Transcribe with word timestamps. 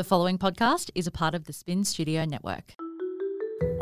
The 0.00 0.04
following 0.04 0.38
podcast 0.38 0.88
is 0.94 1.06
a 1.06 1.10
part 1.10 1.34
of 1.34 1.44
the 1.44 1.52
Spin 1.52 1.84
Studio 1.84 2.24
Network. 2.24 2.72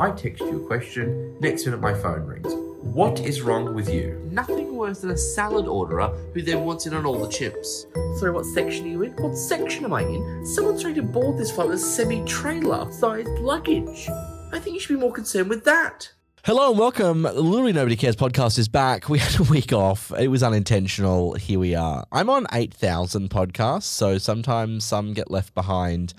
I 0.00 0.10
text 0.10 0.40
you 0.40 0.64
a 0.64 0.66
question, 0.66 1.38
next 1.38 1.64
minute 1.64 1.80
my 1.80 1.94
phone 1.94 2.22
rings. 2.22 2.52
What 2.82 3.20
is 3.20 3.40
wrong 3.40 3.72
with 3.72 3.88
you? 3.88 4.20
Nothing 4.28 4.74
worse 4.74 5.02
than 5.02 5.12
a 5.12 5.16
salad 5.16 5.68
orderer 5.68 6.08
who 6.34 6.42
then 6.42 6.64
wants 6.64 6.86
in 6.86 6.94
on 6.94 7.06
all 7.06 7.20
the 7.20 7.28
chips. 7.28 7.86
Sorry, 8.18 8.32
what 8.32 8.46
section 8.46 8.86
are 8.86 8.88
you 8.88 9.02
in? 9.04 9.12
What 9.12 9.36
section 9.36 9.84
am 9.84 9.92
I 9.92 10.02
in? 10.02 10.44
Someone's 10.44 10.82
trying 10.82 10.96
to 10.96 11.02
board 11.02 11.38
this 11.38 11.52
flight 11.52 11.68
with 11.68 11.78
a 11.78 11.80
semi-trailer 11.80 12.90
sized 12.90 13.38
luggage. 13.38 14.08
I 14.52 14.58
think 14.58 14.74
you 14.74 14.80
should 14.80 14.96
be 14.96 15.00
more 15.00 15.12
concerned 15.12 15.48
with 15.48 15.62
that. 15.66 16.10
Hello 16.44 16.70
and 16.70 16.78
welcome. 16.78 17.22
Literally 17.24 17.72
Nobody 17.72 17.96
Cares 17.96 18.16
podcast 18.16 18.58
is 18.58 18.68
back. 18.68 19.08
We 19.08 19.18
had 19.18 19.38
a 19.40 19.42
week 19.42 19.72
off. 19.72 20.12
It 20.18 20.28
was 20.28 20.42
unintentional. 20.42 21.34
Here 21.34 21.58
we 21.58 21.74
are. 21.74 22.06
I'm 22.12 22.30
on 22.30 22.46
8,000 22.52 23.28
podcasts, 23.28 23.82
so 23.82 24.18
sometimes 24.18 24.84
some 24.84 25.12
get 25.12 25.30
left 25.30 25.54
behind. 25.54 26.14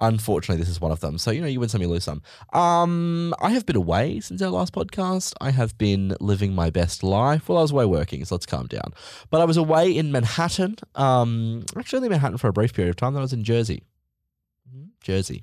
Unfortunately, 0.00 0.60
this 0.60 0.70
is 0.70 0.80
one 0.80 0.90
of 0.92 1.00
them. 1.00 1.18
So, 1.18 1.30
you 1.30 1.40
know, 1.40 1.46
you 1.46 1.60
win 1.60 1.68
some, 1.68 1.82
you 1.82 1.88
lose 1.88 2.04
some. 2.04 2.22
Um, 2.52 3.34
I 3.40 3.50
have 3.50 3.66
been 3.66 3.76
away 3.76 4.20
since 4.20 4.40
our 4.42 4.50
last 4.50 4.72
podcast. 4.72 5.34
I 5.40 5.50
have 5.50 5.76
been 5.76 6.16
living 6.20 6.54
my 6.54 6.70
best 6.70 7.02
life. 7.02 7.48
Well, 7.48 7.58
I 7.58 7.62
was 7.62 7.70
away 7.70 7.84
working, 7.84 8.24
so 8.24 8.34
let's 8.36 8.46
calm 8.46 8.66
down. 8.66 8.94
But 9.30 9.40
I 9.40 9.44
was 9.44 9.56
away 9.56 9.90
in 9.90 10.12
Manhattan. 10.12 10.76
Um, 10.94 11.64
actually, 11.76 11.98
only 11.98 12.08
Manhattan 12.10 12.38
for 12.38 12.48
a 12.48 12.52
brief 12.52 12.72
period 12.72 12.90
of 12.90 12.96
time. 12.96 13.12
Then 13.12 13.20
I 13.20 13.24
was 13.24 13.32
in 13.32 13.44
Jersey. 13.44 13.82
Jersey. 15.00 15.42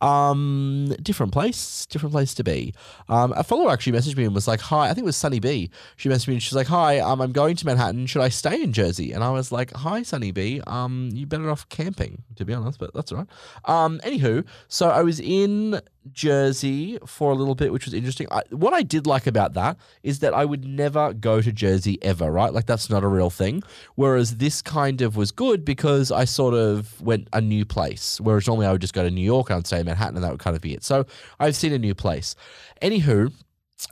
Um, 0.00 0.94
different 1.02 1.32
place, 1.32 1.86
different 1.86 2.12
place 2.12 2.34
to 2.34 2.44
be. 2.44 2.74
Um, 3.08 3.32
a 3.36 3.42
follower 3.42 3.70
actually 3.70 3.98
messaged 3.98 4.16
me 4.16 4.24
and 4.24 4.34
was 4.34 4.48
like, 4.48 4.60
"Hi, 4.60 4.84
I 4.84 4.88
think 4.88 4.98
it 4.98 5.04
was 5.04 5.16
Sunny 5.16 5.40
B." 5.40 5.70
She 5.96 6.08
messaged 6.08 6.28
me 6.28 6.34
and 6.34 6.42
she's 6.42 6.54
like, 6.54 6.68
"Hi, 6.68 7.00
um, 7.00 7.20
I'm 7.20 7.32
going 7.32 7.56
to 7.56 7.66
Manhattan. 7.66 8.06
Should 8.06 8.22
I 8.22 8.28
stay 8.28 8.62
in 8.62 8.72
Jersey?" 8.72 9.12
And 9.12 9.24
I 9.24 9.30
was 9.30 9.50
like, 9.50 9.72
"Hi, 9.74 10.02
Sunny 10.02 10.30
B. 10.30 10.60
Um, 10.66 11.10
you 11.12 11.26
better 11.26 11.50
off 11.50 11.68
camping, 11.68 12.22
to 12.36 12.44
be 12.44 12.54
honest, 12.54 12.78
but 12.78 12.94
that's 12.94 13.12
all 13.12 13.18
right." 13.18 13.28
Um, 13.64 14.00
anywho, 14.04 14.44
so 14.68 14.90
I 14.90 15.02
was 15.02 15.20
in 15.20 15.80
Jersey 16.12 16.98
for 17.06 17.32
a 17.32 17.34
little 17.34 17.54
bit, 17.54 17.72
which 17.72 17.84
was 17.84 17.94
interesting. 17.94 18.26
I, 18.30 18.42
what 18.50 18.72
I 18.72 18.82
did 18.82 19.06
like 19.06 19.26
about 19.26 19.54
that 19.54 19.76
is 20.02 20.20
that 20.20 20.34
I 20.34 20.44
would 20.44 20.64
never 20.64 21.12
go 21.12 21.40
to 21.40 21.52
Jersey 21.52 21.98
ever, 22.02 22.30
right? 22.30 22.52
Like 22.52 22.66
that's 22.66 22.90
not 22.90 23.04
a 23.04 23.08
real 23.08 23.30
thing. 23.30 23.62
Whereas 23.94 24.36
this 24.36 24.62
kind 24.62 25.00
of 25.02 25.16
was 25.16 25.30
good 25.30 25.64
because 25.64 26.10
I 26.10 26.24
sort 26.24 26.54
of 26.54 27.00
went 27.00 27.28
a 27.32 27.40
new 27.40 27.64
place. 27.64 28.20
Whereas 28.20 28.46
normally 28.46 28.66
I 28.66 28.72
would 28.72 28.80
just 28.80 28.94
go 28.94 29.02
to 29.02 29.10
New 29.10 29.24
York 29.24 29.50
and 29.50 29.58
I'd 29.58 29.66
stay 29.66 29.80
in 29.80 29.86
Manhattan 29.88 30.16
and 30.16 30.24
that 30.24 30.30
would 30.30 30.40
kind 30.40 30.56
of 30.56 30.62
be 30.62 30.74
it. 30.74 30.84
So 30.84 31.06
I've 31.40 31.56
seen 31.56 31.72
a 31.72 31.78
new 31.78 31.94
place. 31.94 32.36
Anywho, 32.80 33.32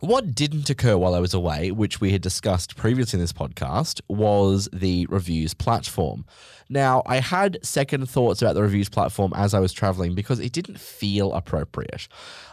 what 0.00 0.34
didn't 0.34 0.68
occur 0.68 0.96
while 0.96 1.14
I 1.14 1.20
was 1.20 1.32
away, 1.32 1.70
which 1.70 2.00
we 2.00 2.10
had 2.10 2.20
discussed 2.20 2.76
previously 2.76 3.18
in 3.18 3.22
this 3.22 3.32
podcast, 3.32 4.00
was 4.08 4.68
the 4.72 5.06
reviews 5.06 5.54
platform. 5.54 6.24
Now, 6.68 7.02
I 7.06 7.20
had 7.20 7.58
second 7.62 8.10
thoughts 8.10 8.42
about 8.42 8.54
the 8.54 8.62
reviews 8.62 8.88
platform 8.88 9.32
as 9.36 9.54
I 9.54 9.60
was 9.60 9.72
traveling 9.72 10.14
because 10.14 10.40
it 10.40 10.52
didn't 10.52 10.80
feel 10.80 11.32
appropriate. 11.32 12.08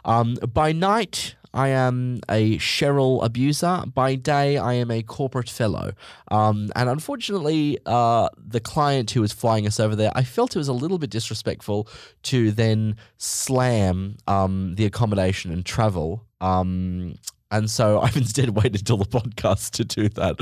Um, 0.05 0.35
by 0.53 0.71
night, 0.73 1.35
I 1.53 1.69
am 1.69 2.21
a 2.29 2.57
Cheryl 2.57 3.23
abuser. 3.23 3.83
By 3.93 4.15
day, 4.15 4.57
I 4.57 4.73
am 4.73 4.89
a 4.89 5.03
corporate 5.03 5.49
fellow. 5.49 5.93
Um, 6.29 6.71
and 6.75 6.89
unfortunately, 6.89 7.77
uh, 7.85 8.29
the 8.37 8.59
client 8.59 9.11
who 9.11 9.21
was 9.21 9.31
flying 9.31 9.67
us 9.67 9.79
over 9.79 9.95
there, 9.95 10.11
I 10.15 10.23
felt 10.23 10.55
it 10.55 10.59
was 10.59 10.67
a 10.67 10.73
little 10.73 10.97
bit 10.97 11.09
disrespectful 11.09 11.87
to 12.23 12.51
then 12.51 12.95
slam 13.17 14.17
um, 14.27 14.75
the 14.75 14.85
accommodation 14.85 15.51
and 15.51 15.65
travel. 15.65 16.25
Um, 16.41 17.15
and 17.51 17.69
so 17.69 17.99
I've 18.01 18.17
instead 18.17 18.49
waited 18.49 18.85
till 18.85 18.97
the 18.97 19.05
podcast 19.05 19.71
to 19.71 19.85
do 19.85 20.09
that. 20.09 20.35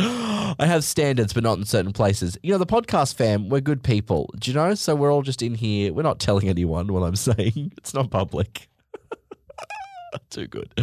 I 0.58 0.66
have 0.66 0.84
standards, 0.84 1.34
but 1.34 1.44
not 1.44 1.58
in 1.58 1.66
certain 1.66 1.92
places. 1.92 2.38
You 2.42 2.54
know, 2.54 2.58
the 2.58 2.66
podcast 2.66 3.16
fam, 3.16 3.50
we're 3.50 3.62
good 3.62 3.84
people. 3.84 4.34
Do 4.40 4.50
you 4.50 4.56
know? 4.56 4.74
So 4.76 4.96
we're 4.96 5.12
all 5.12 5.22
just 5.22 5.42
in 5.42 5.56
here. 5.56 5.94
We're 5.94 6.04
not 6.04 6.20
telling 6.20 6.48
anyone 6.48 6.88
what 6.88 7.04
I'm 7.04 7.16
saying. 7.18 7.74
It's 7.78 7.94
not 7.94 8.10
public. 8.10 8.70
Too 10.30 10.48
good. 10.48 10.74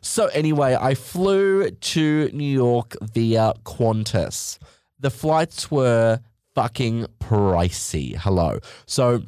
So 0.00 0.26
anyway, 0.26 0.76
I 0.80 0.94
flew 0.94 1.70
to 1.70 2.30
New 2.32 2.44
York 2.44 2.96
via 3.02 3.54
Qantas. 3.64 4.58
The 4.98 5.10
flights 5.10 5.70
were 5.70 6.20
fucking 6.54 7.06
pricey. 7.20 8.16
Hello. 8.16 8.58
So 8.86 9.22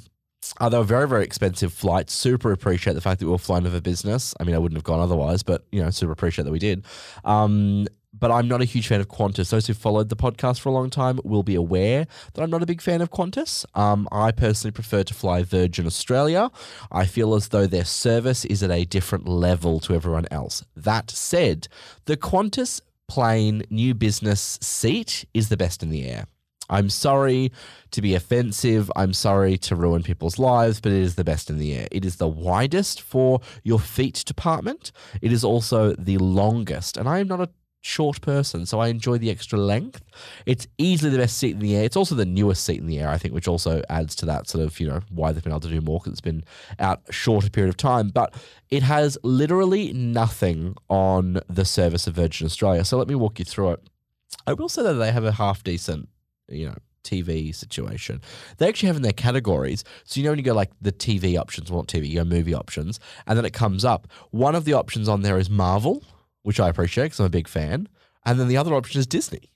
uh, 0.61 0.69
they 0.69 0.79
were 0.79 0.85
very, 0.85 1.09
very 1.09 1.25
expensive 1.25 1.73
flights. 1.73 2.13
Super 2.13 2.53
appreciate 2.53 2.95
the 2.95 3.01
fact 3.01 3.21
that 3.21 3.27
we 3.27 3.33
were 3.33 3.39
flying 3.39 3.67
over 3.67 3.81
business. 3.81 4.35
I 4.41 4.45
mean, 4.45 4.55
I 4.55 4.59
wouldn't 4.59 4.77
have 4.77 4.85
gone 4.85 5.01
otherwise, 5.01 5.43
but 5.43 5.65
you 5.73 5.83
know, 5.83 5.91
super 5.91 6.13
appreciate 6.13 6.45
that 6.45 6.53
we 6.53 6.59
did. 6.59 6.85
Um, 7.25 7.87
but 8.23 8.31
I'm 8.31 8.47
not 8.47 8.63
a 8.63 8.65
huge 8.65 8.87
fan 8.87 9.01
of 9.01 9.09
Qantas. 9.09 9.51
Those 9.51 9.67
who 9.67 9.75
followed 9.75 10.09
the 10.09 10.15
podcast 10.15 10.61
for 10.61 10.69
a 10.69 10.73
long 10.73 10.91
time 10.91 11.19
will 11.25 11.43
be 11.43 11.57
aware 11.57 12.07
that 12.33 12.43
I'm 12.43 12.51
not 12.51 12.63
a 12.63 12.67
big 12.67 12.81
fan 12.81 13.01
of 13.01 13.11
Qantas. 13.11 13.65
Um, 13.75 14.09
I 14.13 14.31
personally 14.31 14.71
prefer 14.71 15.03
to 15.03 15.13
fly 15.13 15.43
Virgin 15.43 15.87
Australia. 15.87 16.53
I 16.93 17.05
feel 17.05 17.35
as 17.35 17.49
though 17.49 17.67
their 17.67 17.85
service 17.85 18.45
is 18.45 18.63
at 18.63 18.71
a 18.71 18.85
different 18.85 19.27
level 19.27 19.81
to 19.81 19.95
everyone 19.97 20.27
else. 20.31 20.65
That 20.77 21.11
said, 21.11 21.67
the 22.05 22.17
Qantas 22.17 22.81
plane 23.09 23.65
new 23.71 23.93
business 23.93 24.57
seat 24.63 25.25
is 25.35 25.49
the 25.49 25.57
best 25.57 25.83
in 25.83 25.91
the 25.91 26.09
air. 26.09 26.27
I'm 26.71 26.91
sorry 26.91 27.51
to 27.91 28.01
be 28.01 28.15
offensive. 28.15 28.89
I'm 28.95 29.15
sorry 29.15 29.59
to 29.59 29.75
ruin 29.75 30.05
people's 30.05 30.39
lives, 30.39 30.81
but 30.81 30.93
it 30.93 31.03
is 31.03 31.17
the 31.17 31.25
best 31.25 31.51
in 31.51 31.59
the 31.59 31.75
air. 31.75 31.89
It 31.91 32.05
is 32.05 32.17
the 32.17 32.29
widest 32.29 33.03
for 33.03 33.41
your 33.65 33.81
feet 33.81 34.23
department. 34.25 34.93
It 35.21 35.33
is 35.33 35.43
also 35.43 35.95
the 35.99 36.19
longest. 36.19 36.97
And 36.97 37.09
I 37.09 37.19
am 37.19 37.27
not 37.27 37.41
a 37.41 37.51
short 37.83 38.21
person, 38.21 38.65
so 38.65 38.79
I 38.79 38.89
enjoy 38.89 39.19
the 39.19 39.31
extra 39.31 39.59
length. 39.59 40.03
It's 40.47 40.67
easily 40.79 41.11
the 41.11 41.19
best 41.19 41.37
seat 41.37 41.53
in 41.53 41.59
the 41.59 41.77
air. 41.77 41.85
It's 41.85 41.97
also 41.97 42.15
the 42.15 42.25
newest 42.25 42.65
seat 42.65 42.81
in 42.81 42.87
the 42.87 43.01
air, 43.01 43.09
I 43.09 43.19
think, 43.19 43.35
which 43.35 43.49
also 43.49 43.83
adds 43.91 44.15
to 44.17 44.27
that 44.27 44.49
sort 44.49 44.65
of, 44.65 44.79
you 44.81 44.89
know, 44.89 45.01
why 45.11 45.33
they've 45.33 45.43
been 45.43 45.53
able 45.53 45.61
to 45.61 45.69
do 45.69 45.81
more 45.81 45.99
because 45.99 46.13
it's 46.13 46.21
been 46.21 46.45
out 46.79 47.03
a 47.09 47.13
shorter 47.13 47.51
period 47.51 47.69
of 47.69 47.77
time. 47.77 48.09
But 48.09 48.35
it 48.71 48.85
has 48.85 49.19
literally 49.23 49.93
nothing 49.93 50.77
on 50.89 51.41
the 51.49 51.65
service 51.65 52.07
of 52.07 52.15
Virgin 52.15 52.47
Australia. 52.47 52.85
So 52.85 52.97
let 52.97 53.09
me 53.09 53.17
walk 53.17 53.41
you 53.41 53.45
through 53.45 53.73
it. 53.73 53.81
I 54.47 54.55
will 54.55 54.69
say 54.69 54.83
that 54.83 54.95
they 54.95 55.13
have 55.13 55.25
a 55.25 55.33
half 55.33 55.65
decent, 55.65 56.09
you 56.49 56.69
know, 56.69 56.77
TV 57.03 57.53
situation. 57.55 58.21
They 58.59 58.69
actually 58.69 58.87
have 58.87 58.97
in 58.97 59.03
their 59.03 59.13
categories. 59.13 59.83
So 60.05 60.21
you 60.21 60.25
know 60.25 60.31
when 60.31 60.39
you 60.39 60.45
go 60.45 60.55
like 60.55 60.71
the 60.81 60.93
TV 60.93 61.37
options, 61.37 61.71
well 61.71 61.81
not 61.81 61.89
TV, 61.89 62.09
you 62.09 62.17
go 62.17 62.25
movie 62.25 62.55
options, 62.55 63.01
and 63.27 63.37
then 63.37 63.45
it 63.45 63.53
comes 63.53 63.85
up. 63.85 64.07
One 64.31 64.55
of 64.55 64.65
the 64.65 64.75
options 64.75 65.09
on 65.09 65.23
there 65.23 65.39
is 65.39 65.51
Marvel 65.51 66.05
which 66.43 66.61
I 66.61 66.69
appreciate 66.69 67.05
because 67.05 67.21
I'm 67.21 67.27
a 67.27 67.31
big 67.31 67.49
fan. 67.49 67.89
And 68.25 68.39
then 68.39 68.49
the 68.49 68.57
other 68.57 68.75
option 68.75 69.01
is 69.01 69.07
Disney. 69.07 69.53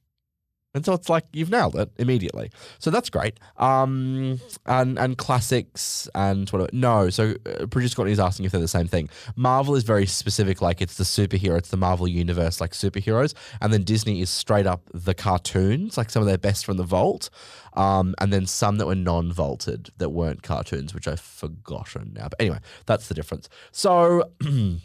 And 0.76 0.84
so 0.84 0.92
it's 0.92 1.08
like 1.08 1.24
you've 1.32 1.48
nailed 1.48 1.74
it 1.74 1.90
immediately. 1.96 2.50
So 2.78 2.90
that's 2.90 3.08
great. 3.08 3.40
Um, 3.56 4.38
and 4.66 4.98
and 4.98 5.16
classics 5.16 6.06
and 6.14 6.46
whatever. 6.50 6.68
No, 6.74 7.08
so 7.08 7.34
uh, 7.46 7.64
producer 7.64 7.96
Courtney 7.96 8.12
is 8.12 8.20
asking 8.20 8.44
if 8.44 8.52
they're 8.52 8.60
the 8.60 8.68
same 8.68 8.86
thing. 8.86 9.08
Marvel 9.36 9.74
is 9.74 9.84
very 9.84 10.04
specific, 10.04 10.60
like 10.60 10.82
it's 10.82 10.98
the 10.98 11.04
superhero, 11.04 11.56
it's 11.56 11.70
the 11.70 11.78
Marvel 11.78 12.06
universe, 12.06 12.60
like 12.60 12.72
superheroes. 12.72 13.32
And 13.62 13.72
then 13.72 13.84
Disney 13.84 14.20
is 14.20 14.28
straight 14.28 14.66
up 14.66 14.82
the 14.92 15.14
cartoons, 15.14 15.96
like 15.96 16.10
some 16.10 16.20
of 16.20 16.28
their 16.28 16.36
best 16.36 16.66
from 16.66 16.76
the 16.76 16.84
vault. 16.84 17.30
Um, 17.72 18.14
and 18.20 18.30
then 18.30 18.44
some 18.44 18.76
that 18.76 18.86
were 18.86 18.94
non-vaulted 18.94 19.92
that 19.96 20.10
weren't 20.10 20.42
cartoons, 20.42 20.92
which 20.92 21.08
I've 21.08 21.20
forgotten 21.20 22.12
now. 22.14 22.28
But 22.28 22.38
anyway, 22.38 22.58
that's 22.84 23.08
the 23.08 23.14
difference. 23.14 23.48
So. 23.72 24.30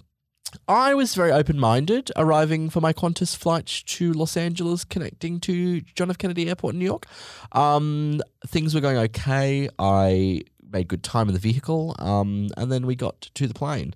I 0.68 0.94
was 0.94 1.16
very 1.16 1.32
open 1.32 1.60
minded 1.60 2.12
arriving 2.16 2.70
for 2.70 2.82
my 2.82 2.94
Qantas 2.94 3.36
flight 3.36 3.84
to 3.86 4.14
Los 4.14 4.38
Angeles, 4.38 4.84
connecting 4.84 5.40
to 5.42 5.82
John 5.82 6.10
F. 6.10 6.18
Kennedy 6.18 6.50
Airport 6.50 6.74
in 6.74 6.80
New 6.80 6.86
York. 6.86 7.06
Um, 7.52 8.22
things 8.48 8.74
were 8.74 8.82
going 8.82 8.98
okay. 8.98 9.70
I 9.80 10.42
made 10.72 10.88
good 10.88 11.04
time 11.04 11.28
in 11.28 11.34
the 11.34 11.40
vehicle, 11.40 11.96
um, 12.00 12.50
and 12.58 12.72
then 12.72 12.86
we 12.86 12.96
got 12.96 13.22
to 13.22 13.48
the 13.48 13.54
plane. 13.54 13.94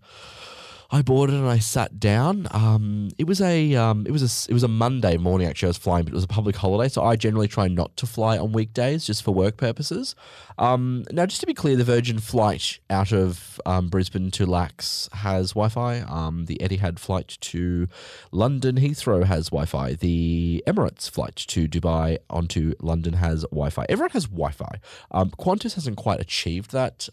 I 0.92 1.02
boarded 1.02 1.36
and 1.36 1.48
I 1.48 1.60
sat 1.60 2.00
down. 2.00 2.48
Um, 2.52 3.10
it 3.18 3.26
was 3.26 3.42
a 3.42 3.76
um, 3.76 4.06
it 4.06 4.12
was 4.12 4.22
a 4.22 4.50
it 4.50 4.54
was 4.54 4.64
a 4.64 4.68
Monday 4.68 5.18
morning 5.18 5.48
actually. 5.48 5.68
I 5.68 5.70
was 5.70 5.78
flying, 5.78 6.06
but 6.06 6.14
it 6.14 6.16
was 6.16 6.24
a 6.24 6.28
public 6.28 6.56
holiday, 6.56 6.90
so 6.90 7.04
I 7.04 7.16
generally 7.16 7.48
try 7.48 7.68
not 7.68 7.96
to 7.98 8.06
fly 8.06 8.38
on 8.38 8.52
weekdays 8.52 9.06
just 9.06 9.24
for 9.24 9.34
work 9.34 9.58
purposes. 9.58 10.16
Um, 10.58 11.04
now, 11.12 11.26
just 11.26 11.42
to 11.42 11.48
be 11.48 11.54
clear, 11.54 11.76
the 11.76 11.84
Virgin 11.84 12.20
flight 12.20 12.80
out 12.90 13.12
of 13.12 13.60
um, 13.66 13.90
Brisbane 13.90 14.32
to 14.32 14.46
Lax 14.46 15.10
has 15.14 15.52
Wi-Fi. 15.52 16.02
Um, 16.02 16.46
the 16.46 16.58
Etihad 16.58 17.00
flight 17.00 17.38
to 17.42 17.88
London 18.32 18.76
Heathrow 18.78 19.24
has 19.24 19.50
Wi-Fi. 19.50 19.94
The 19.94 20.64
Emirates 20.68 21.10
flight 21.10 21.36
to 21.36 21.68
Dubai 21.68 22.18
onto 22.30 22.74
London 22.82 23.14
has 23.14 23.42
Wi-Fi. 23.52 23.86
Everyone 23.90 24.12
has 24.12 24.26
Wi-Fi. 24.26 24.80
Um, 25.12 25.32
Qantas 25.32 25.76
hasn't 25.76 25.98
quite 25.98 26.20
achieved 26.20 26.72
that 26.72 27.10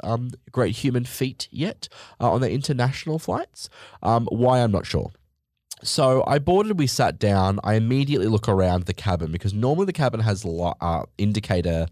great 0.50 0.76
human 0.76 1.04
feat 1.04 1.48
yet 1.50 1.88
uh, 2.20 2.30
on 2.30 2.40
their 2.40 2.50
international 2.50 3.18
flights. 3.18 3.68
Um, 4.02 4.28
why 4.30 4.60
I'm 4.60 4.72
not 4.72 4.86
sure. 4.86 5.10
So 5.82 6.22
I 6.26 6.38
boarded, 6.38 6.78
we 6.78 6.86
sat 6.86 7.18
down. 7.18 7.58
I 7.64 7.74
immediately 7.74 8.28
look 8.28 8.48
around 8.48 8.84
the 8.84 8.94
cabin 8.94 9.32
because 9.32 9.52
normally 9.52 9.86
the 9.86 9.92
cabin 9.92 10.20
has 10.20 10.46
uh, 10.46 11.02
indicator 11.18 11.86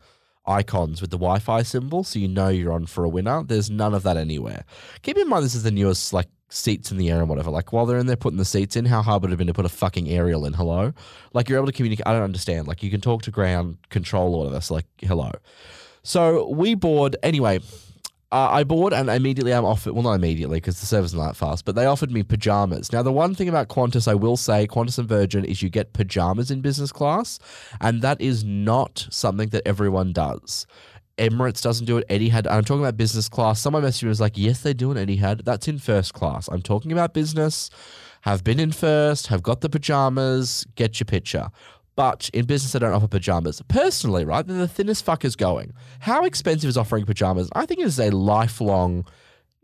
icons 0.47 1.01
with 1.01 1.11
the 1.11 1.19
Wi-Fi 1.19 1.63
symbol, 1.63 2.05
so 2.05 2.19
you 2.19 2.29
know 2.29 2.49
you're 2.49 2.73
on 2.73 2.87
for 2.87 3.05
a 3.05 3.09
winner. 3.09 3.43
There's 3.45 3.71
none 3.71 3.95
of 3.95 4.03
that 4.05 4.17
anywhere. 4.17 4.65
Keep 5.03 5.19
in 5.19 5.29
mind 5.29 5.45
this 5.45 5.55
is 5.55 5.63
the 5.63 5.71
newest 5.71 6.13
like 6.13 6.29
seats 6.49 6.91
in 6.91 6.99
the 6.99 7.11
air 7.11 7.21
and 7.21 7.29
whatever. 7.29 7.51
Like 7.51 7.73
while 7.73 7.87
they're 7.87 7.99
in 7.99 8.07
there 8.07 8.17
putting 8.17 8.39
the 8.39 8.45
seats 8.45 8.77
in, 8.77 8.85
how 8.85 9.03
hard 9.03 9.23
would 9.23 9.31
it 9.31 9.33
have 9.33 9.39
been 9.39 9.47
to 9.47 9.55
put 9.55 9.65
a 9.65 9.71
fucking 9.71 10.09
aerial 10.09 10.45
in? 10.45 10.53
Hello, 10.53 10.93
like 11.33 11.49
you're 11.49 11.59
able 11.59 11.67
to 11.67 11.73
communicate. 11.73 12.07
I 12.07 12.13
don't 12.13 12.23
understand. 12.23 12.67
Like 12.67 12.83
you 12.83 12.91
can 12.91 13.01
talk 13.01 13.23
to 13.23 13.31
ground 13.31 13.79
control 13.89 14.35
or 14.35 14.45
whatever. 14.45 14.61
So 14.61 14.75
like 14.75 14.87
hello. 15.01 15.31
So 16.03 16.49
we 16.49 16.75
board 16.75 17.17
anyway 17.23 17.61
uh, 18.33 18.49
I 18.51 18.65
bought 18.65 18.93
and 18.93 19.11
immediately 19.11 19.53
I'm 19.53 19.65
offered, 19.65 19.93
well, 19.93 20.05
not 20.05 20.13
immediately 20.13 20.59
because 20.59 20.79
the 20.79 20.87
service 20.87 21.11
isn't 21.11 21.19
that 21.19 21.37
fast, 21.37 21.65
but 21.65 21.75
they 21.75 21.87
offered 21.87 22.13
me 22.13 22.23
pajamas. 22.23 22.93
Now, 22.93 23.03
the 23.03 23.11
one 23.11 23.35
thing 23.35 23.49
about 23.49 23.69
Qantas, 23.69 24.07
I 24.07 24.15
will 24.15 24.37
say, 24.37 24.69
Qantas 24.69 24.99
and 24.99 25.09
Virgin, 25.09 25.45
is 25.45 25.63
you 25.63 25.69
get 25.69 25.93
pajamas 25.95 26.51
in 26.51 26.61
business 26.61 26.93
class, 26.93 27.41
and 27.81 28.03
that 28.03 28.21
is 28.21 28.45
not 28.45 29.09
something 29.11 29.49
that 29.49 29.67
everyone 29.67 30.13
does. 30.13 30.67
Emirates 31.19 31.61
doesn't 31.61 31.87
do 31.87 31.99
it. 31.99 32.09
Etihad. 32.09 32.47
I'm 32.51 32.65
talking 32.65 32.83
about 32.83 32.97
business 32.97 33.29
class. 33.29 33.61
Someone 33.61 33.83
messaged 33.83 34.05
me 34.05 34.09
was 34.09 34.21
like, 34.21 34.39
"Yes, 34.39 34.63
they 34.63 34.73
do 34.73 34.91
an 34.91 34.97
Etihad. 34.97 35.45
That's 35.45 35.69
in 35.69 35.79
first 35.79 36.15
class." 36.15 36.49
I'm 36.49 36.63
talking 36.63 36.93
about 36.93 37.13
business. 37.13 37.69
Have 38.23 38.43
been 38.43 38.59
in 38.59 38.73
first. 38.73 39.27
Have 39.27 39.43
got 39.43 39.61
the 39.61 39.69
pajamas. 39.69 40.67
Get 40.77 40.99
your 40.99 41.05
picture. 41.05 41.51
But 41.97 42.31
in 42.33 42.47
business, 42.47 42.73
they 42.73 42.79
don't 42.79 42.93
offer 42.93 43.09
pajamas. 43.09 43.63
Personally, 43.69 44.25
right? 44.25 44.47
They're 44.47 44.57
the 44.57 44.69
thinnest 44.69 45.05
fuckers 45.05 45.37
going. 45.37 45.73
How 46.01 46.25
expensive 46.25 46.69
is 46.69 46.77
offering 46.77 47.05
pajamas? 47.05 47.51
I 47.55 47.67
think 47.67 47.81
it 47.81 47.87
is 47.87 47.99
a 47.99 48.11
lifelong, 48.11 49.05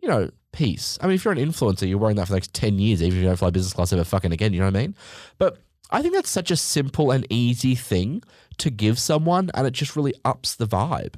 you 0.02 0.08
know, 0.08 0.30
piece. 0.52 0.98
I 1.00 1.06
mean, 1.06 1.14
if 1.14 1.24
you're 1.24 1.32
an 1.32 1.38
influencer, 1.38 1.88
you're 1.88 1.98
wearing 1.98 2.16
that 2.16 2.26
for 2.26 2.32
the 2.32 2.36
next 2.36 2.54
10 2.54 2.78
years, 2.78 3.02
even 3.02 3.18
if 3.18 3.22
you 3.22 3.28
don't 3.28 3.36
fly 3.36 3.50
business 3.50 3.72
class 3.72 3.92
ever 3.92 4.04
fucking 4.04 4.32
again. 4.32 4.52
You 4.52 4.60
know 4.60 4.66
what 4.66 4.76
I 4.76 4.80
mean? 4.80 4.96
But 5.38 5.58
I 5.90 6.02
think 6.02 6.14
that's 6.14 6.30
such 6.30 6.50
a 6.50 6.56
simple 6.56 7.10
and 7.10 7.26
easy 7.30 7.74
thing 7.74 8.22
to 8.58 8.70
give 8.70 8.98
someone, 8.98 9.50
and 9.54 9.66
it 9.66 9.72
just 9.72 9.96
really 9.96 10.14
ups 10.24 10.56
the 10.56 10.66
vibe. 10.66 11.14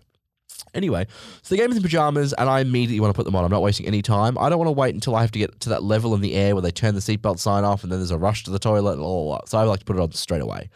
Anyway, 0.74 1.06
so 1.42 1.54
the 1.54 1.60
game 1.60 1.70
is 1.70 1.76
in 1.76 1.82
pajamas, 1.82 2.32
and 2.34 2.48
I 2.48 2.60
immediately 2.60 3.00
want 3.00 3.14
to 3.14 3.16
put 3.16 3.24
them 3.24 3.34
on. 3.34 3.44
I'm 3.44 3.50
not 3.50 3.62
wasting 3.62 3.86
any 3.86 4.02
time. 4.02 4.36
I 4.38 4.48
don't 4.48 4.58
want 4.58 4.68
to 4.68 4.72
wait 4.72 4.94
until 4.94 5.14
I 5.14 5.22
have 5.22 5.30
to 5.32 5.38
get 5.38 5.60
to 5.60 5.68
that 5.70 5.82
level 5.82 6.14
in 6.14 6.20
the 6.20 6.34
air 6.34 6.54
where 6.54 6.62
they 6.62 6.70
turn 6.70 6.94
the 6.94 7.00
seatbelt 7.00 7.38
sign 7.38 7.64
off, 7.64 7.82
and 7.82 7.92
then 7.92 7.98
there's 7.98 8.10
a 8.10 8.18
rush 8.18 8.44
to 8.44 8.50
the 8.50 8.58
toilet 8.58 8.94
and 8.94 9.02
all 9.02 9.32
that. 9.32 9.48
So 9.48 9.58
I 9.58 9.62
like 9.62 9.80
to 9.80 9.84
put 9.84 9.96
it 9.96 10.02
on 10.02 10.12
straight 10.12 10.42
away. 10.42 10.68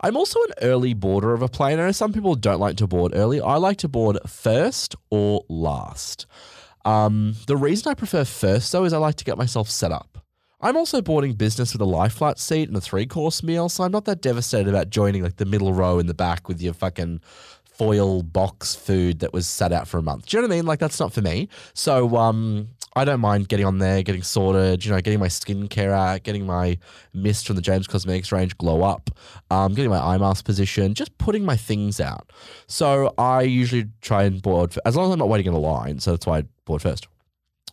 I'm 0.00 0.16
also 0.16 0.40
an 0.42 0.54
early 0.62 0.94
boarder 0.94 1.32
of 1.32 1.42
a 1.42 1.48
plane. 1.48 1.78
I 1.78 1.86
know 1.86 1.92
some 1.92 2.12
people 2.12 2.34
don't 2.34 2.60
like 2.60 2.76
to 2.78 2.86
board 2.86 3.12
early. 3.14 3.40
I 3.40 3.56
like 3.56 3.78
to 3.78 3.88
board 3.88 4.18
first 4.26 4.96
or 5.10 5.44
last. 5.48 6.26
Um, 6.84 7.34
the 7.46 7.56
reason 7.56 7.90
I 7.90 7.94
prefer 7.94 8.24
first, 8.24 8.72
though, 8.72 8.84
is 8.84 8.92
I 8.92 8.98
like 8.98 9.16
to 9.16 9.24
get 9.24 9.36
myself 9.36 9.68
set 9.68 9.92
up. 9.92 10.24
I'm 10.62 10.76
also 10.76 11.00
boarding 11.00 11.32
business 11.34 11.72
with 11.72 11.80
a 11.80 11.86
lie 11.86 12.10
flat 12.10 12.38
seat 12.38 12.68
and 12.68 12.76
a 12.76 12.82
three 12.82 13.06
course 13.06 13.42
meal, 13.42 13.70
so 13.70 13.84
I'm 13.84 13.92
not 13.92 14.04
that 14.04 14.20
devastated 14.20 14.68
about 14.68 14.90
joining 14.90 15.22
like 15.22 15.36
the 15.36 15.46
middle 15.46 15.72
row 15.72 15.98
in 15.98 16.06
the 16.06 16.14
back 16.14 16.48
with 16.48 16.60
your 16.60 16.74
fucking 16.74 17.20
foil 17.80 18.22
box 18.22 18.74
food 18.74 19.20
that 19.20 19.32
was 19.32 19.46
sat 19.46 19.72
out 19.72 19.88
for 19.88 19.96
a 19.96 20.02
month. 20.02 20.26
Do 20.26 20.36
you 20.36 20.42
know 20.42 20.48
what 20.48 20.52
I 20.52 20.56
mean? 20.58 20.66
Like 20.66 20.80
that's 20.80 21.00
not 21.00 21.14
for 21.14 21.22
me. 21.22 21.48
So 21.72 22.14
um, 22.14 22.68
I 22.94 23.06
don't 23.06 23.20
mind 23.20 23.48
getting 23.48 23.64
on 23.64 23.78
there, 23.78 24.02
getting 24.02 24.22
sorted, 24.22 24.84
you 24.84 24.90
know, 24.90 25.00
getting 25.00 25.18
my 25.18 25.28
skincare 25.28 25.90
out, 25.90 26.22
getting 26.22 26.44
my 26.44 26.76
mist 27.14 27.46
from 27.46 27.56
the 27.56 27.62
James 27.62 27.86
Cosmetics 27.86 28.32
range 28.32 28.58
glow 28.58 28.82
up, 28.82 29.08
um, 29.50 29.72
getting 29.72 29.90
my 29.90 29.98
eye 29.98 30.18
mask 30.18 30.44
position, 30.44 30.92
just 30.92 31.16
putting 31.16 31.42
my 31.42 31.56
things 31.56 32.02
out. 32.02 32.30
So 32.66 33.14
I 33.16 33.42
usually 33.42 33.88
try 34.02 34.24
and 34.24 34.42
board 34.42 34.76
as 34.84 34.94
long 34.94 35.06
as 35.06 35.12
I'm 35.14 35.18
not 35.18 35.30
waiting 35.30 35.46
in 35.46 35.54
a 35.54 35.58
line. 35.58 36.00
So 36.00 36.10
that's 36.10 36.26
why 36.26 36.40
I 36.40 36.42
board 36.66 36.82
first. 36.82 37.08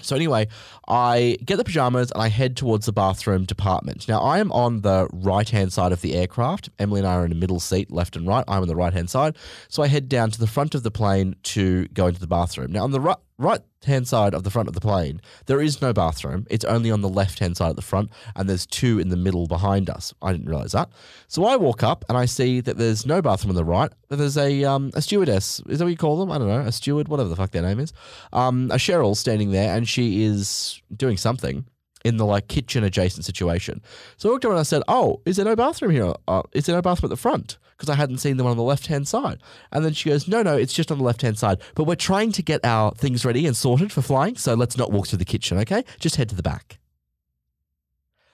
So 0.01 0.15
anyway, 0.15 0.47
I 0.87 1.37
get 1.43 1.57
the 1.57 1.63
pajamas 1.63 2.11
and 2.11 2.21
I 2.21 2.29
head 2.29 2.55
towards 2.55 2.85
the 2.85 2.93
bathroom 2.93 3.45
department. 3.45 4.07
Now 4.07 4.21
I 4.21 4.39
am 4.39 4.51
on 4.51 4.81
the 4.81 5.07
right 5.11 5.47
hand 5.47 5.73
side 5.73 5.91
of 5.91 6.01
the 6.01 6.15
aircraft. 6.15 6.69
Emily 6.79 6.99
and 6.99 7.07
I 7.07 7.15
are 7.15 7.23
in 7.23 7.29
the 7.29 7.35
middle 7.35 7.59
seat, 7.59 7.91
left 7.91 8.15
and 8.15 8.27
right. 8.27 8.43
I'm 8.47 8.61
on 8.61 8.67
the 8.67 8.75
right 8.75 8.93
hand 8.93 9.09
side. 9.09 9.37
So 9.69 9.83
I 9.83 9.87
head 9.87 10.09
down 10.09 10.31
to 10.31 10.39
the 10.39 10.47
front 10.47 10.75
of 10.75 10.83
the 10.83 10.91
plane 10.91 11.35
to 11.43 11.87
go 11.89 12.07
into 12.07 12.19
the 12.19 12.27
bathroom. 12.27 12.71
Now 12.71 12.83
on 12.83 12.91
the 12.91 13.01
right 13.01 13.17
right 13.37 13.61
hand 13.85 14.07
side 14.07 14.33
of 14.33 14.43
the 14.43 14.49
front 14.49 14.67
of 14.67 14.73
the 14.73 14.81
plane, 14.81 15.21
there 15.45 15.61
is 15.61 15.81
no 15.81 15.93
bathroom. 15.93 16.47
It's 16.49 16.65
only 16.65 16.91
on 16.91 17.01
the 17.01 17.09
left 17.09 17.39
hand 17.39 17.55
side 17.57 17.69
of 17.69 17.75
the 17.75 17.81
front, 17.81 18.09
and 18.35 18.49
there's 18.49 18.65
two 18.65 18.99
in 18.99 19.09
the 19.09 19.17
middle 19.17 19.47
behind 19.47 19.89
us. 19.89 20.13
I 20.21 20.31
didn't 20.31 20.49
realize 20.49 20.71
that. 20.71 20.89
So 21.27 21.45
I 21.45 21.55
walk 21.55 21.83
up 21.83 22.03
and 22.09 22.17
I 22.17 22.25
see 22.25 22.61
that 22.61 22.77
there's 22.77 23.05
no 23.05 23.21
bathroom 23.21 23.51
on 23.51 23.55
the 23.55 23.65
right. 23.65 23.91
There's 24.09 24.37
a 24.37 24.63
um, 24.63 24.91
a 24.95 25.01
stewardess. 25.01 25.61
Is 25.67 25.79
that 25.79 25.85
what 25.85 25.91
you 25.91 25.97
call 25.97 26.19
them? 26.19 26.31
I 26.31 26.37
don't 26.37 26.47
know. 26.47 26.59
A 26.61 26.71
steward, 26.71 27.07
whatever 27.07 27.29
the 27.29 27.35
fuck 27.35 27.51
their 27.51 27.61
name 27.61 27.79
is. 27.79 27.93
Um, 28.33 28.71
a 28.71 28.75
Cheryl 28.77 29.15
standing 29.15 29.51
there, 29.51 29.75
and 29.75 29.87
she 29.87 30.23
is 30.23 30.81
doing 30.95 31.17
something 31.17 31.65
in 32.03 32.17
the 32.17 32.25
like 32.25 32.47
kitchen 32.47 32.83
adjacent 32.83 33.25
situation. 33.25 33.81
So 34.17 34.29
I 34.29 34.31
walked 34.33 34.45
over 34.45 34.53
and 34.53 34.59
I 34.59 34.63
said, 34.63 34.83
"Oh, 34.87 35.21
is 35.25 35.37
there 35.37 35.45
no 35.45 35.55
bathroom 35.55 35.91
here? 35.91 36.13
Uh, 36.27 36.43
is 36.53 36.65
there 36.65 36.75
no 36.75 36.81
bathroom 36.81 37.09
at 37.09 37.15
the 37.15 37.21
front?" 37.21 37.57
Because 37.77 37.89
I 37.89 37.95
hadn't 37.95 38.17
seen 38.17 38.37
them 38.37 38.47
on 38.47 38.57
the 38.57 38.63
left 38.63 38.87
hand 38.87 39.07
side. 39.07 39.39
And 39.71 39.85
then 39.85 39.93
she 39.93 40.09
goes, 40.09 40.27
"No, 40.27 40.41
no, 40.41 40.57
it's 40.57 40.73
just 40.73 40.91
on 40.91 40.97
the 40.97 41.03
left 41.03 41.21
hand 41.21 41.37
side. 41.37 41.59
But 41.75 41.83
we're 41.83 41.95
trying 41.95 42.31
to 42.31 42.41
get 42.41 42.65
our 42.65 42.91
things 42.95 43.23
ready 43.23 43.45
and 43.45 43.55
sorted 43.55 43.91
for 43.91 44.01
flying, 44.01 44.35
so 44.35 44.55
let's 44.55 44.77
not 44.77 44.91
walk 44.91 45.07
through 45.07 45.19
the 45.19 45.25
kitchen, 45.25 45.59
okay? 45.59 45.83
Just 45.99 46.15
head 46.15 46.29
to 46.29 46.35
the 46.35 46.43
back." 46.43 46.79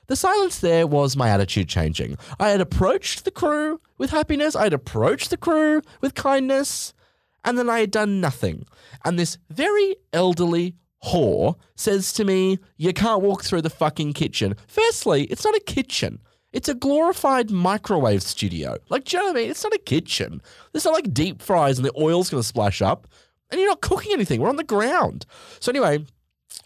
The 0.08 0.16
silence 0.16 0.60
there 0.60 0.86
was 0.86 1.16
my 1.16 1.30
attitude 1.30 1.70
changing. 1.70 2.18
I 2.40 2.50
had 2.50 2.62
approached 2.62 3.26
the 3.26 3.32
crew 3.32 3.80
with 3.98 4.12
happiness. 4.12 4.56
I 4.56 4.64
had 4.64 4.74
approached 4.74 5.30
the 5.30 5.38
crew 5.38 5.82
with 6.02 6.14
kindness, 6.14 6.94
and 7.44 7.58
then 7.58 7.70
I 7.70 7.80
had 7.80 7.92
done 7.92 8.20
nothing. 8.20 8.66
And 9.06 9.18
this 9.18 9.38
very 9.50 9.96
elderly 10.12 10.76
whore 11.06 11.56
says 11.76 12.14
to 12.14 12.26
me, 12.26 12.60
You 12.78 12.94
can't 12.94 13.22
walk 13.22 13.44
through 13.44 13.62
the 13.62 13.70
fucking 13.70 14.14
kitchen. 14.14 14.56
Firstly, 14.68 15.24
it's 15.26 15.46
not 15.46 15.56
a 15.56 15.62
kitchen. 15.62 16.20
It's 16.54 16.70
a 16.70 16.76
glorified 16.76 17.50
microwave 17.52 18.22
studio. 18.22 18.78
Like, 18.90 19.06
do 19.06 19.18
you 19.18 19.24
know 19.24 19.30
what 19.30 19.38
I 19.38 19.42
mean? 19.42 19.50
It's 19.50 19.64
not 19.64 19.74
a 19.74 19.80
kitchen. 19.80 20.42
There's 20.72 20.86
not 20.86 20.94
like 20.94 21.14
deep 21.14 21.42
fries 21.42 21.78
and 21.80 21.86
the 21.86 21.92
oil's 22.00 22.30
going 22.30 22.42
to 22.42 22.48
splash 22.48 22.82
up. 22.82 23.08
And 23.50 23.60
you're 23.60 23.70
not 23.70 23.82
cooking 23.82 24.14
anything. 24.14 24.40
We're 24.40 24.50
on 24.50 24.56
the 24.56 24.64
ground. 24.64 25.26
So, 25.60 25.72
anyway, 25.72 26.06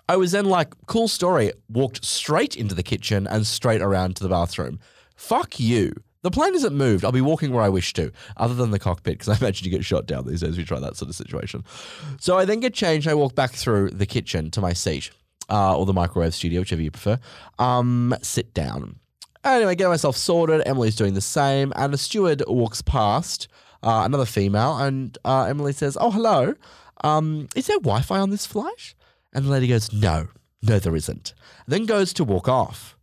I 0.07 0.17
was 0.17 0.31
then 0.31 0.45
like, 0.45 0.73
cool 0.87 1.07
story. 1.07 1.51
Walked 1.69 2.05
straight 2.05 2.55
into 2.55 2.75
the 2.75 2.83
kitchen 2.83 3.27
and 3.27 3.47
straight 3.47 3.81
around 3.81 4.15
to 4.17 4.23
the 4.23 4.29
bathroom. 4.29 4.79
Fuck 5.15 5.59
you. 5.59 5.93
The 6.21 6.31
plane 6.31 6.55
isn't 6.55 6.75
moved. 6.75 7.05
I'll 7.05 7.11
be 7.11 7.21
walking 7.21 7.51
where 7.51 7.63
I 7.63 7.69
wish 7.69 7.93
to, 7.93 8.11
other 8.35 8.53
than 8.53 8.71
the 8.71 8.79
cockpit, 8.79 9.19
because 9.19 9.29
I 9.35 9.37
imagine 9.37 9.65
you 9.65 9.71
get 9.71 9.85
shot 9.85 10.05
down 10.05 10.27
these 10.27 10.41
days 10.41 10.57
you 10.57 10.65
try 10.65 10.79
that 10.79 10.97
sort 10.97 11.09
of 11.09 11.15
situation. 11.15 11.63
So 12.19 12.37
I 12.37 12.45
then 12.45 12.59
get 12.59 12.73
changed. 12.73 13.07
I 13.07 13.13
walk 13.13 13.35
back 13.35 13.51
through 13.51 13.91
the 13.91 14.05
kitchen 14.05 14.51
to 14.51 14.61
my 14.61 14.73
seat, 14.73 15.11
uh, 15.49 15.77
or 15.77 15.85
the 15.85 15.93
microwave 15.93 16.33
studio, 16.33 16.61
whichever 16.61 16.81
you 16.81 16.91
prefer. 16.91 17.19
Um, 17.59 18.15
sit 18.21 18.53
down. 18.53 18.99
Anyway, 19.55 19.75
get 19.75 19.87
myself 19.87 20.17
sorted. 20.17 20.61
Emily's 20.65 20.95
doing 20.95 21.13
the 21.13 21.21
same, 21.21 21.71
and 21.75 21.93
a 21.93 21.97
steward 21.97 22.43
walks 22.47 22.81
past, 22.81 23.47
uh, 23.81 24.01
another 24.05 24.25
female, 24.25 24.77
and 24.77 25.17
uh, 25.23 25.43
Emily 25.43 25.73
says, 25.73 25.97
"Oh, 25.99 26.11
hello. 26.11 26.55
Um, 27.03 27.47
is 27.55 27.67
there 27.67 27.77
Wi-Fi 27.77 28.19
on 28.19 28.29
this 28.29 28.45
flight?" 28.45 28.93
And 29.33 29.45
the 29.45 29.49
lady 29.49 29.67
goes, 29.67 29.93
"No, 29.93 30.27
no, 30.61 30.79
there 30.79 30.95
isn't." 30.95 31.33
Then 31.65 31.85
goes 31.85 32.13
to 32.13 32.23
walk 32.23 32.49
off. 32.49 32.97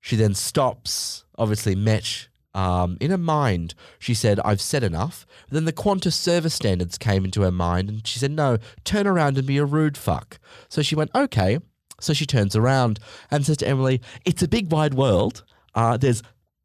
She 0.00 0.16
then 0.16 0.34
stops, 0.34 1.24
obviously 1.36 1.74
met 1.74 2.28
um, 2.54 2.96
in 3.00 3.10
her 3.10 3.18
mind. 3.18 3.74
She 3.98 4.14
said, 4.14 4.40
I've 4.44 4.60
said 4.60 4.82
enough. 4.82 5.26
Then 5.50 5.64
the 5.64 5.72
Qantas 5.72 6.14
service 6.14 6.54
standards 6.54 6.98
came 6.98 7.24
into 7.24 7.42
her 7.42 7.50
mind 7.50 7.88
and 7.88 8.06
she 8.06 8.18
said, 8.18 8.30
No, 8.30 8.58
turn 8.84 9.06
around 9.06 9.38
and 9.38 9.46
be 9.46 9.58
a 9.58 9.64
rude 9.64 9.96
fuck. 9.96 10.38
So 10.68 10.82
she 10.82 10.94
went, 10.94 11.10
Okay. 11.14 11.58
So 12.00 12.12
she 12.12 12.26
turns 12.26 12.54
around 12.54 13.00
and 13.30 13.44
says 13.44 13.58
to 13.58 13.68
Emily, 13.68 14.00
It's 14.24 14.42
a 14.42 14.48
big 14.48 14.72
wide 14.72 14.94
world. 14.94 15.44
Uh, 15.74 15.96
there's 15.96 16.22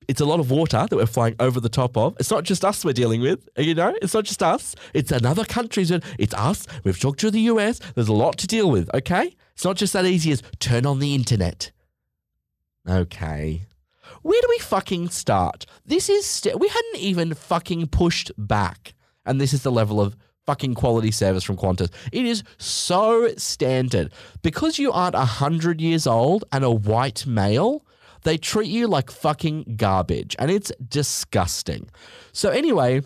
it's 0.08 0.22
a 0.22 0.26
lot 0.26 0.40
of 0.40 0.52
water 0.52 0.86
that 0.90 0.96
we're 0.96 1.06
flying 1.06 1.36
over 1.40 1.60
the 1.60 1.70
top 1.70 1.98
of. 1.98 2.16
It's 2.20 2.32
not 2.32 2.44
just 2.44 2.66
us 2.66 2.84
we're 2.84 2.94
dealing 2.94 3.22
with, 3.22 3.48
you 3.58 3.74
know? 3.74 3.96
It's 4.02 4.14
not 4.14 4.26
just 4.26 4.44
us. 4.44 4.76
It's 4.94 5.12
another 5.12 5.46
countries. 5.46 5.92
It's 5.92 6.34
us. 6.34 6.68
We've 6.84 7.00
talked 7.00 7.20
to 7.22 7.32
the 7.32 7.42
US. 7.42 7.80
There's 7.96 8.10
a 8.10 8.14
lot 8.14 8.38
to 8.40 8.48
deal 8.48 8.70
with, 8.70 8.94
okay? 8.94 9.36
It's 9.54 9.64
not 9.64 9.78
just 9.78 9.94
that 9.94 10.06
easy 10.06 10.32
as 10.32 10.42
turn 10.60 10.86
on 10.86 11.00
the 11.00 11.16
internet. 11.16 11.72
Okay. 12.88 13.66
Where 14.22 14.42
do 14.42 14.48
we 14.50 14.60
fucking 14.60 15.10
start? 15.10 15.66
This 15.86 16.10
is, 16.10 16.26
st- 16.26 16.60
we 16.60 16.68
hadn't 16.68 16.98
even 16.98 17.34
fucking 17.34 17.88
pushed 17.88 18.32
back. 18.38 18.94
And 19.26 19.40
this 19.40 19.54
is 19.54 19.64
the 19.64 19.72
level 19.72 20.02
of 20.02 20.18
fucking 20.46 20.74
quality 20.74 21.12
service 21.12 21.44
from 21.44 21.58
Qantas. 21.58 21.92
It 22.12 22.26
is 22.26 22.44
so 22.58 23.30
standard. 23.38 24.12
Because 24.42 24.80
you 24.80 24.92
aren't 24.92 25.16
100 25.16 25.80
years 25.80 26.06
old 26.06 26.44
and 26.52 26.64
a 26.64 26.72
white 26.72 27.26
male, 27.26 27.86
they 28.24 28.38
treat 28.38 28.70
you 28.70 28.88
like 28.88 29.12
fucking 29.12 29.76
garbage. 29.78 30.36
And 30.40 30.50
it's 30.52 30.72
disgusting. 30.88 31.90
So, 32.32 32.50
anyway, 32.50 33.02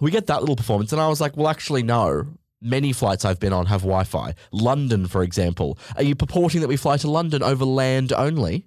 we 0.00 0.10
get 0.10 0.26
that 0.26 0.40
little 0.40 0.56
performance. 0.56 0.92
And 0.92 1.00
I 1.00 1.08
was 1.08 1.20
like, 1.20 1.36
well, 1.36 1.48
actually, 1.48 1.82
no. 1.82 2.26
Many 2.62 2.92
flights 2.92 3.24
I've 3.24 3.38
been 3.38 3.52
on 3.52 3.66
have 3.66 3.82
Wi 3.82 4.04
Fi. 4.04 4.34
London, 4.50 5.06
for 5.06 5.22
example. 5.22 5.78
Are 5.96 6.02
you 6.02 6.14
purporting 6.14 6.62
that 6.62 6.68
we 6.68 6.76
fly 6.76 6.96
to 6.96 7.10
London 7.10 7.42
over 7.42 7.64
land 7.64 8.12
only? 8.12 8.66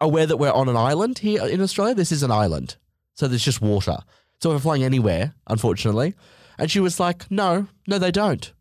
Aware 0.00 0.26
that 0.26 0.36
we're 0.36 0.52
on 0.52 0.68
an 0.68 0.76
island 0.76 1.18
here 1.18 1.44
in 1.44 1.60
Australia? 1.60 1.94
This 1.94 2.12
is 2.12 2.22
an 2.22 2.30
island. 2.30 2.76
So 3.14 3.26
there's 3.26 3.44
just 3.44 3.60
water. 3.60 3.98
So 4.40 4.50
we're 4.50 4.58
flying 4.60 4.84
anywhere, 4.84 5.34
unfortunately. 5.48 6.14
And 6.58 6.70
she 6.70 6.80
was 6.80 7.00
like, 7.00 7.30
no, 7.30 7.66
no, 7.86 7.98
they 7.98 8.10
don't. 8.10 8.52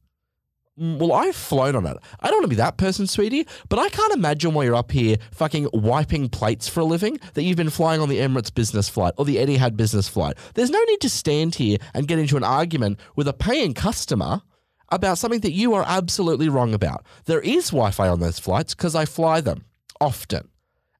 "Mm, 0.79 0.97
Well, 0.99 1.13
I've 1.13 1.35
flown 1.35 1.75
on 1.75 1.85
it. 1.85 1.97
I 2.19 2.27
don't 2.27 2.37
want 2.37 2.43
to 2.45 2.49
be 2.49 2.55
that 2.55 2.77
person, 2.77 3.07
sweetie, 3.07 3.47
but 3.69 3.79
I 3.79 3.89
can't 3.89 4.13
imagine 4.13 4.53
why 4.53 4.65
you're 4.65 4.75
up 4.75 4.91
here 4.91 5.17
fucking 5.31 5.69
wiping 5.73 6.27
plates 6.29 6.67
for 6.67 6.81
a 6.81 6.85
living 6.85 7.19
that 7.33 7.43
you've 7.43 7.57
been 7.57 7.69
flying 7.69 8.01
on 8.01 8.09
the 8.09 8.19
Emirates 8.19 8.53
business 8.53 8.89
flight 8.89 9.13
or 9.17 9.25
the 9.25 9.37
Etihad 9.37 9.77
business 9.77 10.09
flight. 10.09 10.35
There's 10.53 10.69
no 10.69 10.83
need 10.83 11.01
to 11.01 11.09
stand 11.09 11.55
here 11.55 11.77
and 11.93 12.07
get 12.07 12.19
into 12.19 12.37
an 12.37 12.43
argument 12.43 12.99
with 13.15 13.27
a 13.27 13.33
paying 13.33 13.73
customer 13.73 14.41
about 14.89 15.17
something 15.17 15.39
that 15.41 15.53
you 15.53 15.73
are 15.73 15.85
absolutely 15.87 16.49
wrong 16.49 16.73
about. 16.73 17.05
There 17.25 17.39
is 17.41 17.69
Wi 17.69 17.91
Fi 17.91 18.07
on 18.07 18.19
those 18.19 18.39
flights 18.39 18.75
because 18.75 18.95
I 18.95 19.05
fly 19.05 19.41
them 19.41 19.65
often. 20.01 20.49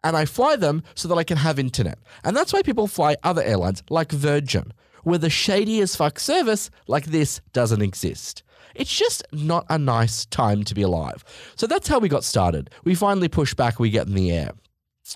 And 0.04 0.16
I 0.16 0.26
fly 0.26 0.56
them 0.56 0.84
so 0.94 1.08
that 1.08 1.16
I 1.16 1.24
can 1.24 1.38
have 1.38 1.58
internet. 1.60 1.98
And 2.24 2.38
that's 2.38 2.54
why 2.54 2.62
people 2.62 2.88
fly 2.88 3.18
other 3.24 3.42
airlines 3.42 3.84
like 3.90 4.12
Virgin, 4.12 4.72
where 5.04 5.18
the 5.18 5.30
shady 5.32 5.82
as 5.82 5.96
fuck 5.96 6.20
service 6.20 6.70
like 6.88 7.06
this 7.08 7.42
doesn't 7.54 7.82
exist. 7.82 8.44
It's 8.76 8.94
just 8.94 9.24
not 9.32 9.66
a 9.70 9.78
nice 9.78 10.26
time 10.26 10.64
to 10.66 10.76
be 10.76 10.82
alive. 10.82 11.24
So 11.56 11.68
that's 11.68 11.88
how 11.88 12.00
we 12.00 12.10
got 12.10 12.24
started. 12.24 12.70
We 12.84 12.96
finally 12.96 13.30
push 13.30 13.54
back, 13.54 13.80
we 13.80 13.90
get 13.90 14.08
in 14.08 14.14
the 14.14 14.32
air. 14.32 14.52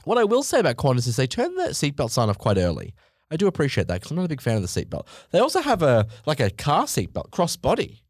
What 0.03 0.17
I 0.17 0.23
will 0.23 0.43
say 0.43 0.59
about 0.59 0.77
Qantas 0.77 1.07
is 1.07 1.15
they 1.15 1.27
turn 1.27 1.55
the 1.55 1.69
seatbelt 1.69 2.11
sign 2.11 2.29
off 2.29 2.37
quite 2.37 2.57
early. 2.57 2.93
I 3.31 3.37
do 3.37 3.47
appreciate 3.47 3.87
that 3.87 3.95
because 3.95 4.11
I'm 4.11 4.17
not 4.17 4.25
a 4.25 4.29
big 4.29 4.41
fan 4.41 4.55
of 4.55 4.61
the 4.61 4.67
seatbelt. 4.67 5.05
They 5.31 5.39
also 5.39 5.61
have 5.61 5.81
a 5.83 6.07
like 6.25 6.39
a 6.39 6.49
car 6.49 6.85
seatbelt 6.85 7.31
cross 7.31 7.55
body, 7.55 8.03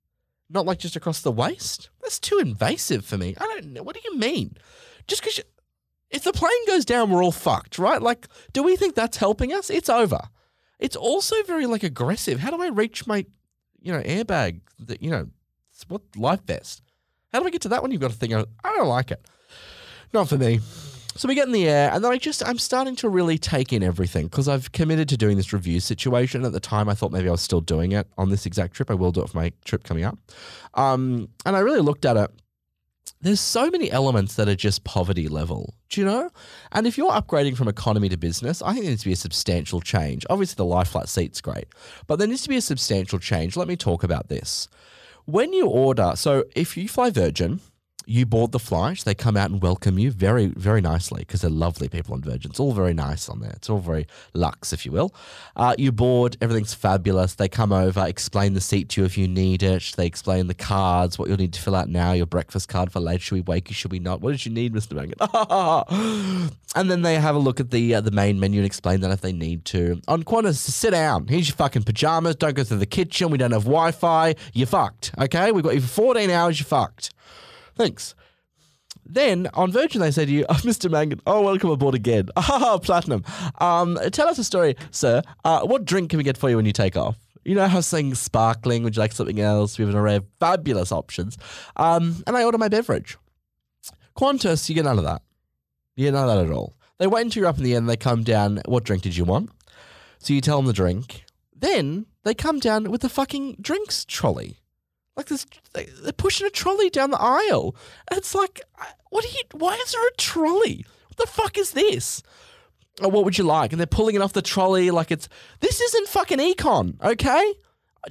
not 0.49 0.65
like 0.65 0.79
just 0.79 0.95
across 0.95 1.21
the 1.21 1.31
waist. 1.31 1.89
That's 2.01 2.19
too 2.19 2.39
invasive 2.39 3.05
for 3.05 3.17
me. 3.17 3.35
I 3.37 3.45
don't 3.45 3.73
know. 3.73 3.83
What 3.83 3.95
do 3.95 4.01
you 4.03 4.17
mean? 4.17 4.55
Just 5.07 5.21
because 5.21 5.41
if 6.09 6.23
the 6.23 6.33
plane 6.33 6.67
goes 6.67 6.85
down, 6.85 7.09
we're 7.09 7.23
all 7.23 7.31
fucked, 7.31 7.77
right? 7.77 8.01
Like, 8.01 8.27
do 8.53 8.63
we 8.63 8.75
think 8.75 8.95
that's 8.95 9.17
helping 9.17 9.53
us? 9.53 9.69
It's 9.69 9.89
over. 9.89 10.21
It's 10.79 10.95
also 10.95 11.35
very 11.43 11.65
like 11.65 11.83
aggressive. 11.83 12.39
How 12.39 12.51
do 12.51 12.61
I 12.61 12.69
reach 12.69 13.05
my, 13.05 13.25
you 13.81 13.91
know, 13.91 14.01
airbag? 14.01 14.61
That 14.79 15.01
you 15.01 15.11
know, 15.11 15.27
what 15.87 16.01
life 16.15 16.41
vest? 16.45 16.81
How 17.31 17.39
do 17.39 17.47
I 17.47 17.49
get 17.49 17.61
to 17.61 17.69
that 17.69 17.81
when 17.81 17.91
you've 17.91 18.01
got 18.01 18.11
a 18.11 18.15
thing? 18.15 18.33
I 18.33 18.45
don't 18.63 18.87
like 18.87 19.11
it. 19.11 19.25
Not 20.13 20.27
for 20.27 20.37
me. 20.37 20.59
So 21.15 21.27
we 21.27 21.35
get 21.35 21.47
in 21.47 21.51
the 21.51 21.67
air, 21.67 21.91
and 21.91 22.03
then 22.03 22.11
I 22.11 22.17
just 22.17 22.47
I'm 22.47 22.57
starting 22.57 22.95
to 22.97 23.09
really 23.09 23.37
take 23.37 23.73
in 23.73 23.83
everything 23.83 24.27
because 24.27 24.47
I've 24.47 24.71
committed 24.71 25.09
to 25.09 25.17
doing 25.17 25.37
this 25.37 25.51
review 25.51 25.79
situation. 25.79 26.45
At 26.45 26.53
the 26.53 26.59
time, 26.59 26.87
I 26.87 26.93
thought 26.93 27.11
maybe 27.11 27.27
I 27.27 27.31
was 27.31 27.41
still 27.41 27.61
doing 27.61 27.91
it 27.91 28.07
on 28.17 28.29
this 28.29 28.45
exact 28.45 28.73
trip. 28.73 28.89
I 28.89 28.93
will 28.93 29.11
do 29.11 29.21
it 29.21 29.29
for 29.29 29.37
my 29.37 29.51
trip 29.65 29.83
coming 29.83 30.05
up. 30.05 30.17
Um, 30.75 31.29
and 31.45 31.55
I 31.55 31.59
really 31.59 31.81
looked 31.81 32.05
at 32.05 32.15
it. 32.15 32.31
There's 33.21 33.41
so 33.41 33.69
many 33.69 33.91
elements 33.91 34.35
that 34.35 34.47
are 34.47 34.55
just 34.55 34.85
poverty 34.85 35.27
level, 35.27 35.73
do 35.89 35.99
you 35.99 36.07
know? 36.07 36.29
And 36.71 36.87
if 36.87 36.97
you're 36.97 37.11
upgrading 37.11 37.57
from 37.57 37.67
economy 37.67 38.07
to 38.07 38.17
business, 38.17 38.61
I 38.61 38.71
think 38.71 38.83
there 38.83 38.91
needs 38.91 39.01
to 39.01 39.09
be 39.09 39.13
a 39.13 39.17
substantial 39.17 39.81
change. 39.81 40.25
Obviously, 40.29 40.55
the 40.55 40.63
lie 40.63 40.85
flat 40.85 41.09
seat's 41.09 41.41
great, 41.41 41.65
but 42.07 42.17
there 42.17 42.29
needs 42.29 42.43
to 42.43 42.49
be 42.49 42.55
a 42.55 42.61
substantial 42.61 43.19
change. 43.19 43.57
Let 43.57 43.67
me 43.67 43.75
talk 43.75 44.03
about 44.03 44.29
this. 44.29 44.69
When 45.29 45.53
you 45.53 45.67
order, 45.67 46.13
so 46.15 46.45
if 46.55 46.75
you 46.75 46.87
fly 46.87 47.11
Virgin, 47.11 47.59
you 48.09 48.25
board 48.25 48.51
the 48.51 48.59
flight. 48.59 48.99
They 49.05 49.13
come 49.13 49.37
out 49.37 49.51
and 49.51 49.61
welcome 49.61 49.99
you 49.99 50.09
very, 50.09 50.47
very 50.47 50.81
nicely 50.81 51.19
because 51.19 51.41
they're 51.41 51.49
lovely 51.49 51.87
people 51.87 52.15
on 52.15 52.21
Virgin. 52.21 52.49
It's 52.49 52.59
all 52.59 52.73
very 52.73 52.93
nice 52.93 53.29
on 53.29 53.39
there. 53.39 53.51
It's 53.51 53.69
all 53.69 53.79
very 53.79 54.07
luxe, 54.33 54.73
if 54.73 54.83
you 54.85 54.91
will. 54.91 55.13
Uh, 55.55 55.75
you 55.77 55.91
board, 55.91 56.35
everything's 56.41 56.73
fabulous. 56.73 57.35
They 57.35 57.47
come 57.47 57.71
over, 57.71 58.03
explain 58.05 58.55
the 58.55 58.61
seat 58.61 58.89
to 58.89 59.01
you 59.01 59.05
if 59.05 59.15
you 59.17 59.27
need 59.27 59.61
it. 59.61 59.93
They 59.95 60.07
explain 60.07 60.47
the 60.47 60.55
cards, 60.55 61.19
what 61.19 61.27
you'll 61.27 61.37
need 61.37 61.53
to 61.53 61.61
fill 61.61 61.75
out 61.75 61.87
now, 61.87 62.13
your 62.13 62.25
breakfast 62.25 62.67
card 62.67 62.91
for 62.91 62.99
later. 62.99 63.19
Should 63.19 63.35
we 63.35 63.41
wake 63.41 63.69
you? 63.69 63.75
Should 63.75 63.91
we 63.91 63.99
not? 63.99 64.21
What 64.21 64.31
did 64.31 64.43
you 64.43 64.51
need, 64.51 64.73
Mr. 64.73 64.93
Mangan? 64.93 66.49
and 66.75 66.89
then 66.89 67.03
they 67.03 67.15
have 67.15 67.35
a 67.35 67.39
look 67.39 67.59
at 67.59 67.69
the 67.69 67.93
uh, 67.93 68.01
the 68.01 68.11
main 68.11 68.39
menu 68.39 68.59
and 68.59 68.65
explain 68.65 69.01
that 69.01 69.11
if 69.11 69.21
they 69.21 69.33
need 69.33 69.65
to. 69.65 70.01
On 70.07 70.23
Qantas, 70.23 70.55
sit 70.55 70.91
down. 70.91 71.27
Here's 71.27 71.47
your 71.47 71.55
fucking 71.57 71.83
pajamas. 71.83 72.37
Don't 72.37 72.55
go 72.55 72.63
through 72.63 72.77
the 72.77 72.87
kitchen. 72.87 73.29
We 73.29 73.37
don't 73.37 73.51
have 73.51 73.65
Wi 73.65 73.91
Fi. 73.91 74.35
You're 74.53 74.67
fucked. 74.67 75.11
Okay? 75.19 75.51
We've 75.51 75.63
got 75.63 75.75
you 75.75 75.81
for 75.81 75.87
14 75.87 76.29
hours. 76.31 76.59
You're 76.59 76.65
fucked. 76.65 77.13
Thanks. 77.79 78.13
Then 79.05 79.47
on 79.53 79.71
Virgin, 79.71 80.01
they 80.01 80.11
say 80.11 80.25
to 80.25 80.31
you, 80.31 80.45
oh, 80.49 80.53
Mr. 80.65 80.91
Mangan, 80.91 81.21
oh, 81.25 81.41
welcome 81.41 81.69
aboard 81.69 81.95
again. 81.95 82.27
Ah, 82.35 82.77
platinum. 82.77 83.23
Um, 83.59 83.97
tell 84.11 84.27
us 84.27 84.37
a 84.37 84.43
story, 84.43 84.75
sir. 84.91 85.21
Uh, 85.45 85.61
what 85.61 85.85
drink 85.85 86.09
can 86.09 86.17
we 86.17 86.25
get 86.25 86.37
for 86.37 86.49
you 86.49 86.57
when 86.57 86.65
you 86.65 86.73
take 86.73 86.97
off? 86.97 87.17
You 87.45 87.55
know 87.55 87.69
how 87.69 87.79
saying 87.79 88.15
sparkling, 88.15 88.83
would 88.83 88.97
you 88.97 88.99
like 88.99 89.13
something 89.13 89.39
else? 89.39 89.77
We 89.77 89.85
have 89.85 89.93
an 89.93 89.99
array 89.99 90.17
of 90.17 90.25
fabulous 90.41 90.91
options. 90.91 91.37
Um, 91.77 92.21
and 92.27 92.35
I 92.35 92.43
order 92.43 92.57
my 92.57 92.67
beverage. 92.67 93.17
Qantas, 94.17 94.67
you 94.67 94.75
get 94.75 94.83
none 94.83 94.97
of 94.97 95.05
that. 95.05 95.21
You 95.95 96.07
get 96.07 96.15
none 96.15 96.27
of 96.27 96.35
that 96.35 96.45
at 96.45 96.51
all. 96.51 96.75
They 96.97 97.07
wait 97.07 97.21
until 97.21 97.41
you're 97.41 97.49
up 97.49 97.57
in 97.57 97.63
the 97.63 97.75
end, 97.75 97.87
they 97.87 97.95
come 97.95 98.23
down, 98.23 98.61
what 98.65 98.83
drink 98.83 99.03
did 99.03 99.15
you 99.15 99.23
want? 99.23 99.51
So 100.17 100.33
you 100.33 100.41
tell 100.41 100.57
them 100.57 100.65
the 100.65 100.73
drink. 100.73 101.23
Then 101.55 102.07
they 102.23 102.33
come 102.33 102.59
down 102.59 102.91
with 102.91 103.01
the 103.01 103.09
fucking 103.09 103.55
drinks 103.61 104.03
trolley. 104.03 104.57
Like 105.15 105.27
this, 105.27 105.45
they're 105.73 106.13
pushing 106.13 106.47
a 106.47 106.49
trolley 106.49 106.89
down 106.89 107.11
the 107.11 107.21
aisle. 107.21 107.75
It's 108.11 108.33
like, 108.33 108.61
uh, 108.79 108.85
what 109.09 109.25
are 109.25 109.29
you? 109.29 109.41
Why 109.51 109.75
is 109.75 109.91
there 109.91 110.07
a 110.07 110.13
trolley? 110.17 110.85
What 111.07 111.17
the 111.17 111.27
fuck 111.27 111.57
is 111.57 111.71
this? 111.71 112.23
Oh, 113.01 113.09
what 113.09 113.25
would 113.25 113.37
you 113.37 113.43
like? 113.43 113.71
And 113.71 113.79
they're 113.79 113.87
pulling 113.87 114.15
it 114.15 114.21
off 114.21 114.33
the 114.33 114.41
trolley 114.41 114.91
like 114.91 115.11
it's. 115.11 115.27
This 115.59 115.81
isn't 115.81 116.07
fucking 116.07 116.39
econ, 116.39 117.01
okay? 117.03 117.53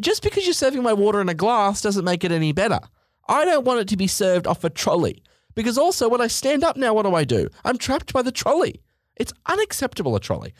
Just 0.01 0.23
because 0.23 0.45
you're 0.45 0.53
serving 0.53 0.83
my 0.83 0.93
water 0.93 1.21
in 1.21 1.29
a 1.29 1.35
glass 1.35 1.81
doesn't 1.81 2.05
make 2.05 2.25
it 2.25 2.33
any 2.33 2.53
better. 2.53 2.81
I 3.27 3.45
don't 3.45 3.65
want 3.65 3.81
it 3.81 3.89
to 3.89 3.97
be 3.97 4.07
served 4.07 4.47
off 4.47 4.65
a 4.65 4.71
trolley. 4.71 5.23
Because 5.55 5.79
also, 5.79 6.09
when 6.09 6.21
I 6.21 6.29
stand 6.29 6.63
up 6.63 6.77
now, 6.77 6.95
what 6.95 7.05
do 7.05 7.15
I 7.15 7.25
do? 7.25 7.49
I'm 7.65 7.79
trapped 7.79 8.13
by 8.13 8.23
the 8.23 8.33
trolley. 8.33 8.83
It's 9.17 9.33
unacceptable, 9.47 10.15
a 10.15 10.21
trolley. 10.21 10.55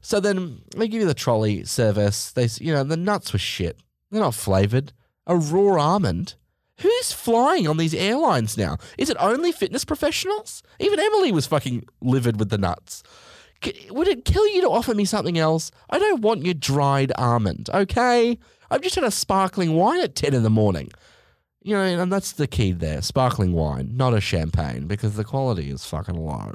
So 0.00 0.20
then 0.20 0.62
they 0.76 0.88
give 0.88 1.00
you 1.00 1.06
the 1.06 1.14
trolley 1.14 1.64
service. 1.64 2.32
They, 2.32 2.48
you 2.60 2.72
know, 2.72 2.84
the 2.84 2.96
nuts 2.96 3.32
were 3.32 3.38
shit. 3.38 3.78
They're 4.10 4.20
not 4.20 4.34
flavored 4.34 4.92
a 5.26 5.36
raw 5.36 5.80
almond. 5.80 6.34
Who's 6.78 7.12
flying 7.12 7.68
on 7.68 7.76
these 7.76 7.94
airlines 7.94 8.56
now? 8.56 8.78
Is 8.98 9.08
it 9.08 9.16
only 9.20 9.52
fitness 9.52 9.84
professionals? 9.84 10.62
Even 10.80 10.98
Emily 10.98 11.30
was 11.30 11.46
fucking 11.46 11.86
livid 12.00 12.38
with 12.38 12.50
the 12.50 12.58
nuts. 12.58 13.02
Would 13.90 14.08
it 14.08 14.24
kill 14.24 14.48
you 14.48 14.60
to 14.62 14.70
offer 14.70 14.94
me 14.94 15.04
something 15.04 15.38
else? 15.38 15.70
I 15.88 15.98
don't 16.00 16.22
want 16.22 16.44
your 16.44 16.54
dried 16.54 17.12
almond, 17.16 17.70
okay? 17.72 18.38
I've 18.70 18.82
just 18.82 18.96
had 18.96 19.04
a 19.04 19.10
sparkling 19.10 19.74
wine 19.74 20.00
at 20.00 20.16
10 20.16 20.34
in 20.34 20.42
the 20.42 20.50
morning. 20.50 20.90
You 21.62 21.76
know, 21.76 21.82
and 21.82 22.12
that's 22.12 22.32
the 22.32 22.48
key 22.48 22.72
there 22.72 23.02
sparkling 23.02 23.52
wine, 23.52 23.96
not 23.96 24.14
a 24.14 24.20
champagne, 24.20 24.88
because 24.88 25.14
the 25.14 25.22
quality 25.22 25.70
is 25.70 25.84
fucking 25.84 26.16
low. 26.16 26.54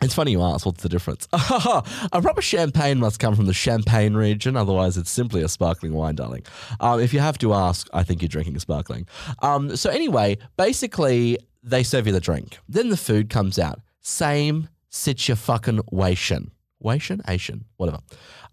It's 0.00 0.14
funny 0.14 0.30
you 0.30 0.42
ask, 0.42 0.64
what's 0.64 0.82
the 0.82 0.88
difference? 0.88 1.26
a 1.32 2.22
proper 2.22 2.40
champagne 2.40 3.00
must 3.00 3.18
come 3.18 3.34
from 3.34 3.46
the 3.46 3.52
Champagne 3.52 4.14
region, 4.14 4.56
otherwise, 4.56 4.96
it's 4.96 5.10
simply 5.10 5.42
a 5.42 5.48
sparkling 5.48 5.92
wine, 5.92 6.14
darling. 6.14 6.44
Um, 6.78 7.00
if 7.00 7.12
you 7.12 7.18
have 7.18 7.36
to 7.38 7.52
ask, 7.52 7.88
I 7.92 8.04
think 8.04 8.22
you're 8.22 8.28
drinking 8.28 8.56
sparkling. 8.60 9.08
Um, 9.40 9.74
so, 9.76 9.90
anyway, 9.90 10.38
basically, 10.56 11.38
they 11.64 11.82
serve 11.82 12.06
you 12.06 12.12
the 12.12 12.20
drink. 12.20 12.58
Then 12.68 12.90
the 12.90 12.96
food 12.96 13.28
comes 13.28 13.58
out. 13.58 13.80
Same 14.00 14.68
situation. 14.88 16.52
Wation? 16.80 17.20
Asian? 17.26 17.64
Whatever. 17.76 17.98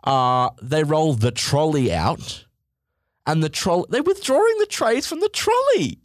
Uh, 0.03 0.49
they 0.63 0.83
roll 0.83 1.13
the 1.13 1.31
trolley 1.31 1.93
out, 1.93 2.45
and 3.27 3.43
the 3.43 3.49
trolley, 3.49 3.85
they're 3.89 4.01
withdrawing 4.01 4.57
the 4.57 4.65
trays 4.65 5.05
from 5.05 5.19
the 5.19 5.29
trolley. 5.29 5.99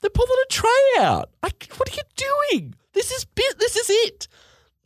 They're 0.00 0.10
pulling 0.10 0.44
a 0.44 0.52
tray 0.52 0.68
out. 0.98 1.30
I, 1.44 1.50
what 1.76 1.88
are 1.88 1.94
you 1.94 2.02
doing? 2.50 2.74
This 2.92 3.12
is, 3.12 3.26
this 3.58 3.76
is 3.76 3.88
it. 3.88 4.26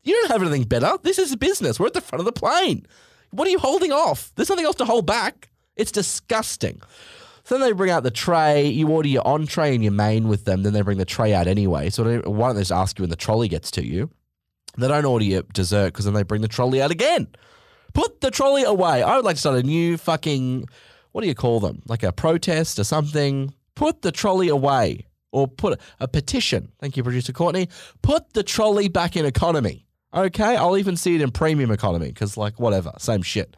You 0.06 0.14
don't 0.14 0.30
have 0.30 0.42
anything 0.42 0.62
better. 0.62 0.96
This 1.02 1.18
is 1.18 1.34
business. 1.34 1.80
We're 1.80 1.88
at 1.88 1.94
the 1.94 2.00
front 2.00 2.20
of 2.20 2.26
the 2.26 2.32
plane. 2.32 2.86
What 3.32 3.48
are 3.48 3.50
you 3.50 3.58
holding 3.58 3.90
off? 3.90 4.32
There's 4.36 4.48
nothing 4.48 4.64
else 4.64 4.76
to 4.76 4.84
hold 4.84 5.04
back. 5.04 5.50
It's 5.74 5.90
disgusting. 5.90 6.80
So 7.42 7.58
then 7.58 7.68
they 7.68 7.72
bring 7.72 7.90
out 7.90 8.04
the 8.04 8.12
tray. 8.12 8.68
You 8.68 8.88
order 8.88 9.08
your 9.08 9.26
entree 9.26 9.74
and 9.74 9.82
your 9.82 9.92
main 9.92 10.28
with 10.28 10.44
them. 10.44 10.62
Then 10.62 10.72
they 10.74 10.82
bring 10.82 10.98
the 10.98 11.04
tray 11.04 11.34
out 11.34 11.48
anyway. 11.48 11.90
So 11.90 12.04
why 12.20 12.48
don't 12.48 12.54
they 12.54 12.60
just 12.60 12.72
ask 12.72 12.98
you 12.98 13.02
when 13.02 13.10
the 13.10 13.16
trolley 13.16 13.48
gets 13.48 13.70
to 13.72 13.84
you? 13.84 14.08
They 14.78 14.86
don't 14.86 15.04
order 15.04 15.24
your 15.24 15.42
dessert 15.42 15.86
because 15.86 16.04
then 16.04 16.14
they 16.14 16.22
bring 16.22 16.42
the 16.42 16.48
trolley 16.48 16.80
out 16.80 16.92
again. 16.92 17.26
Put 17.92 18.20
the 18.20 18.30
trolley 18.30 18.62
away. 18.62 19.02
I 19.02 19.16
would 19.16 19.24
like 19.24 19.36
to 19.36 19.40
start 19.40 19.58
a 19.58 19.62
new 19.62 19.96
fucking, 19.96 20.66
what 21.12 21.22
do 21.22 21.26
you 21.26 21.34
call 21.34 21.60
them? 21.60 21.82
Like 21.86 22.02
a 22.04 22.12
protest 22.12 22.78
or 22.78 22.84
something. 22.84 23.52
Put 23.74 24.02
the 24.02 24.12
trolley 24.12 24.48
away. 24.48 25.06
Or 25.32 25.48
put 25.48 25.80
a 25.98 26.08
petition. 26.08 26.72
Thank 26.80 26.96
you, 26.96 27.02
producer 27.02 27.32
Courtney. 27.32 27.68
Put 28.02 28.32
the 28.34 28.42
trolley 28.42 28.88
back 28.88 29.16
in 29.16 29.26
economy. 29.26 29.85
Okay, 30.14 30.56
I'll 30.56 30.78
even 30.78 30.96
see 30.96 31.14
it 31.14 31.20
in 31.20 31.30
premium 31.30 31.70
economy 31.70 32.08
because, 32.08 32.36
like, 32.36 32.58
whatever, 32.58 32.92
same 32.98 33.22
shit. 33.22 33.56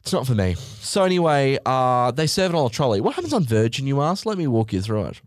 It's 0.00 0.12
not 0.12 0.26
for 0.26 0.34
me. 0.34 0.54
So 0.54 1.04
anyway, 1.04 1.58
uh, 1.64 2.10
they 2.10 2.26
serve 2.26 2.54
it 2.54 2.56
on 2.56 2.66
a 2.66 2.70
trolley. 2.70 3.00
What 3.00 3.14
happens 3.14 3.32
on 3.32 3.44
Virgin? 3.44 3.86
You 3.86 4.00
ask. 4.00 4.26
Let 4.26 4.38
me 4.38 4.46
walk 4.46 4.72
you 4.72 4.82
through 4.82 5.04
it. 5.06 5.20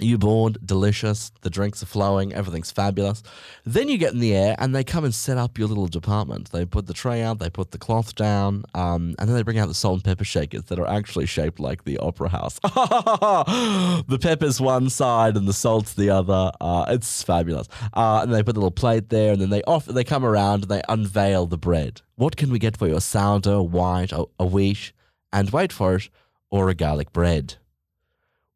You 0.00 0.18
board, 0.18 0.58
delicious. 0.64 1.32
The 1.40 1.50
drinks 1.50 1.82
are 1.82 1.86
flowing. 1.86 2.32
Everything's 2.32 2.70
fabulous. 2.70 3.22
Then 3.64 3.88
you 3.88 3.98
get 3.98 4.12
in 4.12 4.20
the 4.20 4.34
air, 4.34 4.54
and 4.58 4.74
they 4.74 4.84
come 4.84 5.04
and 5.04 5.14
set 5.14 5.38
up 5.38 5.58
your 5.58 5.68
little 5.68 5.88
department. 5.88 6.50
They 6.50 6.64
put 6.64 6.86
the 6.86 6.94
tray 6.94 7.22
out, 7.22 7.38
they 7.38 7.50
put 7.50 7.72
the 7.72 7.78
cloth 7.78 8.14
down, 8.14 8.64
um, 8.74 9.14
and 9.18 9.28
then 9.28 9.34
they 9.34 9.42
bring 9.42 9.58
out 9.58 9.68
the 9.68 9.74
salt 9.74 9.94
and 9.94 10.04
pepper 10.04 10.24
shakers 10.24 10.64
that 10.64 10.78
are 10.78 10.88
actually 10.88 11.26
shaped 11.26 11.58
like 11.58 11.84
the 11.84 11.98
opera 11.98 12.28
house. 12.28 12.58
the 12.62 14.18
pepper's 14.20 14.60
one 14.60 14.88
side 14.90 15.36
and 15.36 15.48
the 15.48 15.52
salt's 15.52 15.94
the 15.94 16.10
other. 16.10 16.52
Uh, 16.60 16.84
it's 16.88 17.22
fabulous. 17.22 17.68
Uh, 17.92 18.20
and 18.22 18.32
they 18.32 18.42
put 18.42 18.54
the 18.54 18.60
little 18.60 18.70
plate 18.70 19.08
there, 19.08 19.32
and 19.32 19.40
then 19.40 19.50
they 19.50 19.62
off. 19.62 19.86
They 19.86 20.04
come 20.04 20.24
around 20.24 20.62
and 20.62 20.70
they 20.70 20.82
unveil 20.88 21.46
the 21.46 21.58
bread. 21.58 22.02
What 22.16 22.36
can 22.36 22.50
we 22.50 22.58
get 22.58 22.76
for 22.76 22.86
you? 22.86 22.96
A 22.96 23.00
sourdough, 23.00 23.62
white, 23.62 24.12
a, 24.12 24.26
a 24.38 24.46
wheat, 24.46 24.92
and 25.32 25.50
wait 25.50 25.72
for 25.72 25.96
it, 25.96 26.08
or 26.50 26.68
a 26.68 26.74
garlic 26.74 27.12
bread. 27.12 27.56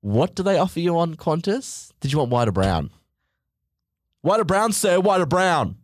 What 0.02 0.34
do 0.34 0.42
they 0.42 0.58
offer 0.58 0.80
you 0.80 0.98
on 0.98 1.14
Qantas? 1.14 1.92
Did 2.00 2.12
you 2.12 2.18
want 2.18 2.32
white 2.32 2.48
or 2.48 2.52
brown? 2.52 2.90
White 4.22 4.40
or 4.40 4.44
brown, 4.44 4.72
sir? 4.72 4.98
White 4.98 5.20
or 5.20 5.26
brown? 5.26 5.76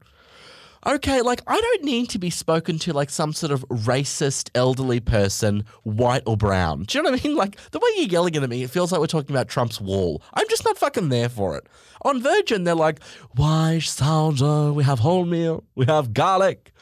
Okay, 0.85 1.23
like 1.23 1.41
I 1.47 1.61
don't 1.61 1.85
need 1.85 2.11
to 2.11 2.19
be 2.19 2.29
spoken 2.29 2.81
to 2.81 2.93
like 2.93 3.11
some 3.11 3.33
sort 3.33 3.53
of 3.53 3.65
racist 3.69 4.51
elderly 4.57 4.99
person, 4.99 5.65
white 5.85 6.25
or 6.27 6.37
brown. 6.37 6.83
Do 6.83 6.99
you 6.99 7.05
know 7.05 7.13
what 7.13 7.25
I 7.25 7.29
mean? 7.29 7.37
Like 7.39 7.61
the 7.71 7.79
way 7.79 7.89
you're 7.97 8.09
yelling 8.09 8.35
at 8.35 8.51
me, 8.51 8.65
it 8.65 8.71
feels 8.71 8.91
like 8.91 9.01
we're 9.01 9.07
talking 9.07 9.35
about 9.35 9.49
Trump's 9.49 9.81
wall. 9.81 10.21
I'm 10.35 10.49
just 10.49 10.65
not 10.65 10.79
fucking 10.79 11.11
there 11.11 11.29
for 11.29 11.57
it. 11.57 11.69
On 12.03 12.21
Virgin, 12.21 12.65
they're 12.65 12.75
like, 12.75 13.01
white, 13.37 13.83
sourdough, 13.83 14.73
we 14.73 14.83
have 14.83 14.99
wholemeal, 14.99 15.63
we 15.77 15.87
have 15.87 16.13
garlic. 16.13 16.73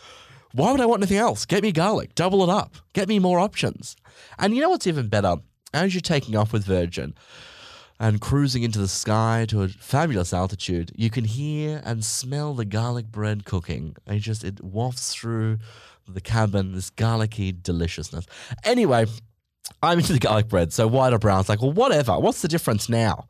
Why 0.52 0.72
would 0.72 0.80
I 0.80 0.86
want 0.86 1.02
anything 1.02 1.18
else? 1.18 1.44
Get 1.44 1.62
me 1.62 1.70
garlic, 1.70 2.14
double 2.14 2.42
it 2.42 2.48
up, 2.48 2.76
get 2.94 3.08
me 3.08 3.18
more 3.18 3.38
options. 3.38 3.94
And 4.38 4.54
you 4.54 4.62
know 4.62 4.70
what's 4.70 4.86
even 4.86 5.08
better? 5.08 5.36
As 5.72 5.94
you're 5.94 6.00
taking 6.00 6.36
off 6.36 6.52
with 6.52 6.64
Virgin 6.64 7.14
and 7.98 8.20
cruising 8.20 8.62
into 8.62 8.78
the 8.78 8.88
sky 8.88 9.46
to 9.48 9.62
a 9.62 9.68
fabulous 9.68 10.32
altitude, 10.32 10.92
you 10.94 11.10
can 11.10 11.24
hear 11.24 11.80
and 11.84 12.04
smell 12.04 12.54
the 12.54 12.64
garlic 12.64 13.06
bread 13.06 13.44
cooking. 13.44 13.96
It 14.06 14.18
just 14.18 14.44
it 14.44 14.62
wafts 14.62 15.14
through 15.14 15.58
the 16.06 16.20
cabin, 16.20 16.72
this 16.72 16.90
garlicky 16.90 17.52
deliciousness. 17.52 18.26
Anyway, 18.64 19.06
I'm 19.82 19.98
into 19.98 20.12
the 20.12 20.18
garlic 20.18 20.48
bread, 20.48 20.72
so 20.72 20.86
white 20.86 21.12
or 21.12 21.18
brown. 21.18 21.40
It's 21.40 21.48
like, 21.48 21.62
well, 21.62 21.72
whatever. 21.72 22.18
What's 22.18 22.42
the 22.42 22.48
difference 22.48 22.88
now? 22.88 23.26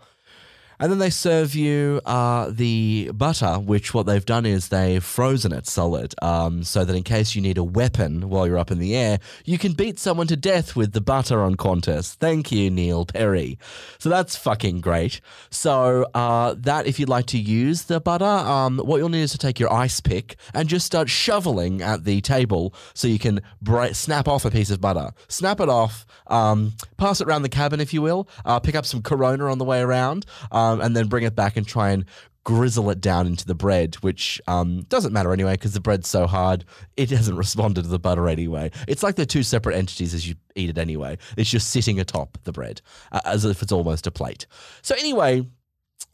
And 0.79 0.91
then 0.91 0.99
they 0.99 1.11
serve 1.11 1.55
you 1.55 2.01
uh, 2.05 2.51
the 2.51 3.11
butter, 3.15 3.55
which 3.55 3.95
what 3.95 4.07
they've 4.07 4.25
done 4.25 4.45
is 4.45 4.69
they've 4.69 5.03
frozen 5.03 5.53
it 5.53 5.67
solid, 5.67 6.15
um, 6.21 6.65
so 6.65 6.85
that 6.85 6.95
in 6.95 7.03
case 7.03 7.35
you 7.35 7.41
need 7.41 7.59
a 7.59 7.65
weapon 7.65 8.29
while 8.29 8.47
you're 8.47 8.59
up 8.59 8.71
in 8.71 8.79
the 8.79 8.95
air, 8.95 9.19
you 9.45 9.57
can 9.57 9.73
beat 9.73 9.99
someone 9.99 10.27
to 10.27 10.37
death 10.37 10.77
with 10.77 10.93
the 10.93 11.01
butter 11.01 11.41
on 11.41 11.57
Qantas. 11.57 12.15
Thank 12.15 12.53
you, 12.53 12.71
Neil 12.71 13.07
Perry. 13.07 13.59
So 13.99 14.09
that's 14.09 14.37
fucking 14.37 14.81
great. 14.83 15.21
So 15.51 16.07
uh, 16.15 16.55
that 16.59 16.87
if 16.87 17.01
you'd 17.01 17.09
like 17.09 17.27
to 17.27 17.39
use 17.39 17.85
the 17.85 18.01
butter, 18.01 18.25
um, 18.25 18.79
what 18.79 18.99
you'll 18.99 19.09
need 19.09 19.23
is 19.23 19.33
to 19.33 19.39
take 19.39 19.59
your 19.59 19.73
ice 19.73 20.01
pick 20.01 20.37
and 20.53 20.69
just 20.69 20.85
start 20.85 21.09
shoveling 21.09 21.81
at 21.81 22.05
the 22.05 22.21
table 22.21 22.75
so 22.93 23.09
you 23.09 23.19
can 23.19 23.41
bra- 23.63 23.93
snap 23.93 24.29
off 24.29 24.45
a 24.45 24.51
piece 24.51 24.71
of 24.71 24.81
butter. 24.81 25.11
Snap 25.29 25.61
it 25.61 25.69
off, 25.69 26.05
um, 26.27 26.75
pass 26.99 27.21
it 27.21 27.27
around 27.27 27.43
the 27.43 27.49
cabin 27.49 27.81
if 27.81 27.95
you 27.95 28.03
will. 28.03 28.29
Uh, 28.45 28.61
pick 28.61 28.75
up 28.75 28.85
some 28.85 29.01
Corona 29.01 29.51
on 29.51 29.59
the 29.59 29.65
way 29.65 29.81
around. 29.81 30.27
Um, 30.51 30.66
and 30.75 30.97
then 30.97 31.09
bring 31.09 31.25
it 31.25 31.35
back 31.35 31.57
and 31.57 31.67
try 31.67 31.91
and 31.91 32.05
grizzle 32.45 32.91
it 32.91 33.01
down 33.01 33.27
into 33.27 33.45
the 33.45 33.57
bread, 33.57 33.97
which 33.97 34.41
um, 34.47 34.83
doesn't 34.83 35.13
matter 35.13 35.33
anyway 35.33 35.55
because 35.55 35.73
the 35.73 35.81
bread's 35.81 36.09
so 36.09 36.29
hard, 36.29 36.65
it 36.97 37.11
hasn't 37.11 37.37
responded 37.45 37.83
to 37.83 37.89
the 37.89 37.99
butter 37.99 38.29
anyway. 38.29 38.71
It's 38.87 39.03
like 39.03 39.17
they're 39.17 39.27
two 39.27 39.43
separate 39.43 39.77
entities 39.77 40.15
as 40.15 40.29
you 40.29 40.37
eat 40.55 40.71
it 40.71 40.79
anyway. 40.79 41.19
It's 41.37 41.51
just 41.51 41.71
sitting 41.71 41.99
atop 41.99 42.39
the 42.45 42.53
bread 42.53 42.81
uh, 43.11 43.21
as 43.25 43.45
if 43.45 43.63
it's 43.63 43.73
almost 43.73 44.07
a 44.07 44.13
plate. 44.13 44.47
So, 44.83 44.95
anyway, 44.95 45.45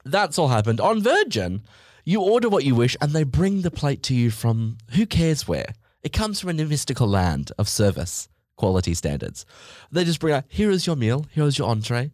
that's 0.05 0.39
all 0.39 0.49
happened. 0.49 0.81
On 0.81 1.03
Virgin, 1.03 1.63
you 2.05 2.23
order 2.23 2.49
what 2.49 2.65
you 2.65 2.75
wish 2.75 2.97
and 3.03 3.13
they 3.13 3.25
bring 3.25 3.61
the 3.61 3.71
plate 3.71 4.03
to 4.05 4.15
you 4.15 4.31
from 4.31 4.79
who 4.93 5.05
cares 5.05 5.47
where. 5.47 5.75
It 6.03 6.15
comes 6.15 6.41
from 6.41 6.49
a 6.51 6.55
mystical 6.55 7.07
land 7.07 7.53
of 7.59 7.69
service 7.69 8.29
quality 8.57 8.95
standards. 8.95 9.45
They 9.91 10.05
just 10.05 10.21
bring 10.21 10.35
out, 10.35 10.45
here 10.49 10.71
is 10.71 10.87
your 10.87 10.97
meal, 10.97 11.27
here 11.33 11.45
is 11.45 11.59
your 11.59 11.69
entree. 11.69 12.11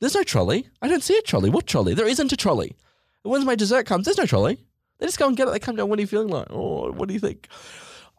There's 0.00 0.14
no 0.14 0.22
trolley. 0.22 0.68
I 0.80 0.88
don't 0.88 1.02
see 1.02 1.16
a 1.16 1.22
trolley. 1.22 1.50
What 1.50 1.66
trolley? 1.66 1.94
There 1.94 2.06
isn't 2.06 2.32
a 2.32 2.36
trolley. 2.36 2.76
When's 3.22 3.44
my 3.44 3.56
dessert 3.56 3.86
comes, 3.86 4.04
there's 4.04 4.18
no 4.18 4.26
trolley. 4.26 4.58
They 4.98 5.06
just 5.06 5.18
go 5.18 5.26
and 5.26 5.36
get 5.36 5.48
it. 5.48 5.52
They 5.52 5.58
come 5.58 5.76
down. 5.76 5.88
What 5.88 5.98
are 5.98 6.02
you 6.02 6.06
feeling 6.08 6.28
like? 6.28 6.46
Oh, 6.50 6.92
what 6.92 7.08
do 7.08 7.14
you 7.14 7.20
think? 7.20 7.48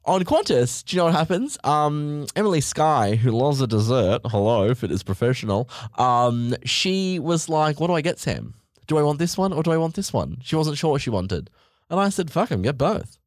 On 0.05 0.23
Qantas, 0.23 0.83
do 0.83 0.95
you 0.95 0.99
know 0.99 1.05
what 1.05 1.13
happens? 1.13 1.57
Um, 1.63 2.25
Emily 2.35 2.61
Sky, 2.61 3.15
who 3.15 3.31
loves 3.31 3.61
a 3.61 3.67
dessert, 3.67 4.21
hello, 4.25 4.69
if 4.69 4.83
it 4.83 4.91
is 4.91 5.03
professional, 5.03 5.69
um, 5.97 6.55
she 6.63 7.19
was 7.19 7.49
like, 7.49 7.79
What 7.79 7.87
do 7.87 7.93
I 7.93 8.01
get, 8.01 8.17
Sam? 8.17 8.55
Do 8.87 8.97
I 8.97 9.03
want 9.03 9.19
this 9.19 9.37
one 9.37 9.53
or 9.53 9.61
do 9.61 9.71
I 9.71 9.77
want 9.77 9.95
this 9.95 10.11
one? 10.11 10.37
She 10.41 10.55
wasn't 10.55 10.77
sure 10.77 10.91
what 10.91 11.01
she 11.01 11.09
wanted. 11.09 11.49
And 11.89 11.99
I 11.99 12.09
said, 12.09 12.31
Fuck 12.31 12.49
him, 12.49 12.61
get 12.61 12.77
both. 12.77 13.18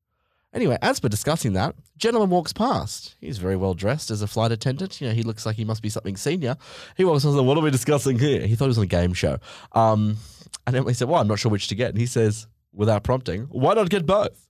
Anyway, 0.54 0.76
as 0.82 1.02
we're 1.02 1.08
discussing 1.08 1.54
that, 1.54 1.74
gentleman 1.96 2.28
walks 2.28 2.52
past. 2.52 3.16
He's 3.20 3.38
very 3.38 3.56
well 3.56 3.72
dressed 3.72 4.10
as 4.10 4.20
a 4.20 4.26
flight 4.26 4.52
attendant. 4.52 5.00
You 5.00 5.08
know, 5.08 5.14
he 5.14 5.22
looks 5.22 5.46
like 5.46 5.56
he 5.56 5.64
must 5.64 5.82
be 5.82 5.88
something 5.88 6.16
senior. 6.16 6.56
He 6.96 7.04
walks 7.04 7.24
past 7.24 7.36
What 7.36 7.56
are 7.56 7.62
we 7.62 7.70
discussing 7.70 8.18
here? 8.18 8.46
He 8.46 8.54
thought 8.54 8.66
it 8.66 8.68
was 8.68 8.78
on 8.78 8.84
a 8.84 8.88
game 8.88 9.14
show. 9.14 9.38
Um, 9.72 10.18
and 10.66 10.76
Emily 10.76 10.94
said, 10.94 11.08
Well, 11.08 11.20
I'm 11.20 11.28
not 11.28 11.38
sure 11.38 11.50
which 11.50 11.68
to 11.68 11.74
get. 11.74 11.90
And 11.90 11.98
he 11.98 12.06
says, 12.06 12.46
without 12.72 13.02
prompting, 13.02 13.42
Why 13.50 13.74
not 13.74 13.88
get 13.88 14.04
both? 14.04 14.48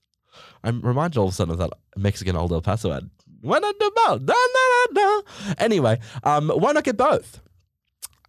I'm 0.63 0.81
reminded 0.81 1.17
all 1.17 1.27
of 1.27 1.31
a 1.31 1.35
sudden 1.35 1.53
of 1.53 1.59
that 1.59 1.71
Mexican 1.95 2.35
old 2.35 2.51
El 2.51 2.61
Paso 2.61 2.91
ad. 2.91 3.09
Why 3.41 3.59
not 3.59 3.75
do 3.79 3.91
both? 3.95 4.21
No, 4.21 4.33
no, 4.33 4.85
no, 4.91 5.01
no. 5.01 5.23
Anyway, 5.57 5.99
um, 6.23 6.49
why 6.49 6.71
not 6.71 6.85
get 6.85 6.97
both? 6.97 7.41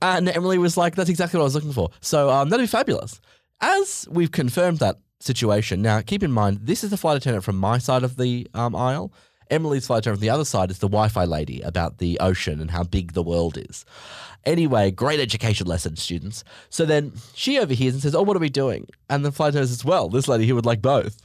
And 0.03 0.29
Emily 0.29 0.59
was 0.59 0.77
like, 0.77 0.95
That's 0.95 1.11
exactly 1.11 1.39
what 1.39 1.45
I 1.45 1.47
was 1.47 1.55
looking 1.55 1.73
for. 1.73 1.91
So 2.01 2.31
um, 2.31 2.51
that'd 2.51 2.63
be 2.63 2.69
fabulous. 2.69 3.21
As 3.61 4.07
we've 4.11 4.33
confirmed 4.33 4.79
that 4.79 4.99
situation, 5.25 5.83
now 5.83 6.01
keep 6.01 6.23
in 6.23 6.33
mind, 6.33 6.61
this 6.63 6.85
is 6.85 6.91
the 6.91 6.97
flight 6.97 7.17
attendant 7.17 7.45
from 7.45 7.57
my 7.57 7.79
side 7.79 8.03
of 8.03 8.17
the 8.17 8.47
um, 8.55 8.77
aisle. 8.77 9.13
Emily's 9.51 9.87
flight 9.87 9.99
attendant 10.01 10.21
from 10.21 10.27
the 10.27 10.31
other 10.31 10.45
side 10.45 10.71
is 10.71 10.79
the 10.79 10.89
Wi 10.89 11.09
Fi 11.09 11.25
lady 11.25 11.61
about 11.63 11.99
the 11.99 12.19
ocean 12.21 12.61
and 12.61 12.71
how 12.71 12.83
big 12.83 13.13
the 13.13 13.23
world 13.23 13.59
is. 13.59 13.85
Anyway, 14.45 14.91
great 14.91 15.21
education 15.21 15.67
lesson, 15.67 15.97
students. 15.97 16.45
So 16.71 16.85
then 16.85 17.13
she 17.35 17.59
overhears 17.59 17.95
and 17.95 18.03
says, 18.03 18.15
Oh, 18.15 18.23
what 18.23 18.37
are 18.37 18.41
we 18.41 18.51
doing? 18.51 18.87
And 19.09 19.25
the 19.25 19.33
flight 19.33 19.51
attendant 19.51 19.71
says, 19.71 19.85
Well, 19.85 20.09
this 20.09 20.29
lady 20.29 20.45
here 20.45 20.55
would 20.55 20.67
like 20.67 20.83
both. 20.83 21.23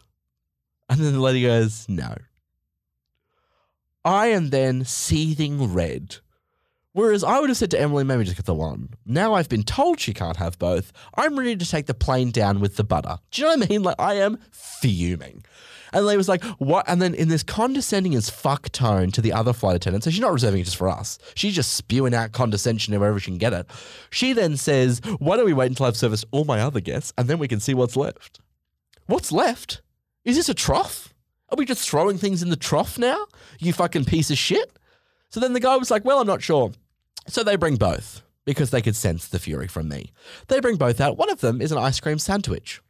And 0.89 0.99
then 0.99 1.13
the 1.13 1.19
lady 1.19 1.43
goes, 1.43 1.87
No. 1.87 2.15
I 4.05 4.27
am 4.27 4.49
then 4.49 4.85
seething 4.85 5.73
red. 5.73 6.17
Whereas 6.93 7.23
I 7.23 7.39
would 7.39 7.49
have 7.49 7.57
said 7.57 7.71
to 7.71 7.79
Emily, 7.79 8.03
maybe 8.03 8.23
just 8.23 8.35
get 8.35 8.45
the 8.45 8.53
one. 8.53 8.89
Now 9.05 9.33
I've 9.33 9.49
been 9.49 9.63
told 9.63 9.99
she 9.99 10.13
can't 10.13 10.37
have 10.37 10.57
both. 10.57 10.91
I'm 11.15 11.37
ready 11.37 11.55
to 11.55 11.69
take 11.69 11.85
the 11.85 11.93
plane 11.93 12.31
down 12.31 12.59
with 12.59 12.77
the 12.77 12.83
butter. 12.83 13.19
Do 13.31 13.41
you 13.41 13.47
know 13.47 13.57
what 13.57 13.67
I 13.67 13.69
mean? 13.69 13.83
Like 13.83 13.95
I 13.99 14.15
am 14.15 14.39
fuming. 14.51 15.43
And 15.93 16.05
Lee 16.05 16.17
was 16.17 16.29
like, 16.29 16.43
what? 16.57 16.85
And 16.87 17.01
then 17.01 17.13
in 17.15 17.29
this 17.29 17.43
condescending 17.43 18.15
as 18.15 18.29
fuck 18.29 18.69
tone 18.69 19.11
to 19.11 19.21
the 19.21 19.33
other 19.33 19.53
flight 19.53 19.75
attendant, 19.75 20.03
so 20.03 20.11
she's 20.11 20.19
not 20.19 20.33
reserving 20.33 20.61
it 20.61 20.65
just 20.65 20.77
for 20.77 20.87
us. 20.87 21.17
She's 21.35 21.55
just 21.55 21.73
spewing 21.73 22.13
out 22.13 22.31
condescension 22.31 22.97
wherever 22.99 23.19
she 23.19 23.31
can 23.31 23.37
get 23.37 23.53
it. 23.53 23.67
She 24.09 24.33
then 24.33 24.57
says, 24.57 25.01
why 25.19 25.37
don't 25.37 25.45
we 25.45 25.53
wait 25.53 25.67
until 25.67 25.87
I've 25.87 25.97
serviced 25.97 26.25
all 26.31 26.45
my 26.45 26.59
other 26.59 26.79
guests 26.79 27.13
and 27.17 27.27
then 27.27 27.39
we 27.39 27.47
can 27.47 27.59
see 27.59 27.73
what's 27.73 27.95
left? 27.95 28.39
What's 29.07 29.31
left? 29.31 29.81
Is 30.25 30.35
this 30.35 30.49
a 30.49 30.53
trough? 30.53 31.13
Are 31.49 31.57
we 31.57 31.65
just 31.65 31.89
throwing 31.89 32.17
things 32.19 32.43
in 32.43 32.49
the 32.49 32.55
trough 32.55 32.99
now? 32.99 33.25
You 33.59 33.73
fucking 33.73 34.05
piece 34.05 34.29
of 34.29 34.37
shit. 34.37 34.77
So 35.29 35.39
then 35.39 35.53
the 35.53 35.59
guy 35.59 35.77
was 35.77 35.91
like, 35.91 36.05
well, 36.05 36.19
I'm 36.19 36.27
not 36.27 36.41
sure. 36.41 36.71
So 37.27 37.43
they 37.43 37.55
bring 37.55 37.75
both 37.75 38.21
because 38.45 38.71
they 38.71 38.81
could 38.81 38.95
sense 38.95 39.27
the 39.27 39.39
fury 39.39 39.67
from 39.67 39.87
me. 39.87 40.11
They 40.47 40.59
bring 40.59 40.77
both 40.77 40.99
out. 40.99 41.17
One 41.17 41.29
of 41.29 41.41
them 41.41 41.61
is 41.61 41.71
an 41.71 41.77
ice 41.77 41.99
cream 41.99 42.17
sandwich. 42.17 42.81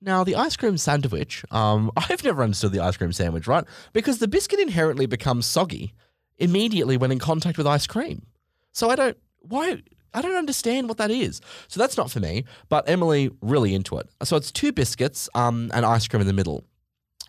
Now, 0.00 0.22
the 0.24 0.36
ice 0.36 0.56
cream 0.56 0.78
sandwich, 0.78 1.44
um, 1.50 1.90
I've 1.96 2.22
never 2.22 2.42
understood 2.42 2.72
the 2.72 2.80
ice 2.80 2.96
cream 2.96 3.12
sandwich, 3.12 3.46
right? 3.46 3.64
Because 3.92 4.18
the 4.18 4.28
biscuit 4.28 4.60
inherently 4.60 5.06
becomes 5.06 5.46
soggy 5.46 5.94
immediately 6.38 6.96
when 6.96 7.10
in 7.10 7.18
contact 7.18 7.58
with 7.58 7.66
ice 7.66 7.86
cream. 7.86 8.26
So 8.72 8.90
I 8.90 8.94
don't, 8.94 9.16
why, 9.40 9.82
I 10.12 10.22
don't 10.22 10.36
understand 10.36 10.88
what 10.88 10.98
that 10.98 11.10
is. 11.10 11.40
So 11.66 11.80
that's 11.80 11.96
not 11.96 12.10
for 12.10 12.20
me, 12.20 12.44
but 12.68 12.88
Emily 12.88 13.30
really 13.40 13.74
into 13.74 13.96
it. 13.96 14.08
So 14.22 14.36
it's 14.36 14.52
two 14.52 14.70
biscuits 14.70 15.28
um, 15.34 15.70
and 15.74 15.84
ice 15.84 16.06
cream 16.06 16.20
in 16.20 16.26
the 16.26 16.32
middle. 16.32 16.64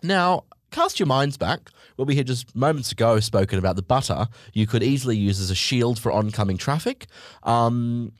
Now, 0.02 0.44
cast 0.70 0.98
your 0.98 1.06
minds 1.06 1.36
back 1.36 1.70
where 1.96 2.06
we 2.06 2.16
had 2.16 2.26
just 2.26 2.54
moments 2.54 2.92
ago 2.92 3.20
spoken 3.20 3.58
about 3.58 3.76
the 3.76 3.82
butter 3.82 4.28
you 4.52 4.66
could 4.66 4.82
easily 4.82 5.16
use 5.16 5.40
as 5.40 5.50
a 5.50 5.54
shield 5.54 5.98
for 5.98 6.12
oncoming 6.12 6.56
traffic. 6.56 7.06
Um, 7.42 8.12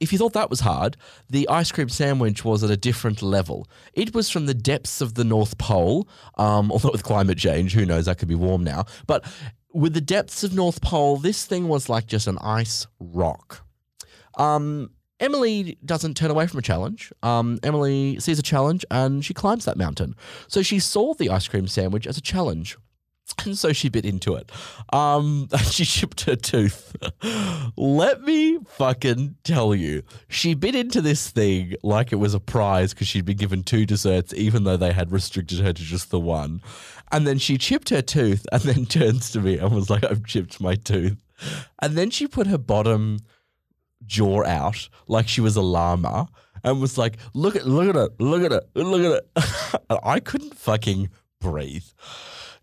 if 0.00 0.12
you 0.12 0.18
thought 0.18 0.32
that 0.32 0.50
was 0.50 0.60
hard, 0.60 0.96
the 1.30 1.48
ice 1.48 1.70
cream 1.70 1.88
sandwich 1.88 2.44
was 2.44 2.64
at 2.64 2.70
a 2.70 2.76
different 2.76 3.22
level. 3.22 3.68
It 3.94 4.12
was 4.14 4.28
from 4.28 4.46
the 4.46 4.54
depths 4.54 5.00
of 5.00 5.14
the 5.14 5.22
North 5.22 5.58
Pole, 5.58 6.08
um, 6.36 6.72
although 6.72 6.90
with 6.90 7.04
climate 7.04 7.38
change, 7.38 7.72
who 7.72 7.86
knows, 7.86 8.06
that 8.06 8.18
could 8.18 8.28
be 8.28 8.34
warm 8.34 8.64
now. 8.64 8.84
But 9.06 9.24
with 9.72 9.94
the 9.94 10.00
depths 10.00 10.42
of 10.42 10.54
North 10.54 10.82
Pole, 10.82 11.18
this 11.18 11.46
thing 11.46 11.68
was 11.68 11.88
like 11.88 12.06
just 12.06 12.26
an 12.26 12.38
ice 12.38 12.86
rock. 12.98 13.64
Um, 14.36 14.90
Emily 15.22 15.78
doesn't 15.84 16.16
turn 16.16 16.30
away 16.30 16.48
from 16.48 16.58
a 16.58 16.62
challenge. 16.62 17.12
Um, 17.22 17.60
Emily 17.62 18.18
sees 18.18 18.38
a 18.38 18.42
challenge 18.42 18.84
and 18.90 19.24
she 19.24 19.32
climbs 19.32 19.64
that 19.64 19.78
mountain. 19.78 20.16
So 20.48 20.62
she 20.62 20.80
saw 20.80 21.14
the 21.14 21.30
ice 21.30 21.46
cream 21.46 21.68
sandwich 21.68 22.06
as 22.06 22.18
a 22.18 22.20
challenge. 22.20 22.76
And 23.46 23.56
so 23.56 23.72
she 23.72 23.88
bit 23.88 24.04
into 24.04 24.34
it. 24.34 24.52
Um, 24.92 25.48
she 25.70 25.84
chipped 25.86 26.22
her 26.22 26.36
tooth. 26.36 26.94
Let 27.76 28.20
me 28.22 28.58
fucking 28.66 29.36
tell 29.42 29.74
you, 29.74 30.02
she 30.28 30.52
bit 30.52 30.74
into 30.74 31.00
this 31.00 31.30
thing 31.30 31.74
like 31.82 32.12
it 32.12 32.16
was 32.16 32.34
a 32.34 32.40
prize 32.40 32.92
because 32.92 33.08
she'd 33.08 33.24
been 33.24 33.38
given 33.38 33.62
two 33.62 33.86
desserts, 33.86 34.34
even 34.34 34.64
though 34.64 34.76
they 34.76 34.92
had 34.92 35.12
restricted 35.12 35.60
her 35.60 35.72
to 35.72 35.82
just 35.82 36.10
the 36.10 36.20
one. 36.20 36.60
And 37.10 37.26
then 37.26 37.38
she 37.38 37.56
chipped 37.56 37.88
her 37.88 38.02
tooth 38.02 38.44
and 38.52 38.62
then 38.62 38.84
turns 38.86 39.30
to 39.30 39.40
me 39.40 39.56
and 39.56 39.74
was 39.74 39.88
like, 39.88 40.04
I've 40.04 40.26
chipped 40.26 40.60
my 40.60 40.74
tooth. 40.74 41.16
And 41.80 41.96
then 41.96 42.10
she 42.10 42.26
put 42.26 42.48
her 42.48 42.58
bottom 42.58 43.20
jaw 44.06 44.44
out 44.44 44.88
like 45.08 45.28
she 45.28 45.40
was 45.40 45.56
a 45.56 45.62
llama 45.62 46.28
and 46.64 46.80
was 46.80 46.98
like, 46.98 47.16
look 47.34 47.56
at 47.56 47.66
look 47.66 47.88
at 47.88 47.96
it, 47.96 48.20
look 48.20 48.42
at 48.42 48.52
it, 48.52 48.68
look 48.74 49.02
at 49.02 49.22
it. 49.36 49.82
I 50.04 50.20
couldn't 50.20 50.56
fucking 50.56 51.10
breathe. 51.40 51.84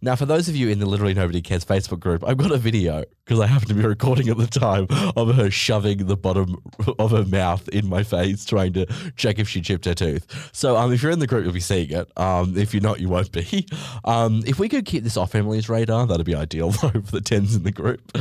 Now, 0.02 0.16
for 0.16 0.26
those 0.26 0.48
of 0.48 0.56
you 0.56 0.70
in 0.70 0.80
the 0.80 0.86
Literally 0.86 1.14
Nobody 1.14 1.42
Cares 1.42 1.66
Facebook 1.66 2.00
group, 2.00 2.24
I've 2.26 2.38
got 2.38 2.52
a 2.52 2.58
video 2.58 3.04
because 3.26 3.42
I 3.42 3.48
happened 3.48 3.68
to 3.70 3.74
be 3.74 3.86
recording 3.86 4.30
at 4.30 4.38
the 4.38 4.48
time 4.48 4.88
of 5.18 5.36
her 5.36 5.52
shoving 5.52 6.08
the 6.08 6.16
bottom 6.16 6.56
of 6.98 7.12
her 7.12 7.26
mouth 7.26 7.68
in 7.70 7.88
my 7.88 8.04
face, 8.04 8.46
trying 8.46 8.72
to 8.74 8.86
check 9.18 9.40
if 9.40 9.50
she 9.50 9.60
chipped 9.60 9.84
her 9.84 9.94
tooth. 9.94 10.50
So, 10.54 10.78
um, 10.78 10.94
if 10.94 11.04
you're 11.04 11.12
in 11.12 11.20
the 11.20 11.28
group, 11.28 11.44
you'll 11.44 11.54
be 11.54 11.60
seeing 11.60 11.92
it. 11.92 12.10
Um, 12.18 12.58
if 12.58 12.74
you're 12.74 12.82
not, 12.82 13.02
you 13.02 13.10
won't 13.10 13.32
be. 13.34 13.68
Um, 14.06 14.44
if 14.48 14.58
we 14.58 14.70
could 14.70 14.86
keep 14.86 15.04
this 15.04 15.18
off 15.18 15.36
Emily's 15.36 15.68
radar, 15.68 16.08
that'd 16.08 16.26
be 16.26 16.36
ideal 16.36 16.70
though 16.82 16.90
for 16.90 17.12
the 17.12 17.22
tens 17.22 17.56
in 17.56 17.64
the 17.64 17.72
group. 17.72 18.18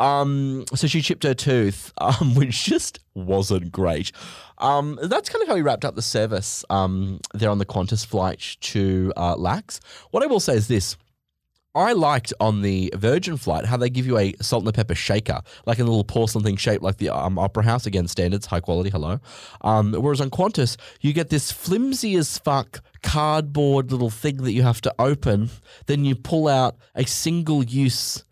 Um, 0.00 0.64
so 0.74 0.86
she 0.86 1.00
chipped 1.00 1.22
her 1.22 1.34
tooth, 1.34 1.92
um, 1.98 2.34
which 2.34 2.64
just 2.64 2.98
wasn't 3.14 3.70
great. 3.70 4.10
Um, 4.58 4.98
that's 5.02 5.28
kind 5.28 5.42
of 5.42 5.48
how 5.48 5.54
we 5.54 5.62
wrapped 5.62 5.84
up 5.84 5.94
the 5.94 6.02
service 6.02 6.64
um, 6.70 7.20
there 7.34 7.50
on 7.50 7.58
the 7.58 7.66
Qantas 7.66 8.04
flight 8.04 8.56
to 8.62 9.12
uh, 9.16 9.36
Lax. 9.36 9.80
What 10.10 10.22
I 10.22 10.26
will 10.26 10.40
say 10.40 10.54
is 10.54 10.66
this 10.66 10.96
I 11.74 11.92
liked 11.92 12.32
on 12.40 12.62
the 12.62 12.92
Virgin 12.96 13.36
flight 13.36 13.64
how 13.64 13.76
they 13.76 13.90
give 13.90 14.06
you 14.06 14.18
a 14.18 14.34
salt 14.40 14.64
and 14.64 14.74
pepper 14.74 14.94
shaker, 14.94 15.40
like 15.66 15.78
a 15.78 15.84
little 15.84 16.02
porcelain 16.02 16.44
thing 16.44 16.56
shaped 16.56 16.82
like 16.82 16.96
the 16.96 17.10
um, 17.10 17.38
Opera 17.38 17.62
House, 17.62 17.86
again, 17.86 18.08
standards, 18.08 18.46
high 18.46 18.60
quality, 18.60 18.90
hello. 18.90 19.20
Um, 19.60 19.92
whereas 19.92 20.20
on 20.20 20.30
Qantas, 20.30 20.76
you 21.00 21.12
get 21.12 21.28
this 21.28 21.52
flimsy 21.52 22.16
as 22.16 22.38
fuck 22.38 22.80
cardboard 23.02 23.92
little 23.92 24.10
thing 24.10 24.38
that 24.38 24.52
you 24.52 24.62
have 24.62 24.80
to 24.82 24.94
open. 24.98 25.50
Then 25.86 26.04
you 26.04 26.16
pull 26.16 26.48
out 26.48 26.76
a 26.94 27.06
single 27.06 27.62
use 27.62 28.24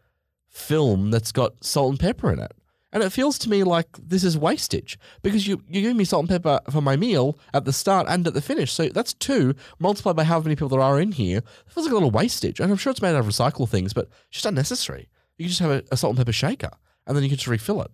film 0.48 1.10
that's 1.12 1.30
got 1.30 1.64
salt 1.64 1.90
and 1.90 2.00
pepper 2.00 2.32
in 2.32 2.40
it. 2.40 2.52
And 2.98 3.06
it 3.06 3.10
feels 3.10 3.38
to 3.38 3.48
me 3.48 3.62
like 3.62 3.86
this 3.96 4.24
is 4.24 4.36
wastage 4.36 4.98
because 5.22 5.46
you, 5.46 5.62
you 5.68 5.82
give 5.82 5.94
me 5.94 6.04
salt 6.04 6.22
and 6.22 6.28
pepper 6.28 6.58
for 6.68 6.80
my 6.80 6.96
meal 6.96 7.38
at 7.54 7.64
the 7.64 7.72
start 7.72 8.08
and 8.08 8.26
at 8.26 8.34
the 8.34 8.42
finish. 8.42 8.72
So 8.72 8.88
that's 8.88 9.14
two 9.14 9.54
multiplied 9.78 10.16
by 10.16 10.24
how 10.24 10.40
many 10.40 10.56
people 10.56 10.68
there 10.68 10.80
are 10.80 10.98
in 10.98 11.12
here. 11.12 11.38
It 11.38 11.72
feels 11.72 11.86
like 11.86 11.92
a 11.92 11.94
little 11.94 12.10
wastage. 12.10 12.58
And 12.58 12.72
I'm 12.72 12.76
sure 12.76 12.90
it's 12.90 13.00
made 13.00 13.10
out 13.10 13.20
of 13.20 13.26
recycled 13.26 13.68
things, 13.68 13.92
but 13.92 14.08
just 14.32 14.46
unnecessary. 14.46 15.08
You 15.36 15.44
can 15.44 15.50
just 15.50 15.60
have 15.60 15.70
a, 15.70 15.84
a 15.92 15.96
salt 15.96 16.10
and 16.10 16.18
pepper 16.18 16.32
shaker 16.32 16.72
and 17.06 17.16
then 17.16 17.22
you 17.22 17.28
can 17.28 17.36
just 17.36 17.46
refill 17.46 17.82
it. 17.82 17.92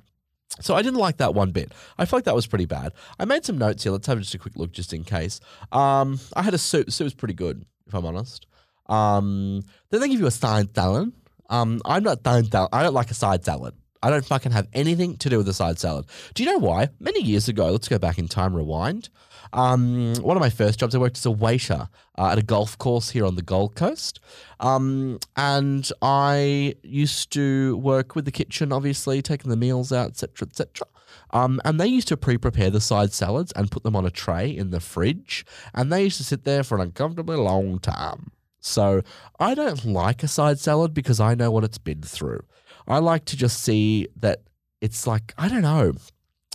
So 0.62 0.74
I 0.74 0.80
didn't 0.80 1.00
like 1.00 1.18
that 1.18 1.34
one 1.34 1.50
bit. 1.50 1.72
I 1.98 2.06
feel 2.06 2.16
like 2.16 2.24
that 2.24 2.34
was 2.34 2.46
pretty 2.46 2.64
bad. 2.64 2.94
I 3.18 3.26
made 3.26 3.44
some 3.44 3.58
notes 3.58 3.82
here. 3.82 3.92
Let's 3.92 4.06
have 4.06 4.20
just 4.20 4.34
a 4.34 4.38
quick 4.38 4.56
look 4.56 4.72
just 4.72 4.94
in 4.94 5.04
case. 5.04 5.38
Um, 5.70 6.18
I 6.34 6.40
had 6.40 6.54
a 6.54 6.58
soup. 6.58 6.90
Soup 6.90 7.04
was 7.04 7.12
pretty 7.12 7.34
good, 7.34 7.66
if 7.86 7.92
I'm 7.92 8.06
honest. 8.06 8.46
Um, 8.86 9.64
then 9.90 10.00
they 10.00 10.08
give 10.08 10.20
you 10.20 10.26
a 10.26 10.30
side 10.30 10.74
salad. 10.74 11.12
Um, 11.50 11.82
I'm 11.84 12.04
not 12.04 12.24
side 12.24 12.50
salad. 12.50 12.70
I 12.72 12.82
don't 12.82 12.94
like 12.94 13.10
a 13.10 13.14
side 13.14 13.44
salad. 13.44 13.74
I 14.04 14.10
don't 14.10 14.24
fucking 14.24 14.52
have 14.52 14.68
anything 14.74 15.16
to 15.16 15.30
do 15.30 15.38
with 15.38 15.48
a 15.48 15.54
side 15.54 15.78
salad. 15.78 16.04
Do 16.34 16.42
you 16.42 16.52
know 16.52 16.58
why? 16.58 16.90
Many 17.00 17.22
years 17.22 17.48
ago, 17.48 17.70
let's 17.70 17.88
go 17.88 17.98
back 17.98 18.18
in 18.18 18.28
time, 18.28 18.54
rewind. 18.54 19.08
Um, 19.54 20.14
one 20.16 20.36
of 20.36 20.42
my 20.42 20.50
first 20.50 20.78
jobs, 20.78 20.94
I 20.94 20.98
worked 20.98 21.16
as 21.16 21.24
a 21.24 21.30
waiter 21.30 21.88
uh, 22.18 22.26
at 22.26 22.36
a 22.36 22.42
golf 22.42 22.76
course 22.76 23.08
here 23.08 23.24
on 23.24 23.36
the 23.36 23.42
Gold 23.42 23.76
Coast. 23.76 24.20
Um, 24.60 25.20
and 25.36 25.90
I 26.02 26.74
used 26.82 27.32
to 27.32 27.78
work 27.78 28.14
with 28.14 28.26
the 28.26 28.30
kitchen, 28.30 28.72
obviously, 28.72 29.22
taking 29.22 29.50
the 29.50 29.56
meals 29.56 29.90
out, 29.90 30.08
etc., 30.08 30.48
etc. 30.48 30.86
Um, 31.30 31.58
and 31.64 31.80
they 31.80 31.86
used 31.86 32.08
to 32.08 32.18
pre-prepare 32.18 32.68
the 32.68 32.82
side 32.82 33.14
salads 33.14 33.52
and 33.56 33.70
put 33.70 33.84
them 33.84 33.96
on 33.96 34.04
a 34.04 34.10
tray 34.10 34.54
in 34.54 34.70
the 34.70 34.80
fridge, 34.80 35.46
and 35.72 35.90
they 35.90 36.02
used 36.04 36.18
to 36.18 36.24
sit 36.24 36.44
there 36.44 36.62
for 36.62 36.74
an 36.74 36.82
uncomfortably 36.82 37.36
long 37.36 37.78
time. 37.78 38.32
So 38.60 39.00
I 39.40 39.54
don't 39.54 39.86
like 39.86 40.22
a 40.22 40.28
side 40.28 40.58
salad 40.58 40.92
because 40.92 41.20
I 41.20 41.34
know 41.34 41.50
what 41.50 41.64
it's 41.64 41.78
been 41.78 42.02
through. 42.02 42.44
I 42.86 42.98
like 42.98 43.24
to 43.26 43.36
just 43.36 43.62
see 43.62 44.08
that 44.16 44.42
it's 44.80 45.06
like 45.06 45.34
I 45.38 45.48
don't 45.48 45.62
know. 45.62 45.94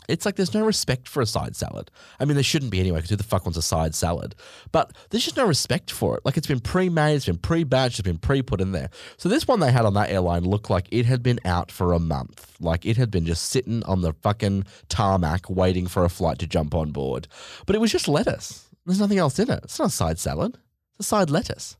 It's 0.08 0.26
like 0.26 0.38
there's 0.38 0.56
no 0.56 0.66
respect 0.66 1.08
for 1.08 1.22
a 1.22 1.26
side 1.28 1.56
salad. 1.56 1.92
I 2.20 2.26
mean, 2.26 2.34
there 2.34 2.44
shouldn't 2.44 2.72
be 2.72 2.80
anyway, 2.80 2.98
because 2.98 3.12
who 3.12 3.16
the 3.16 3.24
fuck 3.24 3.46
wants 3.46 3.60
a 3.60 3.62
side 3.62 3.94
salad? 3.94 4.34
But 4.72 4.92
there's 5.10 5.24
just 5.24 5.38
no 5.38 5.46
respect 5.46 5.92
for 5.92 6.18
it. 6.18 6.26
Like 6.26 6.36
it's 6.36 6.48
been 6.48 6.60
pre-made, 6.60 7.18
it's 7.18 7.28
been 7.28 7.38
pre-batched, 7.38 8.00
it's 8.00 8.02
been 8.02 8.18
pre-put 8.18 8.60
in 8.60 8.72
there. 8.72 8.90
So 9.18 9.30
this 9.30 9.48
one 9.48 9.60
they 9.60 9.72
had 9.72 9.86
on 9.86 9.94
that 9.94 10.10
airline 10.10 10.46
looked 10.46 10.72
like 10.72 10.88
it 10.92 11.06
had 11.06 11.22
been 11.22 11.40
out 11.46 11.72
for 11.72 11.94
a 11.94 12.00
month. 12.00 12.56
Like 12.60 12.88
it 12.88 12.98
had 12.98 13.12
been 13.12 13.28
just 13.28 13.44
sitting 13.52 13.84
on 13.84 14.02
the 14.02 14.14
fucking 14.14 14.66
tarmac 14.88 15.48
waiting 15.48 15.86
for 15.86 16.04
a 16.04 16.10
flight 16.10 16.40
to 16.40 16.48
jump 16.48 16.74
on 16.74 16.90
board. 16.90 17.28
But 17.68 17.76
it 17.76 17.80
was 17.80 17.92
just 17.92 18.08
lettuce. 18.08 18.66
There's 18.88 19.00
nothing 19.00 19.20
else 19.20 19.38
in 19.38 19.52
it. 19.52 19.60
It's 19.64 19.78
not 19.78 19.90
a 19.90 19.92
side 19.92 20.18
salad. 20.18 20.58
It's 20.98 21.06
a 21.06 21.10
side 21.10 21.30
lettuce. 21.30 21.78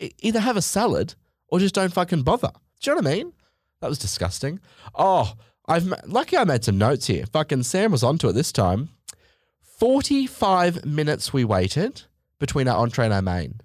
Either 0.00 0.40
have 0.40 0.56
a 0.56 0.62
salad 0.62 1.14
or 1.46 1.60
just 1.60 1.76
don't 1.76 1.92
fucking 1.92 2.22
bother. 2.22 2.50
Do 2.80 2.90
you 2.90 2.96
know 2.96 3.02
what 3.02 3.12
I 3.12 3.14
mean? 3.16 3.32
That 3.80 3.88
was 3.88 3.98
disgusting. 3.98 4.60
Oh, 4.94 5.34
I've 5.66 5.92
lucky 6.06 6.36
I 6.36 6.44
made 6.44 6.64
some 6.64 6.78
notes 6.78 7.06
here. 7.06 7.26
Fucking 7.26 7.62
Sam 7.62 7.92
was 7.92 8.02
onto 8.02 8.28
it 8.28 8.32
this 8.32 8.52
time. 8.52 8.88
Forty-five 9.60 10.84
minutes 10.84 11.32
we 11.32 11.44
waited 11.44 12.02
between 12.38 12.66
our 12.66 12.78
entree 12.78 13.04
and 13.04 13.14
our 13.14 13.22
main. 13.22 13.60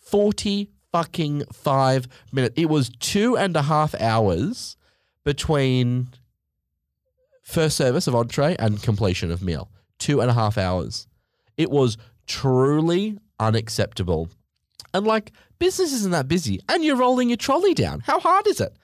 Forty 0.00 0.70
fucking 0.90 1.44
five 1.52 2.08
minutes. 2.32 2.54
It 2.56 2.68
was 2.68 2.90
two 2.98 3.36
and 3.36 3.56
a 3.56 3.62
half 3.62 3.94
hours 4.00 4.76
between 5.24 6.08
first 7.42 7.76
service 7.76 8.06
of 8.06 8.14
entree 8.14 8.56
and 8.58 8.82
completion 8.82 9.30
of 9.30 9.42
meal. 9.42 9.70
Two 9.98 10.20
and 10.20 10.30
a 10.30 10.34
half 10.34 10.58
hours. 10.58 11.06
It 11.56 11.70
was 11.70 11.96
truly 12.26 13.18
unacceptable. 13.38 14.28
And 14.94 15.06
like, 15.06 15.32
business 15.58 15.92
isn't 15.92 16.12
that 16.12 16.28
busy, 16.28 16.60
and 16.68 16.84
you're 16.84 16.96
rolling 16.96 17.28
your 17.28 17.36
trolley 17.36 17.74
down. 17.74 18.00
How 18.00 18.20
hard 18.20 18.46
is 18.46 18.60
it? 18.60 18.74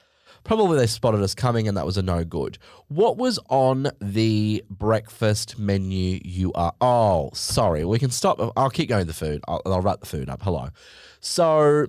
Probably 0.42 0.78
they 0.78 0.86
spotted 0.86 1.20
us 1.20 1.34
coming, 1.34 1.68
and 1.68 1.76
that 1.76 1.86
was 1.86 1.96
a 1.96 2.02
no 2.02 2.24
good. 2.24 2.58
What 2.88 3.16
was 3.16 3.38
on 3.48 3.88
the 4.00 4.64
breakfast 4.70 5.58
menu? 5.58 6.18
You 6.24 6.52
are 6.54 6.72
oh, 6.80 7.30
sorry. 7.34 7.84
We 7.84 7.98
can 7.98 8.10
stop. 8.10 8.40
I'll 8.56 8.70
keep 8.70 8.88
going. 8.88 9.06
The 9.06 9.12
food. 9.12 9.42
I'll, 9.46 9.62
I'll 9.66 9.82
wrap 9.82 10.00
the 10.00 10.06
food 10.06 10.28
up. 10.28 10.42
Hello. 10.42 10.70
So 11.20 11.86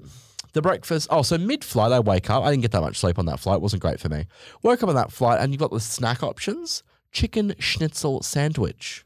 the 0.54 0.62
breakfast. 0.62 1.08
Oh, 1.10 1.22
so 1.22 1.38
mid-flight, 1.38 1.94
I 1.94 2.02
wake 2.02 2.30
up. 2.30 2.44
I 2.44 2.52
didn't 2.52 2.62
get 2.62 2.72
that 2.72 2.82
much 2.82 2.98
sleep 2.98 3.18
on 3.18 3.26
that 3.28 3.40
flight. 3.40 3.56
It 3.56 3.62
wasn't 3.62 3.82
great 3.82 4.02
for 4.02 4.10
me. 4.10 4.26
Woke 4.64 4.84
up 4.84 4.90
on 4.90 4.96
that 4.96 5.14
flight, 5.14 5.40
and 5.40 5.54
you've 5.54 5.62
got 5.62 5.72
the 5.72 5.80
snack 5.80 6.22
options: 6.22 6.84
chicken 7.12 7.56
schnitzel 7.58 8.22
sandwich. 8.22 9.06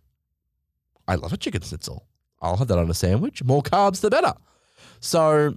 I 1.08 1.16
love 1.16 1.34
a 1.34 1.38
chicken 1.38 1.62
schnitzel. 1.62 2.08
I'll 2.42 2.58
have 2.58 2.68
that 2.68 2.80
on 2.80 2.90
a 2.90 2.96
sandwich. 2.96 3.44
More 3.44 3.62
carbs, 3.62 4.02
the 4.02 4.10
better. 4.10 4.34
So, 5.00 5.56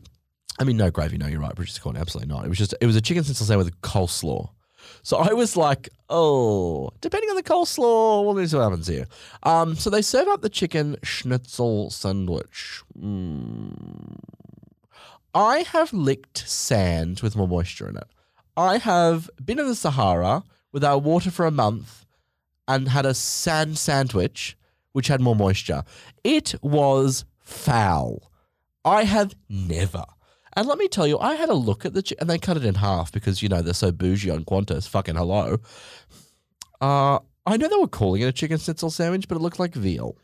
I 0.59 0.65
mean, 0.65 0.77
no 0.77 0.91
gravy. 0.91 1.19
No, 1.19 1.27
you're 1.27 1.41
right, 1.41 1.55
British 1.55 1.79
corn. 1.79 1.97
Absolutely 1.97 2.33
not. 2.33 2.45
It 2.45 2.49
was 2.49 2.59
just 2.59 2.75
it 2.81 2.87
was 2.87 2.97
a 2.97 3.01
chicken 3.01 3.25
schnitzel 3.25 3.47
sandwich 3.47 3.67
with 3.67 3.81
coleslaw. 3.81 4.51
So 5.03 5.19
I 5.19 5.33
was 5.33 5.57
like, 5.57 5.89
oh, 6.09 6.91
depending 7.01 7.31
on 7.31 7.37
the 7.37 7.43
coleslaw, 7.43 8.25
we'll 8.25 8.47
see 8.47 8.57
what 8.57 8.63
happens 8.63 8.87
here. 8.87 9.07
Um, 9.43 9.75
so 9.75 9.91
they 9.91 10.03
serve 10.03 10.29
up 10.29 10.43
the 10.43 10.49
chicken 10.49 10.97
schnitzel 11.03 11.91
sandwich. 11.91 12.83
Mm. 12.99 14.19
I 15.35 15.61
have 15.61 15.93
licked 15.93 16.49
sand 16.49 17.21
with 17.21 17.37
more 17.37 17.49
moisture 17.49 17.89
in 17.89 17.97
it. 17.97 18.07
I 18.57 18.79
have 18.79 19.31
been 19.45 19.59
in 19.59 19.69
the 19.69 19.75
Sahara 19.75 20.43
without 20.73 21.03
water 21.03 21.31
for 21.31 21.47
a 21.47 21.51
month 21.51 22.07
and 22.67 22.89
had 22.89 23.07
a 23.07 23.15
sand 23.15 23.79
sandwich 23.79 24.57
which 24.93 25.09
had 25.09 25.21
more 25.21 25.37
moisture. 25.37 25.85
It 26.25 26.55
was 26.63 27.25
foul. 27.41 28.28
I 28.89 29.05
have 29.05 29.35
never. 29.49 30.05
And 30.57 30.67
let 30.67 30.79
me 30.79 30.89
tell 30.89 31.07
you, 31.07 31.19
I 31.19 31.35
had 31.35 31.51
a 31.51 31.55
look 31.55 31.85
at 31.85 31.95
the 31.95 32.17
and 32.19 32.29
they 32.29 32.39
cut 32.39 32.57
it 32.57 32.65
in 32.65 32.75
half 32.77 33.13
because 33.13 33.43
you 33.43 33.49
know 33.49 33.63
they're 33.63 33.75
so 33.75 33.93
bougie 33.93 34.31
on 34.31 34.45
Qantas. 34.45 34.89
Fucking 34.89 35.15
hello. 35.15 35.59
Uh, 36.81 37.21
I 37.47 37.57
know 37.57 37.69
they 37.69 37.77
were 37.77 37.87
calling 37.87 38.23
it 38.23 38.27
a 38.27 38.33
chicken 38.33 38.59
schnitzel 38.59 38.91
sandwich, 38.91 39.29
but 39.29 39.37
it 39.37 39.41
looked 39.41 39.59
like 39.59 39.75
veal. 39.75 40.17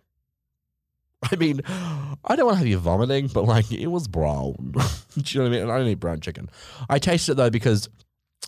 I 1.33 1.37
mean, 1.37 1.61
I 1.66 2.37
don't 2.37 2.46
want 2.46 2.57
to 2.57 2.59
have 2.59 2.66
you 2.66 2.79
vomiting, 2.79 3.29
but 3.29 3.44
like 3.44 3.70
it 3.70 3.87
was 3.87 4.09
brown. 4.09 4.55
Do 4.74 5.22
you 5.24 5.40
know 5.40 5.50
what 5.50 5.57
I 5.57 5.61
mean? 5.61 5.70
I 5.70 5.79
don't 5.79 5.87
eat 5.88 6.00
brown 6.00 6.20
chicken. 6.20 6.50
I 6.88 6.98
tasted 6.98 7.33
it 7.33 7.35
though 7.37 7.50
because 7.50 7.88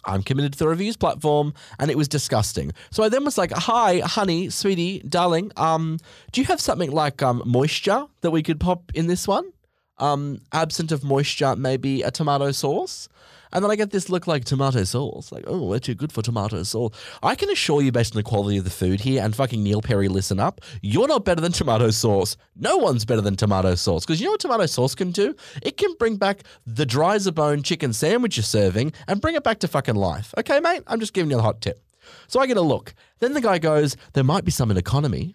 I'm 0.04 0.22
committed 0.22 0.52
to 0.52 0.58
the 0.58 0.68
reviews 0.68 0.96
platform, 0.96 1.54
and 1.78 1.90
it 1.90 1.96
was 1.96 2.08
disgusting. 2.08 2.72
So 2.90 3.02
I 3.02 3.08
then 3.08 3.24
was 3.24 3.38
like, 3.38 3.52
"Hi, 3.52 4.00
honey, 4.00 4.50
sweetie, 4.50 5.00
darling. 5.08 5.52
Um, 5.56 5.98
do 6.32 6.40
you 6.40 6.46
have 6.48 6.60
something 6.60 6.90
like 6.90 7.22
um 7.22 7.42
moisture 7.46 8.06
that 8.20 8.30
we 8.30 8.42
could 8.42 8.60
pop 8.60 8.92
in 8.94 9.06
this 9.06 9.26
one? 9.26 9.52
Um, 9.98 10.40
absent 10.52 10.92
of 10.92 11.02
moisture, 11.02 11.56
maybe 11.56 12.02
a 12.02 12.10
tomato 12.10 12.52
sauce." 12.52 13.08
And 13.52 13.64
then 13.64 13.70
I 13.70 13.76
get 13.76 13.90
this 13.90 14.08
look 14.08 14.26
like 14.26 14.44
tomato 14.44 14.84
sauce. 14.84 15.32
Like, 15.32 15.44
oh, 15.46 15.64
we're 15.66 15.78
too 15.78 15.94
good 15.94 16.12
for 16.12 16.22
tomato 16.22 16.62
sauce. 16.62 16.92
I 17.22 17.34
can 17.34 17.48
assure 17.50 17.80
you, 17.80 17.92
based 17.92 18.14
on 18.14 18.18
the 18.18 18.22
quality 18.22 18.58
of 18.58 18.64
the 18.64 18.70
food 18.70 19.00
here, 19.00 19.22
and 19.22 19.34
fucking 19.34 19.62
Neil 19.62 19.80
Perry, 19.80 20.08
listen 20.08 20.40
up, 20.40 20.60
you're 20.82 21.08
not 21.08 21.24
better 21.24 21.40
than 21.40 21.52
tomato 21.52 21.90
sauce. 21.90 22.36
No 22.54 22.76
one's 22.76 23.04
better 23.04 23.20
than 23.20 23.36
tomato 23.36 23.74
sauce. 23.74 24.04
Because 24.04 24.20
you 24.20 24.26
know 24.26 24.32
what 24.32 24.40
tomato 24.40 24.66
sauce 24.66 24.94
can 24.94 25.10
do? 25.10 25.34
It 25.62 25.76
can 25.76 25.94
bring 25.98 26.16
back 26.16 26.42
the 26.66 26.84
dry 26.84 27.14
as 27.14 27.26
a 27.26 27.32
bone 27.32 27.62
chicken 27.62 27.92
sandwich 27.92 28.36
you're 28.36 28.44
serving 28.44 28.92
and 29.06 29.20
bring 29.20 29.36
it 29.36 29.44
back 29.44 29.60
to 29.60 29.68
fucking 29.68 29.94
life. 29.94 30.34
Okay, 30.36 30.60
mate? 30.60 30.82
I'm 30.86 31.00
just 31.00 31.14
giving 31.14 31.30
you 31.30 31.36
the 31.36 31.42
hot 31.42 31.60
tip. 31.60 31.82
So 32.28 32.40
I 32.40 32.46
get 32.46 32.56
a 32.56 32.62
look. 32.62 32.94
Then 33.20 33.32
the 33.32 33.40
guy 33.40 33.58
goes, 33.58 33.96
there 34.12 34.24
might 34.24 34.44
be 34.44 34.50
some 34.50 34.70
in 34.70 34.76
economy. 34.76 35.34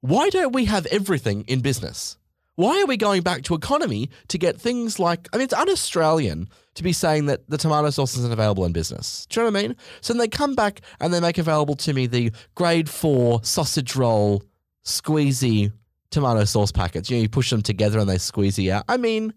Why 0.00 0.30
don't 0.30 0.52
we 0.52 0.64
have 0.64 0.86
everything 0.86 1.44
in 1.46 1.60
business? 1.60 2.16
Why 2.60 2.82
are 2.82 2.84
we 2.84 2.98
going 2.98 3.22
back 3.22 3.42
to 3.44 3.54
economy 3.54 4.10
to 4.28 4.36
get 4.36 4.60
things 4.60 4.98
like, 4.98 5.30
I 5.32 5.38
mean, 5.38 5.44
it's 5.44 5.54
un 5.54 5.70
Australian 5.70 6.46
to 6.74 6.82
be 6.82 6.92
saying 6.92 7.24
that 7.24 7.48
the 7.48 7.56
tomato 7.56 7.88
sauce 7.88 8.18
isn't 8.18 8.30
available 8.30 8.66
in 8.66 8.72
business. 8.72 9.24
Do 9.30 9.40
you 9.40 9.46
know 9.46 9.52
what 9.52 9.64
I 9.64 9.68
mean? 9.68 9.76
So 10.02 10.12
they 10.12 10.28
come 10.28 10.54
back 10.54 10.82
and 11.00 11.14
they 11.14 11.20
make 11.20 11.38
available 11.38 11.74
to 11.76 11.94
me 11.94 12.06
the 12.06 12.32
grade 12.56 12.90
four 12.90 13.42
sausage 13.42 13.96
roll 13.96 14.42
squeezy 14.84 15.72
tomato 16.10 16.44
sauce 16.44 16.70
packets. 16.70 17.08
You 17.08 17.16
know, 17.16 17.22
you 17.22 17.30
push 17.30 17.48
them 17.48 17.62
together 17.62 17.98
and 17.98 18.06
they 18.06 18.16
squeezy 18.16 18.70
out. 18.70 18.84
I 18.90 18.98
mean, 18.98 19.32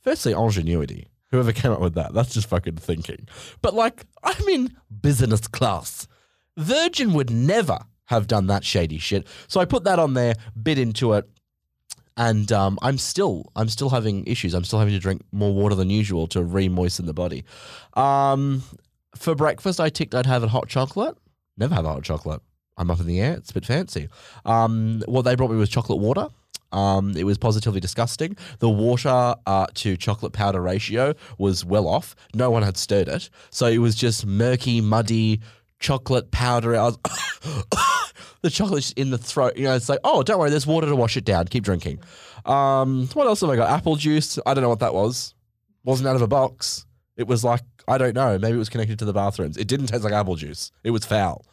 firstly, 0.00 0.32
ingenuity. 0.32 1.08
Whoever 1.30 1.52
came 1.52 1.72
up 1.72 1.80
with 1.80 1.96
that, 1.96 2.14
that's 2.14 2.32
just 2.32 2.48
fucking 2.48 2.76
thinking. 2.76 3.28
But 3.60 3.74
like, 3.74 4.06
I'm 4.24 4.48
in 4.48 4.74
business 5.02 5.46
class. 5.48 6.08
Virgin 6.56 7.12
would 7.12 7.28
never 7.28 7.80
have 8.06 8.26
done 8.26 8.46
that 8.46 8.64
shady 8.64 8.96
shit. 8.96 9.26
So 9.48 9.60
I 9.60 9.66
put 9.66 9.84
that 9.84 9.98
on 9.98 10.14
there, 10.14 10.32
bit 10.62 10.78
into 10.78 11.12
it, 11.12 11.28
and 12.18 12.50
um, 12.52 12.78
I'm 12.82 12.98
still 12.98 13.50
I'm 13.56 13.68
still 13.68 13.88
having 13.88 14.26
issues. 14.26 14.52
I'm 14.52 14.64
still 14.64 14.80
having 14.80 14.92
to 14.92 15.00
drink 15.00 15.22
more 15.32 15.54
water 15.54 15.74
than 15.74 15.88
usual 15.88 16.26
to 16.28 16.42
re-moisten 16.42 17.06
the 17.06 17.14
body. 17.14 17.44
Um, 17.94 18.62
for 19.16 19.34
breakfast, 19.34 19.80
I 19.80 19.88
ticked 19.88 20.14
I'd 20.14 20.26
have 20.26 20.42
a 20.42 20.48
hot 20.48 20.68
chocolate. 20.68 21.16
Never 21.56 21.74
have 21.74 21.86
a 21.86 21.88
hot 21.88 22.02
chocolate. 22.02 22.42
I'm 22.76 22.90
up 22.90 23.00
in 23.00 23.06
the 23.06 23.20
air. 23.20 23.34
It's 23.34 23.50
a 23.50 23.54
bit 23.54 23.64
fancy. 23.64 24.08
Um, 24.44 25.02
what 25.06 25.22
they 25.22 25.34
brought 25.34 25.50
me 25.50 25.56
was 25.56 25.68
chocolate 25.68 25.98
water. 25.98 26.28
Um, 26.70 27.16
it 27.16 27.24
was 27.24 27.38
positively 27.38 27.80
disgusting. 27.80 28.36
The 28.58 28.68
water 28.68 29.34
uh, 29.46 29.66
to 29.74 29.96
chocolate 29.96 30.32
powder 30.32 30.60
ratio 30.60 31.14
was 31.38 31.64
well 31.64 31.88
off. 31.88 32.14
No 32.34 32.50
one 32.50 32.62
had 32.62 32.76
stirred 32.76 33.08
it, 33.08 33.30
so 33.50 33.66
it 33.66 33.78
was 33.78 33.94
just 33.94 34.26
murky, 34.26 34.80
muddy 34.80 35.40
chocolate 35.80 36.30
powder. 36.30 36.76
I 36.76 36.90
was 36.90 36.98
the 38.42 38.50
chocolate's 38.50 38.92
in 38.92 39.10
the 39.10 39.18
throat. 39.18 39.56
You 39.56 39.64
know, 39.64 39.74
it's 39.74 39.88
like, 39.88 40.00
oh, 40.04 40.22
don't 40.22 40.38
worry, 40.38 40.50
there's 40.50 40.66
water 40.66 40.86
to 40.86 40.96
wash 40.96 41.16
it 41.16 41.24
down. 41.24 41.46
Keep 41.46 41.64
drinking. 41.64 42.00
Um, 42.44 43.08
what 43.14 43.26
else 43.26 43.40
have 43.40 43.50
I 43.50 43.56
got? 43.56 43.70
Apple 43.70 43.96
juice. 43.96 44.38
I 44.46 44.54
don't 44.54 44.62
know 44.62 44.68
what 44.68 44.80
that 44.80 44.94
was. 44.94 45.34
Wasn't 45.84 46.08
out 46.08 46.16
of 46.16 46.22
a 46.22 46.28
box. 46.28 46.86
It 47.16 47.26
was 47.26 47.42
like 47.44 47.62
I 47.88 47.96
don't 47.98 48.14
know. 48.14 48.38
Maybe 48.38 48.54
it 48.54 48.58
was 48.58 48.68
connected 48.68 48.98
to 49.00 49.04
the 49.04 49.12
bathrooms. 49.12 49.56
It 49.56 49.66
didn't 49.66 49.86
taste 49.86 50.04
like 50.04 50.12
apple 50.12 50.36
juice. 50.36 50.70
It 50.84 50.90
was 50.90 51.04
foul. 51.04 51.44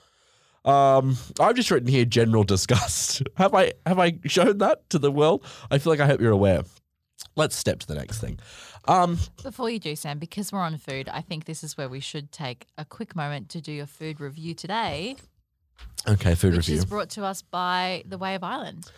Um, 0.65 1.17
I've 1.39 1.55
just 1.55 1.71
written 1.71 1.87
here 1.87 2.05
general 2.05 2.43
disgust. 2.43 3.23
have 3.35 3.53
I 3.53 3.73
have 3.85 3.99
I 3.99 4.19
shown 4.25 4.57
that 4.59 4.89
to 4.89 4.99
the 4.99 5.11
world? 5.11 5.45
I 5.71 5.77
feel 5.77 5.93
like 5.93 5.99
I 5.99 6.05
hope 6.05 6.19
you're 6.19 6.31
aware. 6.31 6.63
Let's 7.35 7.55
step 7.55 7.79
to 7.79 7.87
the 7.87 7.95
next 7.95 8.19
thing. 8.19 8.39
Um, 8.87 9.17
Before 9.41 9.69
you 9.69 9.79
do, 9.79 9.95
Sam, 9.95 10.19
because 10.19 10.51
we're 10.51 10.59
on 10.59 10.77
food, 10.77 11.09
I 11.09 11.21
think 11.21 11.45
this 11.45 11.63
is 11.63 11.77
where 11.77 11.89
we 11.89 11.99
should 11.99 12.31
take 12.31 12.67
a 12.77 12.85
quick 12.85 13.15
moment 13.15 13.49
to 13.49 13.61
do 13.61 13.71
your 13.71 13.87
food 13.87 14.19
review 14.19 14.53
today, 14.53 15.15
okay, 16.07 16.35
food 16.35 16.51
which 16.55 16.67
review. 16.67 16.75
is 16.77 16.85
brought 16.85 17.09
to 17.11 17.23
us 17.25 17.41
by 17.41 18.03
The 18.07 18.17
Way 18.17 18.35
of 18.35 18.43
Ireland. 18.43 18.89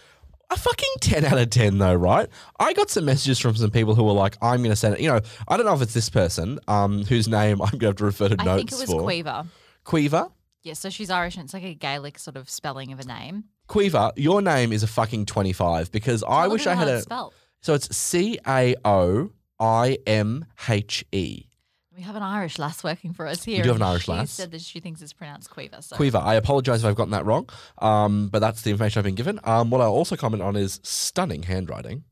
a 0.50 0.56
fucking 0.58 0.94
10 1.02 1.26
out 1.26 1.38
of 1.38 1.50
10 1.50 1.78
though 1.78 1.94
right 1.94 2.30
i 2.60 2.72
got 2.74 2.90
some 2.90 3.04
messages 3.04 3.38
from 3.38 3.54
some 3.56 3.70
people 3.70 3.96
who 3.96 4.04
were 4.06 4.13
like 4.13 4.38
i'm 4.42 4.60
going 4.62 4.70
to 4.72 4.78
send 4.78 4.94
it 4.96 5.02
you 5.02 5.10
know 5.10 5.20
i 5.50 5.58
don't 5.58 5.66
know 5.66 5.74
if 5.74 5.82
it's 5.82 5.94
this 5.94 6.10
person 6.10 6.58
um 6.70 7.04
whose 7.06 7.28
name 7.28 7.62
i'm 7.66 7.72
going 7.72 7.80
to 7.80 7.86
have 7.88 7.96
to 7.98 8.06
refer 8.06 8.30
to 8.30 8.36
notes. 8.38 8.42
I 8.48 8.56
notes 8.56 8.60
think 8.60 8.72
it 8.72 8.90
was 8.90 8.90
for 8.98 9.04
Queever. 9.04 9.46
Queever? 9.84 10.30
Yeah, 10.63 10.74
so 10.74 10.90
she's 10.90 11.10
Irish 11.10 11.36
and 11.36 11.44
it's 11.46 11.54
like 11.54 11.63
a 11.63 11.74
Gaelic 11.74 12.18
sort 12.20 12.36
of 12.38 12.50
spelling 12.50 12.92
of 12.94 13.00
a 13.00 13.06
name. 13.06 13.46
Queever, 13.68 14.12
your 14.16 14.42
name 14.42 14.72
is 14.74 14.84
a 14.84 14.88
fucking 14.88 15.26
25 15.26 15.92
because 15.92 16.24
I 16.24 16.48
wish 16.48 16.66
I 16.68 16.74
had 16.76 16.88
a 16.88 16.96
it's 16.96 17.04
spelled. 17.04 17.34
so 17.62 17.74
it's 17.74 17.96
C 17.96 18.38
A 18.48 18.76
O 18.86 19.32
I 19.60 19.98
M 20.08 20.46
H 20.70 21.06
E 21.12 21.47
We 21.98 22.04
have 22.04 22.16
an 22.16 22.22
Irish 22.22 22.60
lass 22.60 22.84
working 22.84 23.12
for 23.12 23.26
us 23.26 23.44
here. 23.44 23.64
do 23.64 23.70
have 23.70 23.78
an 23.78 23.82
Irish 23.82 24.04
she 24.04 24.12
lass. 24.12 24.30
said 24.30 24.52
that 24.52 24.62
she 24.62 24.80
thinks 24.80 25.02
it's 25.02 25.14
pronounced 25.14 25.50
Queever. 25.50 25.82
So 25.82 25.96
Queever. 25.96 26.20
I 26.20 26.36
apologize 26.36 26.84
if 26.84 26.86
I've 26.88 26.96
gotten 26.96 27.10
that 27.12 27.26
wrong, 27.26 27.50
um, 27.80 28.30
but 28.30 28.38
that's 28.38 28.62
the 28.62 28.70
information 28.70 29.00
I've 29.00 29.06
been 29.06 29.16
given. 29.16 29.40
Um, 29.44 29.72
what 29.72 29.82
I'll 29.82 29.92
also 29.92 30.16
comment 30.16 30.44
on 30.44 30.56
is 30.56 30.80
stunning 30.84 31.42
handwriting. 31.42 32.04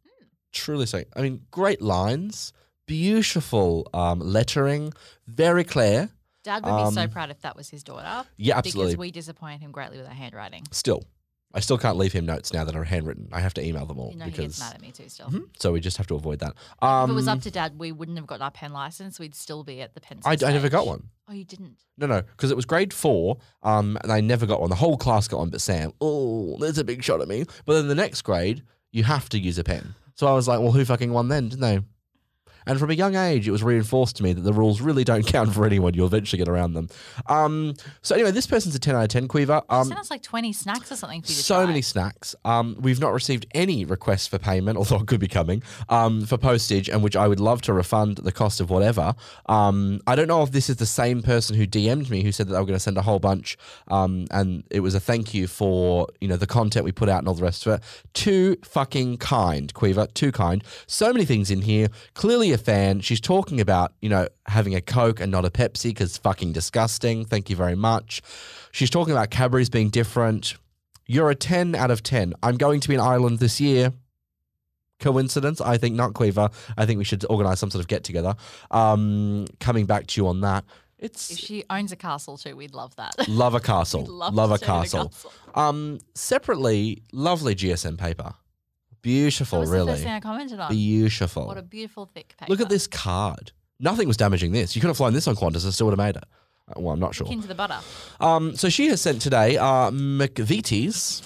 Truly 0.51 0.87
saying, 0.87 1.05
I 1.15 1.21
mean, 1.21 1.41
great 1.51 1.83
lines, 1.83 2.51
beautiful 2.87 3.87
um, 3.93 4.21
lettering, 4.21 4.91
very 5.27 5.63
clear. 5.63 6.09
Dad 6.43 6.65
would 6.65 6.85
be 6.85 6.91
so 6.91 7.01
um, 7.01 7.09
proud 7.11 7.29
if 7.29 7.41
that 7.41 7.55
was 7.55 7.69
his 7.69 7.83
daughter. 7.83 8.27
Yeah, 8.37 8.57
absolutely. 8.57 8.93
Because 8.93 8.99
we 8.99 9.11
disappoint 9.11 9.61
him 9.61 9.71
greatly 9.71 9.97
with 9.97 10.07
our 10.07 10.13
handwriting. 10.13 10.63
Still, 10.71 11.03
I 11.55 11.61
still 11.61 11.77
can't 11.77 11.97
leave 11.97 12.11
him 12.13 12.25
notes 12.25 12.51
now 12.53 12.65
that 12.65 12.75
are 12.75 12.83
handwritten. 12.83 13.29
I 13.31 13.39
have 13.39 13.53
to 13.55 13.65
email 13.65 13.85
them 13.85 13.97
all 13.97 14.11
You 14.11 14.17
know, 14.17 14.25
he 14.25 14.31
because 14.31 14.45
gets 14.47 14.59
mad 14.59 14.73
at 14.75 14.81
me 14.81 14.91
too 14.91 15.07
still. 15.09 15.27
Mhm. 15.27 15.43
so 15.57 15.71
we 15.71 15.79
just 15.79 15.95
have 15.97 16.05
to 16.07 16.15
avoid 16.15 16.39
that. 16.39 16.51
if 16.51 16.83
Um, 16.83 17.09
it 17.09 17.13
was 17.13 17.27
up 17.29 17.39
to 17.41 17.49
Dad, 17.49 17.79
we 17.79 17.91
wouldn't 17.93 18.17
have 18.17 18.27
gotten 18.27 18.41
our 18.43 18.51
pen 18.51 18.73
license. 18.73 19.19
We'd 19.19 19.33
still 19.33 19.63
be 19.63 19.81
at 19.81 19.93
the 19.95 20.01
pencil 20.01 20.29
I, 20.29 20.33
I 20.33 20.51
never 20.51 20.67
got 20.69 20.85
one. 20.85 21.03
Oh, 21.29 21.33
you 21.33 21.45
didn't? 21.45 21.77
No, 21.97 22.07
no, 22.07 22.21
because 22.21 22.51
it 22.51 22.55
was 22.55 22.65
grade 22.65 22.93
four, 22.93 23.37
um, 23.63 23.97
and 24.03 24.11
I 24.11 24.19
never 24.19 24.45
got 24.45 24.59
one. 24.59 24.69
The 24.69 24.75
whole 24.75 24.97
class 24.97 25.27
got 25.29 25.37
one, 25.39 25.49
but 25.49 25.61
Sam, 25.61 25.93
oh, 26.01 26.57
there's 26.59 26.77
a 26.77 26.83
big 26.83 27.01
shot 27.03 27.21
at 27.21 27.27
me. 27.29 27.45
But 27.65 27.73
then 27.75 27.87
the 27.87 27.95
next 27.95 28.21
grade, 28.23 28.61
you 28.91 29.03
have 29.05 29.29
to 29.29 29.39
use 29.39 29.57
a 29.57 29.63
pen. 29.63 29.95
So 30.15 30.27
I 30.27 30.33
was 30.33 30.47
like, 30.47 30.59
well, 30.59 30.71
who 30.73 30.83
fucking 30.85 31.11
won 31.13 31.29
then, 31.29 31.49
didn't 31.49 31.61
they? 31.61 31.79
And 32.67 32.79
from 32.79 32.89
a 32.89 32.93
young 32.93 33.15
age, 33.15 33.47
it 33.47 33.51
was 33.51 33.63
reinforced 33.63 34.15
to 34.17 34.23
me 34.23 34.33
that 34.33 34.41
the 34.41 34.53
rules 34.53 34.81
really 34.81 35.03
don't 35.03 35.25
count 35.27 35.53
for 35.53 35.65
anyone. 35.65 35.93
You'll 35.93 36.07
eventually 36.07 36.37
get 36.37 36.47
around 36.47 36.73
them. 36.73 36.89
Um, 37.27 37.73
so 38.01 38.15
anyway, 38.15 38.31
this 38.31 38.47
person's 38.47 38.75
a 38.75 38.79
10 38.79 38.95
out 38.95 39.03
of 39.03 39.09
10, 39.09 39.27
Queever. 39.27 39.61
Um, 39.69 39.91
us 39.91 40.11
like 40.11 40.21
20 40.23 40.53
snacks 40.53 40.91
or 40.91 40.95
something 40.95 41.21
for 41.21 41.27
you 41.29 41.35
to 41.35 41.43
so 41.43 41.55
try. 41.55 41.65
many 41.65 41.81
snacks. 41.81 42.35
Um, 42.45 42.75
we've 42.79 42.99
not 42.99 43.13
received 43.13 43.45
any 43.53 43.85
requests 43.85 44.27
for 44.27 44.37
payment, 44.39 44.77
although 44.79 44.97
it 44.97 45.07
could 45.07 45.19
be 45.19 45.27
coming, 45.27 45.63
um, 45.89 46.25
for 46.25 46.37
postage, 46.37 46.89
and 46.89 47.03
which 47.03 47.15
I 47.15 47.27
would 47.27 47.39
love 47.39 47.61
to 47.63 47.73
refund 47.73 48.17
the 48.17 48.31
cost 48.31 48.59
of 48.61 48.69
whatever. 48.69 49.15
Um, 49.47 50.01
I 50.07 50.15
don't 50.15 50.27
know 50.27 50.43
if 50.43 50.51
this 50.51 50.69
is 50.69 50.77
the 50.77 50.85
same 50.85 51.21
person 51.21 51.55
who 51.55 51.65
DM'd 51.67 52.09
me 52.09 52.23
who 52.23 52.31
said 52.31 52.47
that 52.47 52.53
they 52.53 52.59
were 52.59 52.65
going 52.65 52.75
to 52.75 52.79
send 52.79 52.97
a 52.97 53.01
whole 53.01 53.19
bunch, 53.19 53.57
um, 53.89 54.25
and 54.31 54.63
it 54.69 54.79
was 54.81 54.95
a 54.95 54.99
thank 54.99 55.33
you 55.33 55.47
for 55.47 56.07
you 56.21 56.27
know 56.27 56.37
the 56.37 56.47
content 56.47 56.85
we 56.85 56.91
put 56.91 57.09
out 57.09 57.19
and 57.19 57.27
all 57.27 57.33
the 57.33 57.43
rest 57.43 57.65
of 57.65 57.73
it. 57.73 57.81
Too 58.13 58.57
fucking 58.63 59.17
kind, 59.17 59.73
Queever. 59.73 60.07
Too 60.07 60.31
kind. 60.31 60.63
So 60.87 61.11
many 61.13 61.25
things 61.25 61.51
in 61.51 61.61
here. 61.61 61.87
Clearly 62.13 62.51
a 62.51 62.54
fan. 62.57 63.01
She's 63.01 63.21
talking 63.21 63.59
about 63.61 63.93
you 64.01 64.09
know 64.09 64.27
having 64.47 64.75
a 64.75 64.81
Coke 64.81 65.19
and 65.19 65.31
not 65.31 65.45
a 65.45 65.49
Pepsi 65.49 65.85
because 65.85 66.17
fucking 66.17 66.53
disgusting. 66.53 67.25
Thank 67.25 67.49
you 67.49 67.55
very 67.55 67.75
much. 67.75 68.21
She's 68.71 68.89
talking 68.89 69.11
about 69.13 69.29
Cadbury's 69.29 69.69
being 69.69 69.89
different. 69.89 70.55
You're 71.07 71.29
a 71.29 71.35
10 71.35 71.75
out 71.75 71.91
of 71.91 72.01
10. 72.01 72.33
I'm 72.41 72.57
going 72.57 72.79
to 72.79 72.87
be 72.87 72.95
in 72.95 72.99
Ireland 72.99 73.37
this 73.39 73.61
year. 73.61 73.93
Coincidence? 74.99 75.61
I 75.61 75.77
think 75.77 75.95
not, 75.95 76.13
Queever. 76.13 76.49
I 76.77 76.85
think 76.85 76.97
we 76.97 77.03
should 77.03 77.25
organise 77.29 77.59
some 77.59 77.69
sort 77.69 77.81
of 77.81 77.87
get 77.87 78.03
together. 78.03 78.35
Um, 78.71 79.45
coming 79.59 79.85
back 79.85 80.07
to 80.07 80.21
you 80.21 80.27
on 80.27 80.41
that. 80.41 80.63
If 80.97 81.17
she 81.17 81.63
owns 81.69 81.91
a 81.91 81.95
castle 81.95 82.37
too, 82.37 82.55
we'd 82.55 82.73
love 82.73 82.95
that. 82.95 83.27
love 83.27 83.53
a 83.53 83.59
castle. 83.71 84.05
Love 84.05 84.33
love 84.33 84.51
a 84.51 84.55
at 84.55 84.61
a 84.61 84.65
castle. 84.65 85.09
castle. 85.09 85.31
Um, 85.53 85.99
separately, 86.15 87.03
lovely 87.11 87.53
GSM 87.53 87.97
paper. 87.97 88.33
Beautiful, 89.05 89.59
that 89.59 89.61
was 89.61 89.69
the 89.69 89.75
really. 89.77 89.91
first 89.93 90.03
thing 90.03 90.13
I 90.13 90.19
commented 90.19 90.59
on. 90.59 90.71
Beautiful. 90.71 91.45
What 91.47 91.57
a 91.57 91.61
beautiful 91.61 92.09
thick 92.13 92.33
paper. 92.37 92.49
Look 92.51 92.59
at 92.59 92.69
this 92.69 92.87
card. 92.87 93.51
Nothing 93.79 94.07
was 94.07 94.17
damaging 94.17 94.51
this. 94.51 94.75
You 94.75 94.81
could 94.81 94.87
have 94.87 94.97
flown 94.97 95.13
this 95.13 95.27
on 95.27 95.35
Qantas 95.35 95.63
and 95.63 95.73
still 95.73 95.87
would 95.87 95.97
have 95.99 96.05
made 96.07 96.15
it. 96.15 96.23
Uh, 96.67 96.79
Well, 96.81 96.93
I'm 96.93 96.99
not 96.99 97.13
sure. 97.13 97.27
Into 97.31 97.47
the 97.47 97.55
butter. 97.55 97.77
Um, 98.19 98.55
so 98.55 98.67
she 98.69 98.87
has 98.87 98.99
sent 99.01 99.21
today 99.21 99.57
uh, 99.57 99.91
McVitie's 99.91 101.21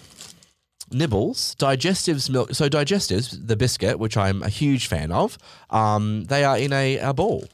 nibbles, 0.92 1.56
digestives 1.60 2.30
milk. 2.30 2.54
So 2.54 2.68
digestives, 2.70 3.48
the 3.48 3.56
biscuit, 3.56 3.98
which 4.00 4.18
I'm 4.18 4.44
a 4.44 4.50
huge 4.50 4.88
fan 4.88 5.12
of. 5.12 5.38
Um, 5.70 6.26
they 6.26 6.44
are 6.44 6.58
in 6.58 6.74
a, 6.74 6.98
a 6.98 7.14
ball, 7.14 7.46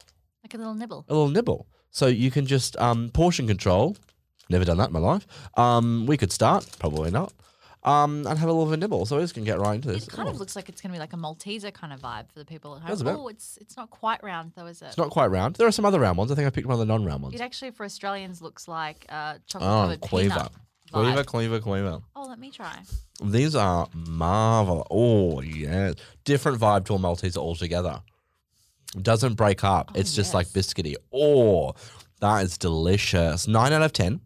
Like 0.43 0.53
a 0.53 0.57
little 0.57 0.73
nibble. 0.73 1.05
a 1.07 1.13
little 1.13 1.29
nibble. 1.29 1.67
So 1.91 2.07
you 2.07 2.31
can 2.31 2.45
just 2.45 2.75
um, 2.77 3.09
portion 3.09 3.47
control. 3.47 3.95
Never 4.49 4.65
done 4.65 4.77
that 4.77 4.87
in 4.87 4.93
my 4.93 4.99
life. 4.99 5.25
Um, 5.55 6.05
we 6.07 6.17
could 6.17 6.31
start, 6.31 6.67
probably 6.79 7.11
not. 7.11 7.33
Um, 7.85 8.25
and 8.27 8.37
have 8.39 8.49
a 8.49 8.51
little 8.51 8.65
bit 8.65 8.69
of 8.69 8.73
a 8.73 8.77
nibble. 8.77 9.05
So 9.05 9.15
we're 9.15 9.21
just 9.21 9.35
gonna 9.35 9.45
get 9.45 9.59
right 9.59 9.75
into 9.75 9.89
this. 9.89 10.07
It 10.07 10.11
kind 10.11 10.27
Oh, 10.27 10.31
of 10.31 10.39
looks 10.39 10.55
like 10.55 10.69
it's 10.69 10.81
going 10.81 10.89
to 10.91 10.95
be 10.95 10.99
like 10.99 11.13
a 11.13 11.17
Malteser 11.17 11.71
kind 11.71 11.93
of 11.93 12.01
vibe 12.01 12.31
for 12.31 12.39
the 12.39 12.45
people 12.45 12.75
at 12.75 12.81
home. 12.81 12.89
Does 12.89 13.01
a 13.01 13.03
bit. 13.05 13.13
Oh, 13.15 13.27
it's 13.27 13.57
it's 13.61 13.77
not 13.77 13.91
quite 13.91 14.23
round 14.23 14.53
though, 14.55 14.65
is 14.65 14.81
it? 14.81 14.85
it's 14.87 14.97
not 14.97 15.11
quite 15.11 15.27
round. 15.27 15.55
There 15.55 15.67
are 15.67 15.71
some 15.71 15.85
other 15.85 15.99
round 15.99 16.17
ones. 16.17 16.31
I 16.31 16.35
think 16.35 16.47
I 16.47 16.49
picked 16.49 16.65
one 16.67 16.73
of 16.73 16.79
the 16.79 16.85
non-round 16.85 17.21
ones. 17.21 17.35
It 17.35 17.41
actually 17.41 17.71
for 17.71 17.85
Australians 17.85 18.41
looks 18.41 18.67
like 18.67 19.05
uh, 19.09 19.35
chocolate 19.45 19.69
Oh, 19.69 19.81
covered 19.81 20.01
Quaver. 20.01 20.29
peanut. 20.35 20.51
Quaver, 20.91 21.23
vibe. 21.23 21.25
Quaver, 21.27 21.59
Quaver. 21.59 22.01
Oh, 22.15 22.25
let 22.27 22.39
me 22.39 22.49
try. 22.51 22.75
These 23.23 23.55
are 23.55 23.87
marvelous. 23.93 24.87
Oh, 24.91 25.41
yeah. 25.41 25.93
Different 26.23 26.59
vibe 26.59 26.85
to 26.85 26.95
a 26.95 26.97
Malteser 26.97 27.37
altogether. 27.37 28.01
Doesn't 29.01 29.33
break 29.33 29.63
up. 29.63 29.91
Oh, 29.93 29.99
it's 29.99 30.15
just 30.15 30.33
like 30.33 30.47
biscuity. 30.47 30.95
Oh, 31.13 31.73
that 32.21 32.43
is 32.43 32.57
delicious. 32.57 33.47
Nine 33.47 33.73
out 33.73 33.81
of 33.81 33.93
10. 33.93 34.21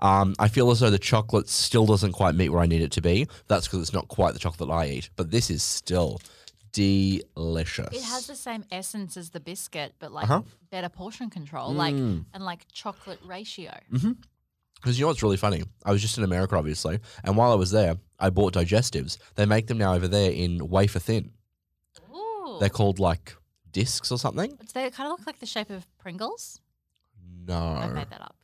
Um, 0.00 0.34
I 0.38 0.48
feel 0.48 0.70
as 0.70 0.80
though 0.80 0.90
the 0.90 0.98
chocolate 0.98 1.48
still 1.48 1.86
doesn't 1.86 2.12
quite 2.12 2.34
meet 2.34 2.50
where 2.50 2.60
I 2.62 2.66
need 2.66 2.82
it 2.82 2.92
to 2.92 3.00
be. 3.00 3.26
That's 3.48 3.66
because 3.66 3.80
it's 3.80 3.92
not 3.92 4.08
quite 4.08 4.32
the 4.34 4.38
chocolate 4.40 4.70
I 4.70 4.86
eat. 4.88 5.10
But 5.16 5.30
this 5.30 5.50
is 5.50 5.62
still 5.62 6.20
delicious. 6.72 7.88
It 7.94 8.02
has 8.02 8.26
the 8.26 8.36
same 8.36 8.64
essence 8.70 9.16
as 9.16 9.30
the 9.30 9.40
biscuit, 9.40 9.94
but 9.98 10.12
like 10.12 10.24
Uh-huh. 10.24 10.42
better 10.70 10.88
portion 10.88 11.30
control, 11.30 11.72
like 11.72 11.94
Mm. 11.94 12.26
and 12.34 12.44
like 12.44 12.66
chocolate 12.72 13.18
ratio. 13.24 13.72
Because 13.90 14.98
you 14.98 15.04
know 15.04 15.08
what's 15.08 15.22
really 15.22 15.38
funny? 15.38 15.62
I 15.84 15.92
was 15.92 16.02
just 16.02 16.18
in 16.18 16.24
America, 16.24 16.54
obviously, 16.56 17.00
and 17.24 17.36
while 17.36 17.50
I 17.50 17.54
was 17.54 17.70
there, 17.70 17.96
I 18.18 18.28
bought 18.30 18.52
digestives. 18.54 19.16
They 19.34 19.46
make 19.46 19.66
them 19.68 19.78
now 19.78 19.94
over 19.94 20.06
there 20.06 20.30
in 20.30 20.68
wafer 20.68 20.98
thin. 20.98 21.32
Ooh. 22.14 22.58
They're 22.60 22.68
called 22.68 22.98
like 22.98 23.34
discs 23.72 24.12
or 24.12 24.18
something. 24.18 24.50
Do 24.50 24.66
they 24.74 24.90
kind 24.90 25.10
of 25.10 25.18
look 25.18 25.26
like 25.26 25.38
the 25.38 25.46
shape 25.46 25.70
of 25.70 25.86
Pringles? 25.98 26.60
No. 27.46 27.58
I 27.58 27.86
made 27.88 28.10
that 28.10 28.20
up. 28.20 28.36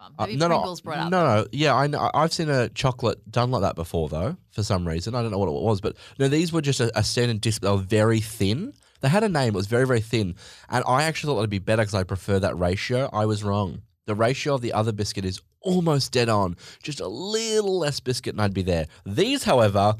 On. 0.00 0.14
Uh, 0.18 0.26
no, 0.26 0.48
Pringles 0.48 0.84
no, 0.84 0.90
brought 0.90 0.98
up. 0.98 1.10
no, 1.10 1.24
no. 1.24 1.46
Yeah, 1.52 1.74
I 1.74 1.86
know. 1.86 2.10
I've 2.14 2.32
seen 2.32 2.48
a 2.48 2.68
chocolate 2.68 3.30
done 3.30 3.50
like 3.50 3.62
that 3.62 3.74
before, 3.74 4.08
though. 4.08 4.36
For 4.52 4.62
some 4.62 4.86
reason, 4.86 5.14
I 5.14 5.22
don't 5.22 5.30
know 5.30 5.38
what 5.38 5.48
it 5.48 5.52
was, 5.52 5.80
but 5.80 5.96
no, 6.18 6.28
these 6.28 6.52
were 6.52 6.60
just 6.60 6.80
a, 6.80 6.96
a 6.98 7.02
standard 7.02 7.40
disc. 7.40 7.62
They 7.62 7.70
were 7.70 7.78
very 7.78 8.20
thin. 8.20 8.74
They 9.00 9.08
had 9.08 9.24
a 9.24 9.28
name. 9.28 9.48
It 9.48 9.54
was 9.54 9.66
very, 9.66 9.86
very 9.86 10.00
thin, 10.00 10.34
and 10.68 10.84
I 10.86 11.04
actually 11.04 11.32
thought 11.32 11.38
it'd 11.38 11.50
be 11.50 11.58
better 11.58 11.82
because 11.82 11.94
I 11.94 12.04
prefer 12.04 12.40
that 12.40 12.58
ratio. 12.58 13.08
I 13.12 13.26
was 13.26 13.44
wrong. 13.44 13.82
The 14.06 14.14
ratio 14.14 14.54
of 14.54 14.60
the 14.60 14.72
other 14.72 14.92
biscuit 14.92 15.24
is 15.24 15.40
almost 15.60 16.12
dead 16.12 16.28
on. 16.28 16.56
Just 16.82 17.00
a 17.00 17.08
little 17.08 17.78
less 17.78 18.00
biscuit, 18.00 18.34
and 18.34 18.42
I'd 18.42 18.54
be 18.54 18.62
there. 18.62 18.86
These, 19.04 19.44
however, 19.44 19.96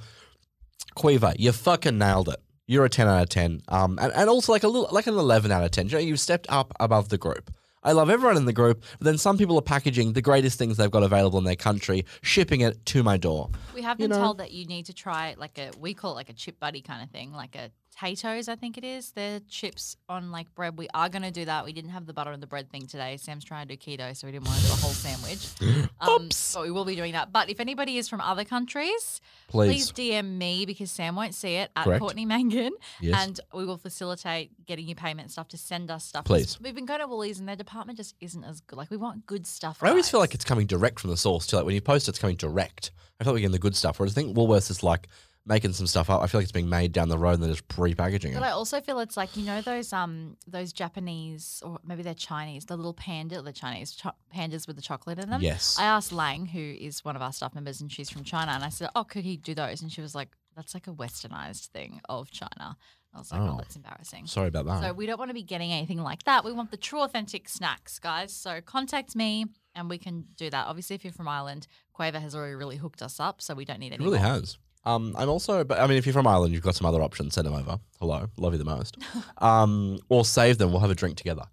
Queever, 0.94 1.32
you 1.38 1.52
fucking 1.52 1.98
nailed 1.98 2.28
it. 2.28 2.40
You're 2.66 2.84
a 2.84 2.88
ten 2.88 3.06
out 3.06 3.22
of 3.22 3.28
ten. 3.28 3.62
Um, 3.68 3.98
and, 4.00 4.12
and 4.12 4.28
also 4.28 4.52
like 4.52 4.62
a 4.62 4.68
little, 4.68 4.88
like 4.90 5.06
an 5.06 5.14
eleven 5.14 5.52
out 5.52 5.64
of 5.64 5.70
ten. 5.70 5.86
You 5.88 5.92
know, 5.92 5.98
you've 5.98 6.20
stepped 6.20 6.46
up 6.48 6.72
above 6.80 7.08
the 7.08 7.18
group. 7.18 7.52
I 7.88 7.92
love 7.92 8.10
everyone 8.10 8.36
in 8.36 8.44
the 8.44 8.52
group, 8.52 8.84
but 8.98 9.06
then 9.06 9.16
some 9.16 9.38
people 9.38 9.56
are 9.56 9.62
packaging 9.62 10.12
the 10.12 10.20
greatest 10.20 10.58
things 10.58 10.76
they've 10.76 10.90
got 10.90 11.02
available 11.02 11.38
in 11.38 11.46
their 11.46 11.56
country, 11.56 12.04
shipping 12.20 12.60
it 12.60 12.84
to 12.84 13.02
my 13.02 13.16
door. 13.16 13.48
We 13.74 13.80
have 13.80 13.98
You 13.98 14.08
been 14.08 14.18
know. 14.18 14.22
told 14.26 14.38
that 14.40 14.52
you 14.52 14.66
need 14.66 14.84
to 14.86 14.92
try 14.92 15.34
like 15.38 15.56
a 15.56 15.70
we 15.80 15.94
call 15.94 16.12
it 16.12 16.16
like 16.16 16.28
a 16.28 16.34
chip 16.34 16.60
buddy 16.60 16.82
kind 16.82 17.02
of 17.02 17.08
thing, 17.08 17.32
like 17.32 17.56
a 17.56 17.70
potatoes, 17.98 18.48
I 18.48 18.56
think 18.56 18.78
it 18.78 18.84
is. 18.84 19.10
They're 19.12 19.40
chips 19.48 19.96
on 20.08 20.30
like 20.30 20.54
bread. 20.54 20.78
We 20.78 20.88
are 20.94 21.08
going 21.08 21.22
to 21.22 21.30
do 21.30 21.44
that. 21.46 21.64
We 21.64 21.72
didn't 21.72 21.90
have 21.90 22.06
the 22.06 22.12
butter 22.12 22.30
and 22.32 22.42
the 22.42 22.46
bread 22.46 22.70
thing 22.70 22.86
today. 22.86 23.16
Sam's 23.16 23.44
trying 23.44 23.66
to 23.66 23.76
do 23.76 23.78
keto, 23.78 24.16
so 24.16 24.26
we 24.26 24.32
didn't 24.32 24.46
want 24.46 24.60
to 24.60 24.66
do 24.66 24.72
a 24.72 24.76
whole 24.76 24.92
sandwich. 24.92 25.48
Um, 26.00 26.26
Oops. 26.26 26.54
But 26.54 26.62
we 26.62 26.70
will 26.70 26.84
be 26.84 26.94
doing 26.94 27.12
that. 27.12 27.32
But 27.32 27.50
if 27.50 27.58
anybody 27.58 27.98
is 27.98 28.08
from 28.08 28.20
other 28.20 28.44
countries, 28.44 29.20
Please. 29.48 29.90
please 29.90 30.12
DM 30.12 30.38
me 30.38 30.64
because 30.64 30.92
Sam 30.92 31.16
won't 31.16 31.34
see 31.34 31.56
it 31.56 31.70
at 31.74 31.84
Correct. 31.84 32.00
Courtney 32.00 32.24
Mangan, 32.24 32.70
Yes. 33.00 33.20
and 33.26 33.40
we 33.52 33.64
will 33.64 33.78
facilitate 33.78 34.52
getting 34.64 34.86
your 34.86 34.94
payment 34.94 35.32
stuff 35.32 35.48
to 35.48 35.56
send 35.58 35.90
us 35.90 36.04
stuff. 36.04 36.24
Please. 36.24 36.60
We've 36.60 36.74
been 36.74 36.86
going 36.86 37.00
to 37.00 37.08
Woolies 37.08 37.40
and 37.40 37.48
their 37.48 37.56
department 37.56 37.96
just 37.96 38.14
isn't 38.20 38.44
as 38.44 38.60
good. 38.60 38.76
Like 38.76 38.90
we 38.90 38.96
want 38.96 39.26
good 39.26 39.44
stuff. 39.44 39.78
I 39.82 39.88
always 39.88 40.08
feel 40.08 40.20
like 40.20 40.34
it's 40.34 40.44
coming 40.44 40.66
direct 40.66 41.00
from 41.00 41.10
the 41.10 41.16
source 41.16 41.48
too. 41.48 41.56
Like 41.56 41.66
when 41.66 41.74
you 41.74 41.80
post, 41.80 42.08
it's 42.08 42.18
coming 42.20 42.36
direct. 42.36 42.92
I 43.18 43.24
feel 43.24 43.32
like 43.32 43.38
we're 43.38 43.40
getting 43.40 43.52
the 43.52 43.58
good 43.58 43.74
stuff. 43.74 43.98
Whereas 43.98 44.12
I 44.12 44.20
think 44.22 44.36
Woolworths 44.36 44.70
is 44.70 44.84
like 44.84 45.08
making 45.48 45.72
some 45.72 45.86
stuff 45.86 46.10
up. 46.10 46.22
I 46.22 46.26
feel 46.26 46.38
like 46.40 46.44
it's 46.44 46.52
being 46.52 46.68
made 46.68 46.92
down 46.92 47.08
the 47.08 47.18
road 47.18 47.34
and 47.34 47.42
they're 47.42 47.50
just 47.50 47.66
repackaging 47.68 48.34
But 48.34 48.42
I 48.42 48.50
also 48.50 48.80
feel 48.80 49.00
it's 49.00 49.16
like 49.16 49.36
you 49.36 49.44
know 49.44 49.60
those 49.62 49.92
um 49.92 50.36
those 50.46 50.72
Japanese 50.72 51.62
or 51.64 51.78
maybe 51.84 52.02
they're 52.02 52.14
Chinese, 52.14 52.66
the 52.66 52.76
little 52.76 52.92
panda, 52.94 53.40
the 53.42 53.52
Chinese 53.52 53.92
cho- 53.92 54.12
pandas 54.34 54.66
with 54.66 54.76
the 54.76 54.82
chocolate 54.82 55.18
in 55.18 55.30
them. 55.30 55.40
Yes. 55.42 55.76
I 55.78 55.84
asked 55.84 56.12
Lang, 56.12 56.46
who 56.46 56.60
is 56.60 57.04
one 57.04 57.16
of 57.16 57.22
our 57.22 57.32
staff 57.32 57.54
members, 57.54 57.80
and 57.80 57.90
she's 57.90 58.10
from 58.10 58.24
China, 58.24 58.52
and 58.52 58.62
I 58.62 58.68
said, 58.68 58.90
"Oh, 58.94 59.04
could 59.04 59.24
he 59.24 59.36
do 59.36 59.54
those?" 59.54 59.80
And 59.82 59.90
she 59.90 60.00
was 60.00 60.14
like, 60.14 60.28
"That's 60.54 60.74
like 60.74 60.86
a 60.86 60.92
westernized 60.92 61.66
thing 61.66 62.00
of 62.08 62.30
China." 62.30 62.76
I 63.14 63.18
was 63.18 63.32
like, 63.32 63.40
"Oh, 63.40 63.52
Oh. 63.54 63.56
that's 63.56 63.74
embarrassing." 63.74 64.26
Sorry 64.26 64.48
about 64.48 64.66
that. 64.66 64.82
So 64.82 64.92
we 64.92 65.06
don't 65.06 65.18
want 65.18 65.30
to 65.30 65.34
be 65.34 65.42
getting 65.42 65.72
anything 65.72 66.02
like 66.02 66.24
that. 66.24 66.44
We 66.44 66.52
want 66.52 66.70
the 66.70 66.76
true 66.76 67.00
authentic 67.00 67.48
snacks, 67.48 67.98
guys. 67.98 68.34
So 68.34 68.60
contact 68.60 69.16
me 69.16 69.46
and 69.74 69.88
we 69.88 69.96
can 69.98 70.26
do 70.36 70.50
that. 70.50 70.66
Obviously, 70.66 70.94
if 70.96 71.04
you're 71.04 71.12
from 71.12 71.26
Ireland, 71.28 71.66
Quaver 71.94 72.20
has 72.20 72.34
already 72.34 72.54
really 72.54 72.76
hooked 72.76 73.00
us 73.00 73.18
up, 73.18 73.40
so 73.40 73.54
we 73.54 73.64
don't 73.64 73.78
need 73.80 73.92
it 73.92 73.94
any. 73.94 74.04
really 74.04 74.18
has. 74.18 74.58
Um, 74.88 75.14
I'm 75.18 75.28
also, 75.28 75.64
but 75.64 75.78
I 75.78 75.86
mean, 75.86 75.98
if 75.98 76.06
you're 76.06 76.12
from 76.12 76.26
Ireland, 76.26 76.54
you've 76.54 76.62
got 76.62 76.74
some 76.74 76.86
other 76.86 77.02
options. 77.02 77.34
Send 77.34 77.46
them 77.46 77.54
over. 77.54 77.78
Hello, 78.00 78.26
love 78.38 78.52
you 78.52 78.58
the 78.58 78.64
most. 78.64 78.96
um, 79.38 79.98
or 80.08 80.24
save 80.24 80.58
them. 80.58 80.70
We'll 80.70 80.80
have 80.80 80.90
a 80.90 80.94
drink 80.94 81.16
together 81.16 81.44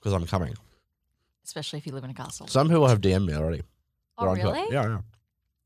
because 0.00 0.12
I'm 0.12 0.26
coming. 0.26 0.54
Especially 1.44 1.78
if 1.78 1.86
you 1.86 1.92
live 1.92 2.04
in 2.04 2.10
a 2.10 2.14
castle. 2.14 2.46
Some 2.48 2.68
people 2.68 2.88
have 2.88 3.00
DM'd 3.00 3.26
me 3.26 3.34
already. 3.34 3.62
oh, 4.18 4.22
They're 4.22 4.30
onto 4.30 4.48
it. 4.48 4.52
really? 4.52 4.74
Yeah, 4.74 4.82
yeah. 4.88 4.98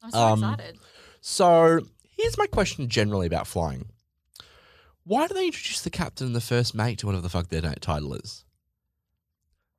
I'm 0.02 0.10
so 0.10 0.18
Um, 0.18 0.44
excited. 0.44 0.78
So 1.20 1.80
here's 2.16 2.36
my 2.38 2.46
question 2.46 2.88
generally 2.88 3.26
about 3.26 3.46
flying. 3.46 3.86
Why 5.04 5.26
do 5.26 5.34
they 5.34 5.46
introduce 5.46 5.80
the 5.82 5.90
captain 5.90 6.26
and 6.28 6.36
the 6.36 6.40
first 6.40 6.74
mate 6.74 6.98
to 6.98 7.06
whatever 7.06 7.22
the 7.22 7.28
fuck 7.28 7.48
their 7.48 7.62
na- 7.62 7.74
title 7.80 8.14
is? 8.14 8.44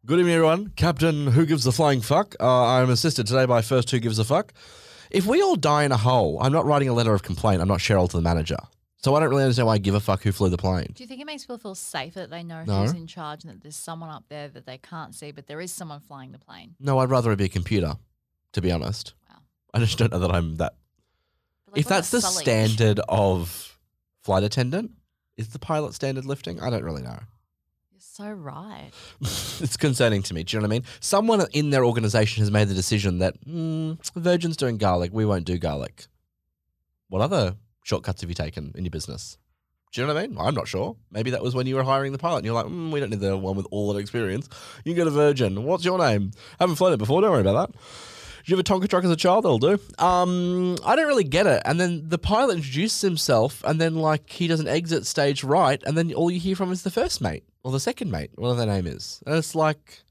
Good 0.05 0.19
evening, 0.19 0.35
everyone. 0.35 0.71
Captain 0.75 1.27
Who 1.27 1.45
Gives 1.45 1.65
a 1.67 1.71
Flying 1.71 1.99
Fuck. 2.01 2.35
Uh, 2.39 2.65
I'm 2.65 2.89
assisted 2.89 3.27
today 3.27 3.45
by 3.45 3.61
First 3.61 3.91
Who 3.91 3.99
Gives 3.99 4.19
a 4.19 4.23
Fuck. 4.23 4.53
If 5.11 5.25
we 5.25 5.41
all 5.41 5.55
die 5.55 5.83
in 5.83 5.91
a 5.91 5.97
hole, 5.97 6.37
I'm 6.41 6.51
not 6.51 6.65
writing 6.65 6.89
a 6.89 6.93
letter 6.93 7.13
of 7.13 7.23
complaint. 7.23 7.61
I'm 7.61 7.67
not 7.67 7.79
Cheryl 7.79 8.09
to 8.09 8.15
the 8.17 8.21
manager. 8.21 8.57
So 8.99 9.13
I 9.15 9.19
don't 9.19 9.29
really 9.29 9.43
understand 9.43 9.67
why 9.67 9.73
I 9.73 9.77
give 9.77 9.93
a 9.95 9.99
fuck 9.99 10.23
who 10.23 10.31
flew 10.31 10.49
the 10.49 10.57
plane. 10.57 10.87
Do 10.95 11.03
you 11.03 11.07
think 11.07 11.21
it 11.21 11.25
makes 11.25 11.43
people 11.43 11.59
feel 11.59 11.75
safer 11.75 12.19
that 12.21 12.29
they 12.31 12.43
know 12.43 12.63
No. 12.65 12.81
who's 12.81 12.93
in 12.93 13.05
charge 13.07 13.43
and 13.43 13.53
that 13.53 13.61
there's 13.61 13.75
someone 13.75 14.09
up 14.09 14.25
there 14.27 14.47
that 14.49 14.65
they 14.65 14.79
can't 14.79 15.13
see, 15.13 15.31
but 15.31 15.45
there 15.47 15.61
is 15.61 15.71
someone 15.71 15.99
flying 15.99 16.31
the 16.31 16.39
plane? 16.39 16.75
No, 16.79 16.97
I'd 16.97 17.09
rather 17.11 17.31
it 17.31 17.37
be 17.37 17.45
a 17.45 17.49
computer, 17.49 17.95
to 18.53 18.61
be 18.61 18.71
honest. 18.71 19.13
Wow. 19.29 19.37
I 19.73 19.79
just 19.79 19.97
don't 19.99 20.11
know 20.11 20.19
that 20.19 20.31
I'm 20.31 20.55
that. 20.55 20.75
But, 21.65 21.73
like, 21.75 21.79
if 21.81 21.85
what 21.85 21.89
that's 21.89 22.09
the 22.09 22.17
about 22.17 22.31
Sully? 22.31 22.43
standard 22.43 22.99
of 23.07 23.77
flight 24.23 24.43
attendant, 24.43 24.91
is 25.37 25.49
the 25.49 25.59
pilot 25.59 25.93
standard 25.93 26.25
lifting? 26.25 26.59
I 26.59 26.69
don't 26.71 26.83
really 26.83 27.03
know. 27.03 27.19
You're 27.97 28.03
so 28.27 28.31
right. 28.31 28.91
it's 29.21 29.75
concerning 29.75 30.21
to 30.21 30.35
me. 30.35 30.43
Do 30.43 30.55
you 30.55 30.61
know 30.61 30.67
what 30.67 30.71
I 30.71 30.77
mean? 30.77 30.83
Someone 30.99 31.43
in 31.51 31.71
their 31.71 31.83
organization 31.83 32.41
has 32.41 32.51
made 32.51 32.67
the 32.67 32.75
decision 32.75 33.17
that 33.19 33.43
mm, 33.43 33.97
Virgin's 34.13 34.55
doing 34.55 34.77
garlic, 34.77 35.09
we 35.11 35.25
won't 35.25 35.45
do 35.45 35.57
garlic. 35.57 36.05
What 37.09 37.23
other 37.23 37.55
shortcuts 37.81 38.21
have 38.21 38.29
you 38.29 38.35
taken 38.35 38.71
in 38.75 38.85
your 38.85 38.91
business? 38.91 39.39
Do 39.91 39.99
you 39.99 40.05
know 40.05 40.13
what 40.13 40.21
I 40.21 40.27
mean? 40.27 40.37
I'm 40.37 40.53
not 40.53 40.67
sure. 40.67 40.95
Maybe 41.09 41.31
that 41.31 41.41
was 41.41 41.55
when 41.55 41.65
you 41.65 41.73
were 41.73 41.81
hiring 41.81 42.11
the 42.11 42.19
pilot 42.19 42.37
and 42.37 42.45
you're 42.45 42.53
like, 42.53 42.67
mm, 42.67 42.91
we 42.91 42.99
don't 42.99 43.09
need 43.09 43.19
the 43.19 43.35
one 43.35 43.55
with 43.55 43.65
all 43.71 43.91
that 43.91 43.99
experience. 43.99 44.47
You 44.85 44.93
can 44.93 44.97
go 44.97 45.05
to 45.05 45.09
Virgin. 45.09 45.63
What's 45.63 45.83
your 45.83 45.97
name? 45.97 46.33
haven't 46.59 46.75
flown 46.75 46.93
it 46.93 46.97
before. 46.97 47.21
Don't 47.21 47.31
worry 47.31 47.41
about 47.41 47.71
that. 47.71 47.81
You 48.47 48.55
have 48.55 48.61
a 48.61 48.63
Tonka 48.63 48.87
truck 48.87 49.03
as 49.03 49.11
a 49.11 49.17
child? 49.17 49.43
That'll 49.43 49.59
do. 49.59 49.77
Um, 49.99 50.77
I 50.85 50.95
don't 50.95 51.07
really 51.07 51.25
get 51.25 51.47
it. 51.47 51.61
And 51.65 51.77
then 51.77 52.07
the 52.07 52.17
pilot 52.17 52.55
introduces 52.55 53.01
himself, 53.01 53.61
and 53.65 53.79
then 53.79 53.95
like 53.95 54.29
he 54.29 54.47
does 54.47 54.61
an 54.61 54.69
exit 54.69 55.05
stage 55.05 55.43
right, 55.43 55.83
and 55.85 55.97
then 55.97 56.13
all 56.13 56.31
you 56.31 56.39
hear 56.39 56.55
from 56.55 56.71
is 56.71 56.83
the 56.83 56.89
first 56.89 57.19
mate 57.19 57.43
or 57.63 57.73
the 57.73 57.79
second 57.81 58.09
mate, 58.09 58.31
whatever 58.35 58.65
their 58.65 58.73
name 58.73 58.87
is. 58.87 59.21
And 59.27 59.35
it's 59.35 59.53
like 59.53 60.01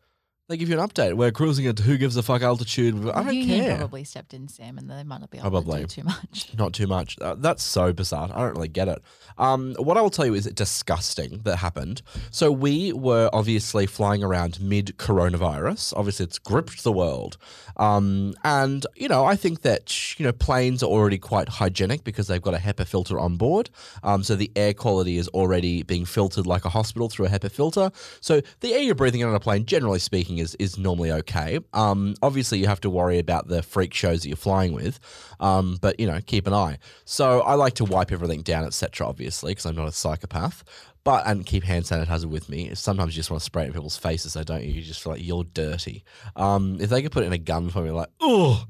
they 0.49 0.57
give 0.57 0.69
you 0.69 0.79
an 0.81 0.89
update. 0.89 1.15
We're 1.15 1.33
cruising 1.33 1.67
at 1.67 1.79
who 1.81 1.97
gives 1.99 2.17
a 2.17 2.23
fuck 2.23 2.43
altitude. 2.43 2.95
I 3.11 3.25
don't 3.25 3.35
Union 3.35 3.65
care. 3.65 3.77
probably 3.79 4.05
stepped 4.05 4.33
in, 4.33 4.47
Sam, 4.47 4.79
and 4.79 4.89
they 4.89 5.03
might 5.03 5.21
not 5.21 5.31
be 5.31 5.39
able 5.39 5.51
Probably. 5.51 5.81
to 5.81 5.87
do 5.87 6.03
too 6.03 6.05
much. 6.05 6.51
Not 6.57 6.73
too 6.73 6.87
much. 6.87 7.19
Uh, 7.21 7.35
that's 7.37 7.65
so 7.65 7.93
bizarre. 7.93 8.31
I 8.33 8.41
don't 8.43 8.55
really 8.55 8.69
get 8.69 8.87
it. 8.87 9.03
Um, 9.39 9.75
what 9.79 9.97
I 9.97 10.01
will 10.03 10.11
tell 10.11 10.25
you 10.25 10.35
is 10.35 10.47
disgusting 10.47 11.41
that 11.43 11.57
happened. 11.57 12.01
So 12.31 12.53
we 12.53 12.93
were 12.93 13.29
obviously 13.33 13.87
flying 13.87 14.23
around 14.23 14.61
mid 14.61 14.97
coronavirus. 14.99 15.93
Obviously, 15.97 16.25
it's 16.25 16.39
gripped 16.39 16.85
the 16.85 16.93
world. 16.93 17.37
Um, 17.77 18.35
and 18.45 18.87
you 18.95 19.09
know, 19.09 19.25
I 19.25 19.35
think 19.37 19.63
that 19.63 20.19
you 20.19 20.25
know 20.25 20.33
planes 20.33 20.83
are 20.83 20.87
already 20.87 21.19
quite 21.19 21.49
hygienic 21.49 22.05
because 22.05 22.29
they've 22.29 22.41
got 22.41 22.55
a 22.55 22.59
HEPA 22.59 22.87
filter 22.87 23.19
on 23.19 23.37
board. 23.37 23.69
Um, 24.05 24.23
so 24.23 24.37
the 24.37 24.51
air 24.55 24.73
quality 24.75 25.17
is 25.19 25.29
already 25.29 25.83
being 25.83 26.05
filtered 26.05 26.47
like 26.47 26.65
a 26.65 26.71
hospital 26.71 27.09
through 27.09 27.27
a 27.27 27.31
HEPA 27.31 27.51
filter. 27.51 27.91
So 28.21 28.41
the 28.61 28.73
air 28.75 28.81
you're 28.81 28.95
breathing 28.95 29.21
in 29.21 29.29
on 29.29 29.35
a 29.35 29.41
plane, 29.41 29.67
generally 29.67 29.99
speaking, 29.99 30.36
is 30.38 30.55
is 30.57 30.79
normally 30.79 31.12
okay. 31.12 31.59
Um, 31.72 32.14
obviously, 32.22 32.59
you 32.59 32.66
have 32.66 32.81
to 32.83 32.90
worry 32.90 33.18
about 33.18 33.49
the 33.49 33.62
freak 33.62 33.94
shows 33.94 34.22
that 34.22 34.29
you're 34.29 34.37
flying 34.37 34.72
with, 34.72 35.01
um, 35.40 35.79
but 35.81 35.99
you 36.01 36.07
know, 36.07 36.20
keep 36.27 36.46
an 36.46 36.53
eye. 36.53 36.79
So 37.05 37.40
I 37.40 37.55
like 37.55 37.75
to 37.75 37.85
wipe 37.85 38.12
everything 38.12 38.42
down, 38.42 38.64
etc. 38.64 39.07
Obviously, 39.07 39.53
because 39.53 39.66
I'm 39.66 39.77
not 39.77 39.88
a 39.88 39.92
psychopath. 39.92 40.64
But 41.05 41.25
and 41.25 41.46
keep 41.46 41.62
hand 41.62 41.85
sanitizer 41.85 42.25
with 42.25 42.49
me. 42.49 42.75
Sometimes 42.75 43.14
you 43.14 43.20
just 43.20 43.31
want 43.31 43.40
to 43.40 43.44
spray 43.44 43.62
it 43.62 43.66
in 43.68 43.72
people's 43.72 43.96
faces, 43.96 44.33
so 44.33 44.42
don't 44.42 44.64
you? 44.64 44.72
You 44.72 44.83
just 44.83 45.01
feel 45.01 45.12
like 45.12 45.25
you're 45.25 45.44
dirty. 45.44 46.03
Um, 46.35 46.79
if 46.81 46.90
they 46.90 47.01
could 47.01 47.12
put 47.12 47.22
it 47.22 47.27
in 47.27 47.33
a 47.33 47.38
gun 47.38 47.70
for 47.70 47.81
me, 47.81 47.90
like, 47.90 48.09
oh. 48.20 48.66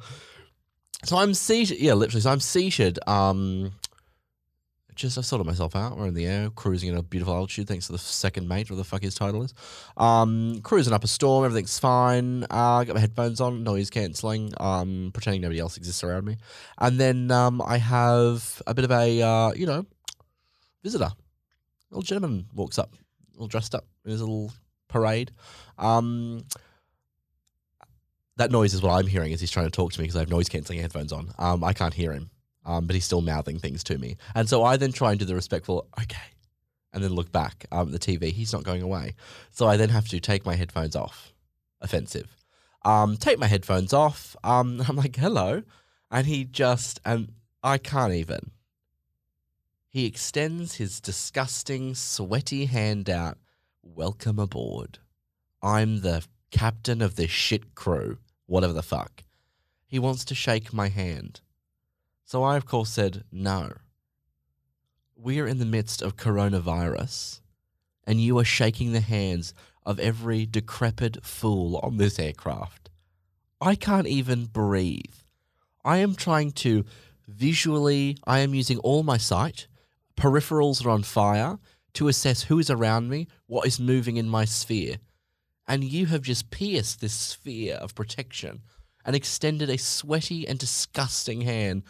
So 1.04 1.16
I'm 1.16 1.32
seated. 1.32 1.78
Yeah, 1.80 1.94
literally. 1.94 2.20
So 2.20 2.30
I'm 2.30 2.40
seated. 2.40 2.98
Um, 3.06 3.72
just 4.96 5.18
I've 5.18 5.26
sorted 5.26 5.46
myself 5.46 5.76
out. 5.76 5.96
We're 5.96 6.06
in 6.06 6.14
the 6.14 6.26
air, 6.26 6.50
cruising 6.50 6.88
at 6.90 6.98
a 6.98 7.02
beautiful 7.02 7.34
altitude, 7.34 7.68
thanks 7.68 7.86
to 7.86 7.92
the 7.92 7.98
second 7.98 8.48
mate, 8.48 8.70
or 8.70 8.74
the 8.74 8.84
fuck 8.84 9.02
his 9.02 9.14
title 9.14 9.42
is. 9.42 9.54
Um, 9.96 10.60
cruising 10.62 10.92
up 10.92 11.04
a 11.04 11.08
storm, 11.08 11.44
everything's 11.44 11.78
fine. 11.78 12.44
Uh, 12.44 12.82
got 12.84 12.94
my 12.94 13.00
headphones 13.00 13.40
on, 13.40 13.62
noise 13.62 13.90
cancelling, 13.90 14.52
um, 14.58 15.10
pretending 15.12 15.42
nobody 15.42 15.60
else 15.60 15.76
exists 15.76 16.02
around 16.02 16.24
me. 16.24 16.38
And 16.78 16.98
then 16.98 17.30
um, 17.30 17.62
I 17.62 17.76
have 17.78 18.62
a 18.66 18.74
bit 18.74 18.84
of 18.84 18.90
a, 18.90 19.22
uh, 19.22 19.52
you 19.54 19.66
know, 19.66 19.86
visitor. 20.82 21.10
little 21.90 22.02
gentleman 22.02 22.46
walks 22.54 22.78
up, 22.78 22.94
all 23.38 23.46
dressed 23.46 23.74
up 23.74 23.86
in 24.04 24.10
his 24.10 24.20
little 24.20 24.52
parade. 24.88 25.30
Um, 25.78 26.44
that 28.36 28.50
noise 28.50 28.74
is 28.74 28.82
what 28.82 28.92
I'm 28.92 29.06
hearing 29.06 29.32
as 29.32 29.40
he's 29.40 29.50
trying 29.50 29.66
to 29.66 29.70
talk 29.70 29.92
to 29.92 30.00
me 30.00 30.04
because 30.04 30.16
I 30.16 30.20
have 30.20 30.28
noise 30.30 30.48
cancelling 30.48 30.80
headphones 30.80 31.12
on. 31.12 31.32
Um, 31.38 31.64
I 31.64 31.72
can't 31.72 31.94
hear 31.94 32.12
him, 32.12 32.30
um, 32.66 32.86
but 32.86 32.94
he's 32.94 33.04
still 33.04 33.22
mouthing 33.22 33.58
things 33.58 33.82
to 33.84 33.96
me. 33.96 34.16
And 34.34 34.48
so 34.48 34.64
I 34.64 34.76
then 34.76 34.92
try 34.92 35.12
and 35.12 35.18
do 35.18 35.24
the 35.24 35.34
respectful, 35.34 35.86
okay, 35.98 36.16
and 36.92 37.02
then 37.02 37.12
look 37.12 37.32
back 37.32 37.64
um, 37.72 37.94
at 37.94 38.00
the 38.00 38.18
TV. 38.18 38.32
He's 38.32 38.52
not 38.52 38.64
going 38.64 38.82
away. 38.82 39.14
So 39.50 39.66
I 39.66 39.76
then 39.76 39.88
have 39.90 40.08
to 40.08 40.20
take 40.20 40.44
my 40.44 40.56
headphones 40.56 40.96
off. 40.96 41.32
Offensive. 41.80 42.36
Um, 42.84 43.16
take 43.16 43.38
my 43.38 43.46
headphones 43.46 43.92
off. 43.92 44.36
Um, 44.44 44.82
I'm 44.88 44.96
like, 44.96 45.16
hello. 45.16 45.62
And 46.10 46.26
he 46.26 46.44
just, 46.44 47.00
and 47.04 47.32
I 47.62 47.78
can't 47.78 48.12
even. 48.12 48.50
He 49.88 50.04
extends 50.04 50.74
his 50.74 51.00
disgusting, 51.00 51.94
sweaty 51.94 52.66
hand 52.66 53.08
out. 53.08 53.38
Welcome 53.82 54.38
aboard. 54.38 54.98
I'm 55.62 56.00
the 56.00 56.24
captain 56.50 57.00
of 57.00 57.16
this 57.16 57.30
shit 57.30 57.74
crew, 57.74 58.18
whatever 58.46 58.72
the 58.72 58.82
fuck. 58.82 59.24
He 59.86 59.98
wants 59.98 60.24
to 60.26 60.34
shake 60.34 60.72
my 60.72 60.88
hand. 60.88 61.40
So 62.26 62.42
I, 62.42 62.56
of 62.56 62.66
course, 62.66 62.90
said 62.90 63.22
no. 63.30 63.72
We 65.14 65.38
are 65.38 65.46
in 65.46 65.60
the 65.60 65.64
midst 65.64 66.02
of 66.02 66.16
coronavirus, 66.16 67.40
and 68.04 68.20
you 68.20 68.36
are 68.40 68.44
shaking 68.44 68.90
the 68.90 69.00
hands 69.00 69.54
of 69.84 70.00
every 70.00 70.44
decrepit 70.44 71.24
fool 71.24 71.76
on 71.84 71.98
this 71.98 72.18
aircraft. 72.18 72.90
I 73.60 73.76
can't 73.76 74.08
even 74.08 74.46
breathe. 74.46 75.14
I 75.84 75.98
am 75.98 76.16
trying 76.16 76.50
to 76.66 76.84
visually, 77.28 78.18
I 78.26 78.40
am 78.40 78.54
using 78.54 78.78
all 78.78 79.04
my 79.04 79.18
sight, 79.18 79.68
peripherals 80.16 80.84
are 80.84 80.90
on 80.90 81.04
fire 81.04 81.60
to 81.94 82.08
assess 82.08 82.42
who 82.42 82.58
is 82.58 82.70
around 82.70 83.08
me, 83.08 83.28
what 83.46 83.68
is 83.68 83.78
moving 83.78 84.16
in 84.16 84.28
my 84.28 84.44
sphere. 84.44 84.96
And 85.68 85.84
you 85.84 86.06
have 86.06 86.22
just 86.22 86.50
pierced 86.50 87.00
this 87.00 87.14
sphere 87.14 87.76
of 87.76 87.94
protection 87.94 88.62
and 89.04 89.14
extended 89.14 89.70
a 89.70 89.78
sweaty 89.78 90.46
and 90.48 90.58
disgusting 90.58 91.42
hand 91.42 91.84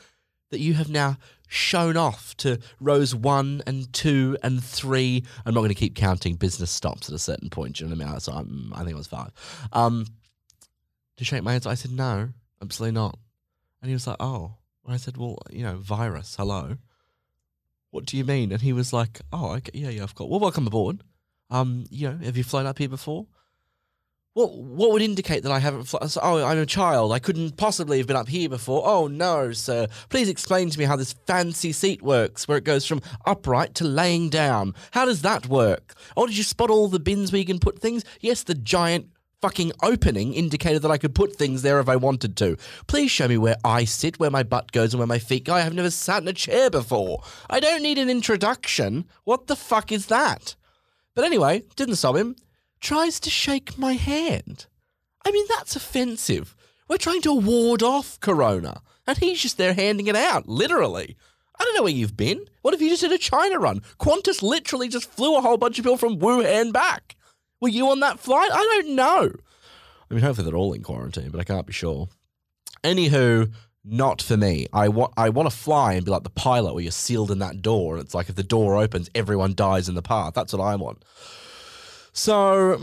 that 0.51 0.61
you 0.61 0.75
have 0.75 0.89
now 0.89 1.17
shown 1.49 1.97
off 1.97 2.37
to 2.39 2.59
rows 2.81 3.15
one 3.15 3.63
and 3.67 3.93
two 3.93 4.37
and 4.43 4.63
three. 4.63 5.25
I'm 5.45 5.55
not 5.55 5.61
going 5.61 5.69
to 5.69 5.75
keep 5.75 5.95
counting 5.95 6.35
business 6.35 6.71
stops 6.71 7.09
at 7.09 7.15
a 7.15 7.19
certain 7.19 7.51
point. 7.51 7.81
What 7.81 7.93
I 7.93 7.95
mean? 7.95 8.21
So 8.21 8.33
I'm, 8.33 8.73
I 8.75 8.79
think 8.79 8.91
it 8.91 8.97
was 8.97 9.07
five. 9.07 9.31
Um, 9.73 10.07
to 11.17 11.25
shake 11.25 11.43
my 11.43 11.53
hands, 11.53 11.67
I 11.67 11.75
said, 11.75 11.93
no, 11.93 12.31
absolutely 12.61 12.95
not. 12.95 13.19
And 13.81 13.89
he 13.89 13.95
was 13.95 14.07
like, 14.07 14.17
oh. 14.21 14.57
And 14.85 14.95
I 14.95 14.99
said, 14.99 15.17
well, 15.17 15.39
you 15.51 15.63
know, 15.63 15.77
virus, 15.77 16.37
hello. 16.37 16.77
what 17.91 18.05
do 18.05 18.17
you 18.17 18.25
mean? 18.25 18.53
And 18.53 18.61
he 18.61 18.73
was 18.73 18.93
like, 18.93 19.21
oh, 19.33 19.53
okay, 19.55 19.71
yeah, 19.75 19.89
yeah, 19.89 20.03
of 20.03 20.15
course. 20.15 20.29
Well, 20.29 20.41
welcome 20.41 20.67
aboard. 20.67 21.03
Um, 21.49 21.87
you 21.91 22.11
know, 22.11 22.19
have 22.25 22.37
you 22.37 22.45
flown 22.45 22.67
up 22.67 22.79
here 22.79 22.89
before? 22.89 23.27
Well, 24.37 24.49
what 24.49 24.93
would 24.93 25.01
indicate 25.01 25.45
that 25.45 25.51
I 25.51 25.59
haven't 25.59 25.85
flown? 25.85 26.11
Oh, 26.23 26.45
I'm 26.45 26.59
a 26.59 26.67
child. 26.67 27.11
I 27.11 27.19
couldn't 27.19 27.57
possibly 27.57 27.97
have 27.97 28.07
been 28.07 28.17
up 28.17 28.29
here 28.29 28.51
before. 28.51 28.83
Oh, 28.85 29.07
no, 29.07 29.53
sir. 29.53 29.87
Please 30.11 30.29
explain 30.29 30.69
to 30.69 30.79
me 30.79 30.85
how 30.85 30.95
this 30.95 31.15
fancy 31.27 31.73
seat 31.73 32.03
works, 32.03 32.47
where 32.47 32.59
it 32.59 32.65
goes 32.65 32.85
from 32.85 33.01
upright 33.25 33.75
to 33.77 33.85
laying 33.85 34.29
down. 34.29 34.75
How 34.91 35.07
does 35.07 35.23
that 35.23 35.47
work? 35.47 35.95
Oh, 36.19 36.27
did 36.27 36.37
you 36.37 36.45
spot 36.45 36.69
all 36.69 36.89
the 36.89 37.01
bins 37.01 37.33
where 37.33 37.39
you 37.39 37.47
can 37.47 37.59
put 37.59 37.79
things? 37.79 38.05
Yes, 38.21 38.43
the 38.43 38.53
giant 38.55 39.07
fucking 39.41 39.73
opening 39.83 40.35
indicated 40.35 40.83
that 40.83 40.91
I 40.91 40.99
could 40.99 41.15
put 41.15 41.37
things 41.37 41.63
there 41.63 41.81
if 41.81 41.89
I 41.89 41.97
wanted 41.97 42.37
to. 42.37 42.59
Please 42.89 43.11
show 43.11 43.29
me 43.29 43.39
where 43.39 43.57
I 43.65 43.87
sit, 43.87 44.21
where 44.21 44.31
my 44.31 44.43
butt 44.43 44.71
goes, 44.71 44.93
and 44.93 44.99
where 44.99 45.07
my 45.07 45.19
feet 45.19 45.45
go. 45.45 45.55
I 45.55 45.63
have 45.63 45.73
never 45.73 45.91
sat 45.91 46.21
in 46.21 46.29
a 46.29 46.35
chair 46.35 46.69
before. 46.69 47.23
I 47.49 47.59
don't 47.59 47.83
need 47.83 47.97
an 47.97 48.11
introduction. 48.11 49.07
What 49.25 49.47
the 49.47 49.57
fuck 49.57 49.91
is 49.91 50.07
that? 50.07 50.57
But 51.15 51.25
anyway, 51.25 51.63
didn't 51.75 51.97
stop 51.97 52.17
him. 52.17 52.37
Tries 52.87 53.19
to 53.19 53.31
shake 53.31 53.77
my 53.77 53.95
hand. 53.95 54.67
I 55.25 55.33
mean, 55.33 55.45
that's 55.49 55.75
offensive. 55.75 56.55
We're 56.89 56.99
trying 56.99 57.21
to 57.23 57.35
ward 57.35 57.83
off 57.83 58.21
Corona, 58.21 58.81
and 59.09 59.19
he's 59.19 59.43
just 59.43 59.59
there 59.59 59.75
handing 59.75 60.07
it 60.07 60.15
out, 60.15 60.49
literally. 60.49 61.17
I 61.59 61.65
don't 61.65 61.75
know 61.75 61.83
where 61.83 61.91
you've 61.91 62.17
been. 62.17 62.47
What 62.63 62.75
if 62.75 62.81
you 62.81 62.89
just 62.89 63.03
did 63.03 63.11
a 63.11 63.19
China 63.19 63.59
run? 63.59 63.81
Qantas 63.99 64.41
literally 64.41 64.87
just 64.87 65.11
flew 65.11 65.37
a 65.37 65.41
whole 65.41 65.57
bunch 65.57 65.81
of 65.81 65.85
people 65.85 65.97
from 65.97 66.21
Wuhan 66.21 66.73
back. 66.73 67.17
Were 67.61 67.71
you 67.71 67.89
on 67.89 67.99
that 67.99 68.21
flight? 68.21 68.51
I 68.53 68.63
don't 68.63 68.95
know. 68.95 69.33
I 70.09 70.15
mean, 70.15 70.23
hopefully 70.23 70.49
they're 70.49 70.57
all 70.57 70.73
in 70.73 70.85
quarantine, 70.85 71.31
but 71.31 71.41
I 71.41 71.45
can't 71.45 71.67
be 71.67 71.73
sure. 71.73 72.07
Anywho, 72.85 73.53
not 73.85 74.23
for 74.23 74.37
me. 74.37 74.69
I 74.73 74.87
want 74.91 75.13
I 75.17 75.31
want 75.31 75.51
to 75.51 75.57
fly 75.57 75.95
and 75.95 76.05
be 76.05 76.13
like 76.13 76.23
the 76.23 76.31
pilot 76.31 76.75
where 76.75 76.85
you're 76.85 76.93
sealed 76.93 77.33
in 77.33 77.41
that 77.41 77.63
door. 77.63 77.97
And 77.97 78.05
it's 78.05 78.15
like 78.15 78.29
if 78.29 78.37
the 78.37 78.45
door 78.45 78.77
opens, 78.77 79.11
everyone 79.13 79.57
dies 79.57 79.89
in 79.89 79.97
the 79.97 80.03
path. 80.03 80.35
That's 80.35 80.53
what 80.53 80.63
I 80.63 80.77
want. 80.77 81.05
So, 82.17 82.81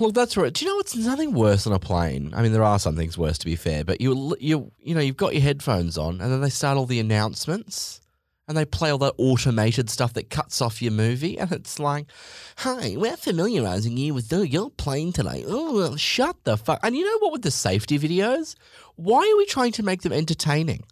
look, 0.00 0.14
that's 0.14 0.36
right. 0.36 0.52
Do 0.52 0.64
you 0.64 0.70
know 0.72 0.76
what's 0.76 0.96
nothing 0.96 1.32
worse 1.32 1.62
than 1.62 1.72
a 1.72 1.78
plane? 1.78 2.32
I 2.34 2.42
mean, 2.42 2.52
there 2.52 2.64
are 2.64 2.80
some 2.80 2.96
things 2.96 3.16
worse 3.16 3.38
to 3.38 3.46
be 3.46 3.54
fair, 3.54 3.84
but 3.84 4.00
you 4.00 4.36
you 4.40 4.72
you 4.82 4.96
know 4.96 5.00
you've 5.00 5.16
got 5.16 5.32
your 5.32 5.42
headphones 5.42 5.96
on, 5.96 6.20
and 6.20 6.32
then 6.32 6.40
they 6.40 6.50
start 6.50 6.76
all 6.76 6.84
the 6.84 6.98
announcements, 6.98 8.00
and 8.48 8.56
they 8.56 8.64
play 8.64 8.90
all 8.90 8.98
that 8.98 9.14
automated 9.16 9.88
stuff 9.90 10.12
that 10.14 10.28
cuts 10.28 10.60
off 10.60 10.82
your 10.82 10.90
movie, 10.90 11.38
and 11.38 11.52
it's 11.52 11.78
like, 11.78 12.06
"Hi, 12.56 12.96
we're 12.98 13.16
familiarizing 13.16 13.96
you 13.96 14.12
with 14.12 14.32
your 14.32 14.70
plane 14.70 15.12
today." 15.12 15.44
Oh, 15.46 15.94
shut 15.94 16.42
the 16.42 16.56
fuck! 16.56 16.80
And 16.82 16.96
you 16.96 17.04
know 17.04 17.18
what? 17.20 17.32
With 17.32 17.42
the 17.42 17.52
safety 17.52 17.96
videos, 17.96 18.56
why 18.96 19.20
are 19.20 19.38
we 19.38 19.46
trying 19.46 19.72
to 19.72 19.84
make 19.84 20.02
them 20.02 20.12
entertaining? 20.12 20.82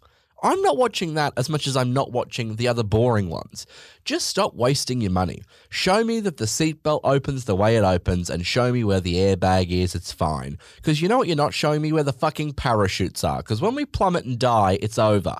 I'm 0.43 0.61
not 0.61 0.77
watching 0.77 1.13
that 1.13 1.33
as 1.37 1.49
much 1.49 1.67
as 1.67 1.77
I'm 1.77 1.93
not 1.93 2.11
watching 2.11 2.57
the 2.57 2.67
other 2.67 2.83
boring 2.83 3.29
ones. 3.29 3.65
Just 4.03 4.27
stop 4.27 4.53
wasting 4.53 4.99
your 4.99 5.11
money. 5.11 5.41
Show 5.69 6.03
me 6.03 6.19
that 6.19 6.35
the 6.35 6.45
seatbelt 6.45 6.99
opens 7.05 7.45
the 7.45 7.55
way 7.55 7.77
it 7.77 7.85
opens 7.85 8.29
and 8.29 8.45
show 8.45 8.73
me 8.73 8.83
where 8.83 8.99
the 8.99 9.15
airbag 9.15 9.71
is, 9.71 9.95
it's 9.95 10.11
fine. 10.11 10.57
Because 10.75 11.01
you 11.01 11.07
know 11.07 11.17
what 11.17 11.27
you're 11.27 11.37
not 11.37 11.53
showing 11.53 11.81
me? 11.81 11.93
Where 11.93 12.03
the 12.03 12.11
fucking 12.11 12.53
parachutes 12.53 13.23
are. 13.23 13.37
Because 13.37 13.61
when 13.61 13.73
we 13.73 13.85
plummet 13.85 14.25
and 14.25 14.37
die, 14.37 14.77
it's 14.81 14.99
over. 14.99 15.37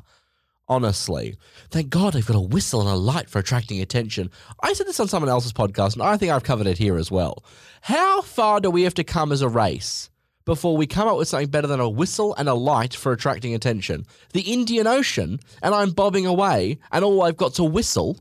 Honestly. 0.69 1.35
Thank 1.69 1.89
God 1.89 2.13
they've 2.13 2.25
got 2.25 2.37
a 2.37 2.41
whistle 2.41 2.79
and 2.79 2.89
a 2.89 2.95
light 2.95 3.29
for 3.29 3.39
attracting 3.39 3.81
attention. 3.81 4.31
I 4.61 4.71
said 4.71 4.87
this 4.87 5.01
on 5.01 5.09
someone 5.09 5.29
else's 5.29 5.51
podcast, 5.51 5.93
and 5.93 6.03
I 6.03 6.15
think 6.15 6.31
I've 6.31 6.43
covered 6.43 6.67
it 6.67 6.77
here 6.77 6.95
as 6.95 7.11
well. 7.11 7.43
How 7.81 8.21
far 8.21 8.61
do 8.61 8.71
we 8.71 8.83
have 8.83 8.93
to 8.93 9.03
come 9.03 9.33
as 9.33 9.41
a 9.41 9.49
race? 9.49 10.09
Before 10.45 10.75
we 10.75 10.87
come 10.87 11.07
up 11.07 11.17
with 11.17 11.27
something 11.27 11.49
better 11.49 11.67
than 11.67 11.79
a 11.79 11.89
whistle 11.89 12.35
and 12.35 12.49
a 12.49 12.53
light 12.53 12.93
for 12.93 13.11
attracting 13.11 13.53
attention. 13.53 14.05
The 14.33 14.41
Indian 14.41 14.87
Ocean, 14.87 15.39
and 15.61 15.73
I'm 15.73 15.91
bobbing 15.91 16.25
away, 16.25 16.79
and 16.91 17.03
all 17.03 17.21
I've 17.23 17.37
got's 17.37 17.59
a 17.59 17.63
whistle. 17.63 18.17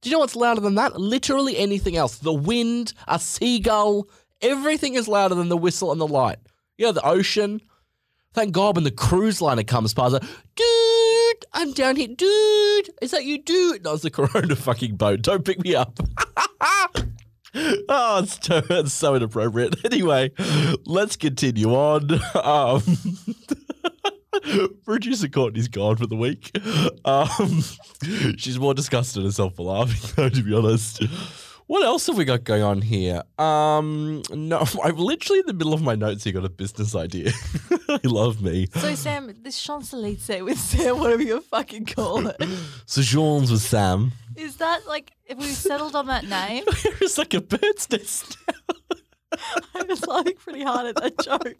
Do 0.00 0.10
you 0.10 0.14
know 0.14 0.20
what's 0.20 0.36
louder 0.36 0.60
than 0.60 0.76
that? 0.76 0.98
Literally 0.98 1.56
anything 1.56 1.96
else. 1.96 2.18
The 2.18 2.32
wind, 2.32 2.92
a 3.08 3.18
seagull, 3.18 4.08
everything 4.40 4.94
is 4.94 5.08
louder 5.08 5.34
than 5.34 5.48
the 5.48 5.56
whistle 5.56 5.92
and 5.92 6.00
the 6.00 6.06
light. 6.06 6.38
You 6.78 6.86
know, 6.86 6.92
the 6.92 7.06
ocean. 7.06 7.60
Thank 8.32 8.52
God 8.52 8.76
when 8.76 8.84
the 8.84 8.90
cruise 8.90 9.40
liner 9.40 9.62
comes 9.62 9.94
past, 9.94 10.12
like, 10.12 10.22
dude, 10.54 11.46
I'm 11.54 11.72
down 11.72 11.96
here. 11.96 12.08
Dude, 12.08 12.90
is 13.00 13.10
that 13.12 13.24
you, 13.24 13.42
dude? 13.42 13.82
No, 13.84 13.94
it's 13.94 14.02
the 14.02 14.10
Corona 14.12 14.54
fucking 14.54 14.96
boat. 14.96 15.22
Don't 15.22 15.44
pick 15.44 15.58
me 15.58 15.74
up. 15.74 15.98
oh, 17.88 18.20
it's, 18.22 18.46
so, 18.46 18.62
it's 18.68 18.92
so 18.92 19.14
inappropriate. 19.14 19.76
Anyway, 19.86 20.30
let's 20.84 21.16
continue 21.16 21.70
on. 21.74 22.20
Um, 22.34 22.82
producer 24.84 25.28
Courtney's 25.28 25.68
gone 25.68 25.96
for 25.96 26.06
the 26.06 26.16
week. 26.16 26.56
Um, 27.04 27.62
she's 28.36 28.58
more 28.58 28.74
disgusted 28.74 29.24
herself 29.24 29.54
for 29.56 29.64
laughing, 29.64 30.12
though, 30.16 30.28
to 30.28 30.42
be 30.42 30.54
honest. 30.54 31.02
What 31.66 31.84
else 31.84 32.06
have 32.08 32.16
we 32.16 32.24
got 32.24 32.44
going 32.44 32.62
on 32.62 32.82
here? 32.82 33.22
Um, 33.38 34.22
no, 34.30 34.64
I'm 34.84 34.96
literally 34.96 35.40
in 35.40 35.46
the 35.46 35.54
middle 35.54 35.72
of 35.72 35.82
my 35.82 35.94
notes 35.94 36.24
here 36.24 36.32
got 36.32 36.44
a 36.44 36.50
business 36.50 36.94
idea. 36.94 37.32
I 37.88 38.00
love 38.04 38.42
me. 38.42 38.66
So 38.74 38.94
Sam, 38.94 39.32
this 39.42 39.68
Elysees 39.68 40.42
with 40.42 40.58
Sam, 40.58 40.98
whatever 40.98 41.22
you 41.22 41.40
fucking 41.40 41.86
call 41.86 42.26
it, 42.26 42.42
So 42.86 43.02
Jean's 43.02 43.50
with 43.50 43.62
Sam. 43.62 44.12
is 44.36 44.56
that 44.56 44.86
like 44.86 45.12
if 45.26 45.38
we 45.38 45.46
settled 45.46 45.94
on 45.96 46.06
that 46.06 46.24
name? 46.26 46.64
It's 47.00 47.18
like 47.18 47.34
a 47.34 47.40
bird's 47.40 47.90
nest. 47.90 48.36
I 49.74 49.82
was 49.88 50.06
laughing 50.06 50.34
pretty 50.38 50.62
hard 50.64 50.86
at 50.86 50.96
that 50.96 51.18
joke. 51.20 51.56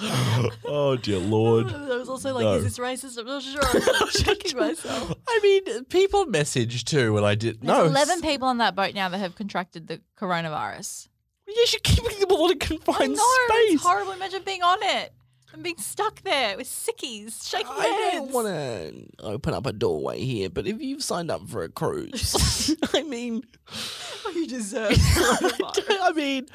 oh 0.66 0.96
dear 0.96 1.18
lord. 1.18 1.72
I 1.72 1.96
was 1.96 2.08
also 2.08 2.32
like, 2.32 2.44
No. 2.44 2.54
is 2.54 2.64
this 2.64 2.78
racist? 2.78 3.18
I'm 3.18 3.26
not 3.26 3.42
sure. 3.42 3.60
I'm 3.64 4.08
checking 4.10 4.56
myself. 4.56 5.12
I 5.28 5.40
mean, 5.42 5.84
people 5.86 6.26
message 6.26 6.84
too 6.84 7.12
when 7.12 7.24
I 7.24 7.34
did. 7.34 7.60
There's 7.60 7.78
no, 7.78 7.84
11 7.86 8.20
people 8.20 8.46
on 8.48 8.58
that 8.58 8.76
boat 8.76 8.94
now 8.94 9.08
that 9.08 9.18
have 9.18 9.34
contracted 9.34 9.88
the 9.88 10.00
coronavirus. 10.16 11.08
Yes, 11.48 11.72
you're 11.72 11.80
keeping 11.82 12.18
them 12.20 12.30
all 12.30 12.50
in 12.50 12.58
I 12.60 12.64
confined 12.66 13.14
know, 13.14 13.24
space. 13.48 13.74
it's 13.74 13.82
horrible. 13.82 14.12
Imagine 14.12 14.42
being 14.44 14.62
on 14.62 14.78
it 14.82 15.12
and 15.52 15.62
being 15.62 15.78
stuck 15.78 16.22
there 16.22 16.56
with 16.58 16.66
sickies, 16.66 17.48
shaking 17.48 17.68
I 17.70 17.86
hands. 17.86 18.14
don't 18.16 18.32
want 18.32 18.46
to 18.48 19.06
open 19.20 19.54
up 19.54 19.64
a 19.66 19.72
doorway 19.72 20.20
here, 20.20 20.50
but 20.50 20.66
if 20.66 20.80
you've 20.80 21.02
signed 21.02 21.30
up 21.30 21.48
for 21.48 21.62
a 21.64 21.68
cruise, 21.70 22.76
I 22.94 23.02
mean, 23.02 23.42
you 24.34 24.46
deserve 24.46 24.90
coronavirus. 24.92 25.98
I 26.02 26.12
mean, 26.14 26.46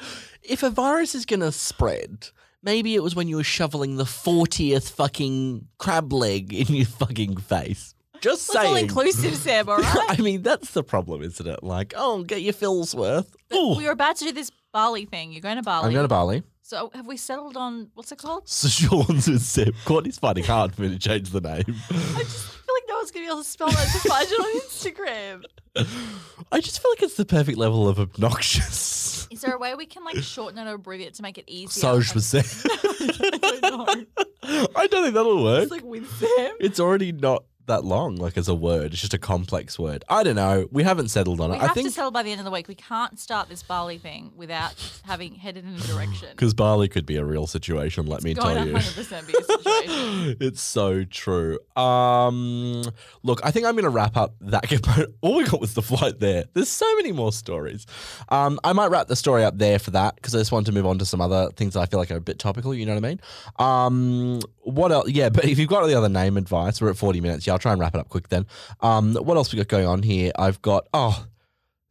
if 0.42 0.62
a 0.62 0.70
virus 0.70 1.14
is 1.16 1.26
going 1.26 1.40
to 1.40 1.50
spread, 1.52 2.28
maybe 2.62 2.94
it 2.94 3.02
was 3.02 3.16
when 3.16 3.26
you 3.28 3.36
were 3.36 3.42
shoveling 3.44 3.96
the 3.96 4.04
40th 4.04 4.90
fucking 4.92 5.66
crab 5.78 6.12
leg 6.12 6.54
in 6.54 6.74
your 6.74 6.86
fucking 6.86 7.38
face. 7.38 7.93
Just 8.24 8.48
It's 8.48 8.56
all 8.56 8.62
saying. 8.62 8.86
inclusive, 8.86 9.34
Sam, 9.36 9.68
all 9.68 9.76
right? 9.80 10.18
I 10.18 10.22
mean, 10.22 10.40
that's 10.40 10.70
the 10.70 10.82
problem, 10.82 11.22
isn't 11.22 11.46
it? 11.46 11.62
Like, 11.62 11.92
oh, 11.94 12.22
get 12.24 12.40
your 12.40 12.54
fills 12.54 12.94
worth. 12.94 13.36
Ooh. 13.52 13.76
we 13.76 13.84
were 13.84 13.90
about 13.90 14.16
to 14.16 14.24
do 14.24 14.32
this 14.32 14.50
Bali 14.72 15.04
thing. 15.04 15.30
You're 15.30 15.42
going 15.42 15.56
to 15.56 15.62
Bali. 15.62 15.86
I'm 15.88 15.92
going 15.92 16.04
to 16.04 16.08
Bali. 16.08 16.42
So 16.62 16.90
have 16.94 17.06
we 17.06 17.18
settled 17.18 17.58
on 17.58 17.90
what's 17.92 18.12
it 18.12 18.16
called? 18.18 18.48
So 18.48 18.68
Sean's 18.68 19.28
with 19.28 19.42
Seb. 19.42 19.74
Courtney's 19.84 20.18
finding 20.18 20.44
hard 20.44 20.74
for 20.74 20.80
me 20.80 20.88
to 20.88 20.98
change 20.98 21.28
the 21.32 21.42
name. 21.42 21.64
I 21.90 22.22
just 22.22 22.46
feel 22.48 22.74
like 22.74 22.84
no 22.88 22.96
one's 22.96 23.10
gonna 23.10 23.26
be 23.26 23.28
able 23.30 23.42
to 23.42 23.44
spell 23.44 23.68
that 23.68 23.88
to 23.92 24.08
find 24.08 24.26
it 24.26 24.40
on 24.40 24.60
Instagram. 25.84 26.46
I 26.50 26.60
just 26.60 26.80
feel 26.80 26.90
like 26.92 27.02
it's 27.02 27.16
the 27.16 27.26
perfect 27.26 27.58
level 27.58 27.86
of 27.86 27.98
obnoxious. 28.00 29.28
Is 29.30 29.42
there 29.42 29.54
a 29.54 29.58
way 29.58 29.74
we 29.74 29.84
can 29.84 30.04
like 30.04 30.16
shorten 30.22 30.58
it 30.58 30.66
or 30.70 30.76
abbreviate 30.76 31.08
it 31.08 31.14
to 31.16 31.22
make 31.22 31.36
it 31.36 31.44
easier? 31.48 31.82
Soj 31.82 32.14
with 32.14 32.24
Seb. 32.24 32.46
I 32.64 33.58
don't 33.60 34.08
know. 34.42 34.66
I 34.74 34.86
don't 34.86 35.02
think 35.02 35.14
that'll 35.14 35.44
work. 35.44 35.64
It's 35.64 35.70
like 35.70 35.84
with 35.84 36.08
Sam. 36.18 36.56
It's 36.60 36.80
already 36.80 37.12
not 37.12 37.44
that 37.66 37.84
long, 37.84 38.16
like 38.16 38.36
as 38.36 38.48
a 38.48 38.54
word. 38.54 38.92
It's 38.92 39.00
just 39.00 39.14
a 39.14 39.18
complex 39.18 39.78
word. 39.78 40.04
I 40.08 40.22
don't 40.22 40.36
know. 40.36 40.68
We 40.70 40.82
haven't 40.82 41.08
settled 41.08 41.40
on 41.40 41.50
We 41.50 41.56
it. 41.56 41.60
have 41.62 41.70
I 41.70 41.74
think 41.74 41.88
to 41.88 41.92
settle 41.92 42.10
by 42.10 42.22
the 42.22 42.30
end 42.30 42.40
of 42.40 42.44
the 42.44 42.50
week. 42.50 42.68
We 42.68 42.74
can't 42.74 43.18
start 43.18 43.48
this 43.48 43.62
Bali 43.62 43.98
thing 43.98 44.32
without 44.36 44.74
having 45.04 45.34
headed 45.34 45.64
in 45.64 45.74
a 45.74 45.78
direction. 45.78 46.28
because 46.32 46.54
Bali 46.54 46.88
could 46.88 47.06
be 47.06 47.16
a 47.16 47.24
real 47.24 47.46
situation. 47.46 48.06
Let 48.06 48.22
me 48.22 48.34
Going 48.34 48.56
tell 48.56 48.66
you. 48.68 48.74
100% 48.74 49.26
be 49.26 49.34
a 49.34 50.36
it's 50.46 50.60
so 50.60 51.04
true. 51.04 51.58
Um, 51.76 52.82
look, 53.22 53.40
I 53.44 53.50
think 53.50 53.66
I'm 53.66 53.74
going 53.74 53.84
to 53.84 53.90
wrap 53.90 54.16
up 54.16 54.34
that 54.42 54.62
component. 54.68 55.14
All 55.20 55.36
we 55.36 55.44
got 55.44 55.60
was 55.60 55.74
the 55.74 55.82
flight 55.82 56.20
there. 56.20 56.44
There's 56.54 56.68
so 56.68 56.94
many 56.96 57.12
more 57.12 57.32
stories. 57.32 57.86
Um, 58.28 58.60
I 58.64 58.72
might 58.72 58.88
wrap 58.88 59.08
the 59.08 59.16
story 59.16 59.44
up 59.44 59.58
there 59.58 59.78
for 59.78 59.90
that 59.92 60.16
because 60.16 60.34
I 60.34 60.38
just 60.38 60.52
want 60.52 60.66
to 60.66 60.72
move 60.72 60.86
on 60.86 60.98
to 60.98 61.06
some 61.06 61.20
other 61.20 61.50
things 61.56 61.74
that 61.74 61.80
I 61.80 61.86
feel 61.86 61.98
like 62.00 62.10
are 62.10 62.16
a 62.16 62.20
bit 62.20 62.38
topical. 62.38 62.74
You 62.74 62.86
know 62.86 62.94
what 62.94 63.04
I 63.04 63.08
mean? 63.08 63.20
Um, 63.58 64.40
what 64.62 64.92
else? 64.92 65.08
Yeah, 65.10 65.28
but 65.28 65.44
if 65.44 65.58
you've 65.58 65.68
got 65.68 65.84
any 65.84 65.94
other 65.94 66.08
name 66.08 66.36
advice, 66.36 66.80
we're 66.80 66.90
at 66.90 66.96
40 66.96 67.20
minutes. 67.20 67.46
Yeah, 67.46 67.53
I'll 67.54 67.58
try 67.58 67.72
and 67.72 67.80
wrap 67.80 67.94
it 67.94 68.00
up 68.00 68.08
quick 68.08 68.28
then. 68.28 68.46
Um, 68.80 69.14
what 69.14 69.36
else 69.36 69.52
we 69.52 69.56
got 69.56 69.68
going 69.68 69.86
on 69.86 70.02
here? 70.02 70.32
I've 70.38 70.60
got 70.60 70.88
oh. 70.92 71.26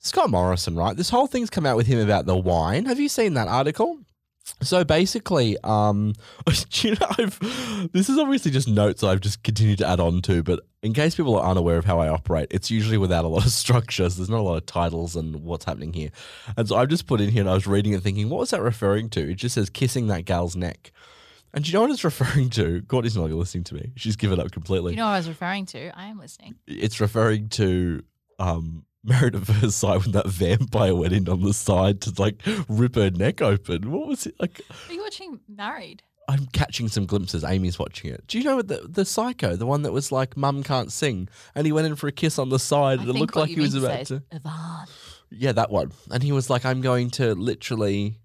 Scott 0.06 0.30
Morrison, 0.30 0.76
right? 0.76 0.98
This 0.98 1.10
whole 1.10 1.28
thing's 1.28 1.50
come 1.50 1.66
out 1.66 1.78
with 1.78 1.88
him 1.88 1.98
about 1.98 2.26
the 2.26 2.36
wine. 2.36 2.88
Have 2.88 3.00
you 3.00 3.08
seen 3.08 3.36
that 3.36 3.48
article? 3.48 4.00
So 4.62 4.84
basically, 4.84 5.58
um, 5.64 6.14
you 6.72 6.96
know, 7.00 7.88
this 7.94 8.10
is 8.10 8.18
obviously 8.18 8.52
just 8.52 8.68
notes 8.68 9.04
I've 9.04 9.22
just 9.22 9.44
continued 9.44 9.78
to 9.78 9.88
add 9.88 10.02
on 10.02 10.22
to, 10.24 10.44
but 10.44 10.60
in 10.82 10.94
case 10.94 11.16
people 11.16 11.38
are 11.38 11.50
unaware 11.50 11.78
of 11.78 11.86
how 11.86 12.00
I 12.00 12.10
operate, 12.10 12.50
it's 12.52 12.70
usually 12.70 12.98
without 12.98 13.24
a 13.24 13.30
lot 13.30 13.46
of 13.46 13.52
structures. 13.54 14.18
There's 14.18 14.30
not 14.30 14.42
a 14.42 14.44
lot 14.44 14.58
of 14.58 14.66
titles 14.66 15.16
and 15.16 15.38
what's 15.44 15.66
happening 15.66 15.94
here. 15.94 16.10
And 16.58 16.68
so 16.68 16.76
I've 16.76 16.90
just 16.90 17.08
put 17.08 17.22
in 17.22 17.30
here 17.30 17.42
and 17.42 17.50
I 17.50 17.54
was 17.54 17.68
reading 17.68 17.94
and 17.94 18.04
thinking, 18.04 18.30
what 18.30 18.40
was 18.40 18.50
that 18.50 18.62
referring 18.62 19.10
to? 19.12 19.32
It 19.32 19.36
just 19.36 19.56
says 19.56 19.70
kissing 19.70 20.08
that 20.08 20.26
gal's 20.26 20.56
neck. 20.56 20.92
And 21.54 21.64
do 21.64 21.70
you 21.70 21.74
know 21.74 21.82
what 21.82 21.92
it's 21.92 22.04
referring 22.04 22.50
to? 22.52 22.82
Courtney's 22.88 23.16
not 23.16 23.30
listening 23.30 23.64
to 23.66 23.76
me. 23.76 23.92
She's 23.96 24.16
given 24.16 24.40
up 24.40 24.52
completely. 24.52 24.94
You 24.94 24.98
know 24.98 25.06
what 25.06 25.12
I 25.12 25.18
was 25.18 25.30
referring 25.30 25.66
to? 25.68 25.98
I 25.98 26.08
am 26.08 26.20
listening. 26.20 26.56
it's 26.68 27.00
referring 27.00 27.50
to 27.50 28.04
um 28.40 28.86
Married 29.06 29.36
at 29.36 29.46
First 29.46 29.80
Sight 29.80 30.00
when 30.02 30.12
that 30.14 30.28
vampire 30.28 30.96
went 30.96 31.12
in 31.12 31.28
on 31.28 31.42
the 31.42 31.54
side 31.54 32.00
to 32.02 32.14
like 32.18 32.42
rip 32.70 32.96
her 32.96 33.10
neck 33.12 33.42
open. 33.42 33.92
What 33.92 34.08
was 34.08 34.26
it 34.26 34.36
like? 34.40 34.62
Are 34.90 34.94
you 34.94 35.02
watching 35.02 35.42
Married? 35.48 36.04
I'm 36.30 36.46
catching 36.48 36.88
some 36.88 37.06
glimpses. 37.06 37.44
Amy's 37.44 37.78
watching 37.78 38.12
it. 38.12 38.26
Do 38.28 38.38
you 38.38 38.46
know 38.46 38.62
the 38.62 38.88
the 38.90 39.04
psycho, 39.04 39.58
the 39.58 39.66
one 39.66 39.82
that 39.82 39.92
was 39.92 40.10
like 40.12 40.38
mum 40.38 40.64
can't 40.64 40.90
sing, 40.90 41.28
and 41.54 41.66
he 41.66 41.74
went 41.74 41.86
in 41.86 41.98
for 41.98 42.08
a 42.08 42.14
kiss 42.14 42.40
on 42.40 42.48
the 42.48 42.60
side, 42.60 43.00
I 43.00 43.02
and 43.04 43.10
it 43.12 43.16
looked 43.16 43.36
like 43.36 43.50
he 43.50 43.60
was 43.60 43.76
about 43.76 44.06
to. 44.06 44.24
Yvonne. 44.32 44.88
Yeah, 45.30 45.52
that 45.52 45.70
one. 45.70 45.92
And 46.10 46.24
he 46.24 46.32
was 46.32 46.50
like, 46.50 46.64
"I'm 46.64 46.80
going 46.80 47.10
to 47.12 47.36
literally 47.36 48.20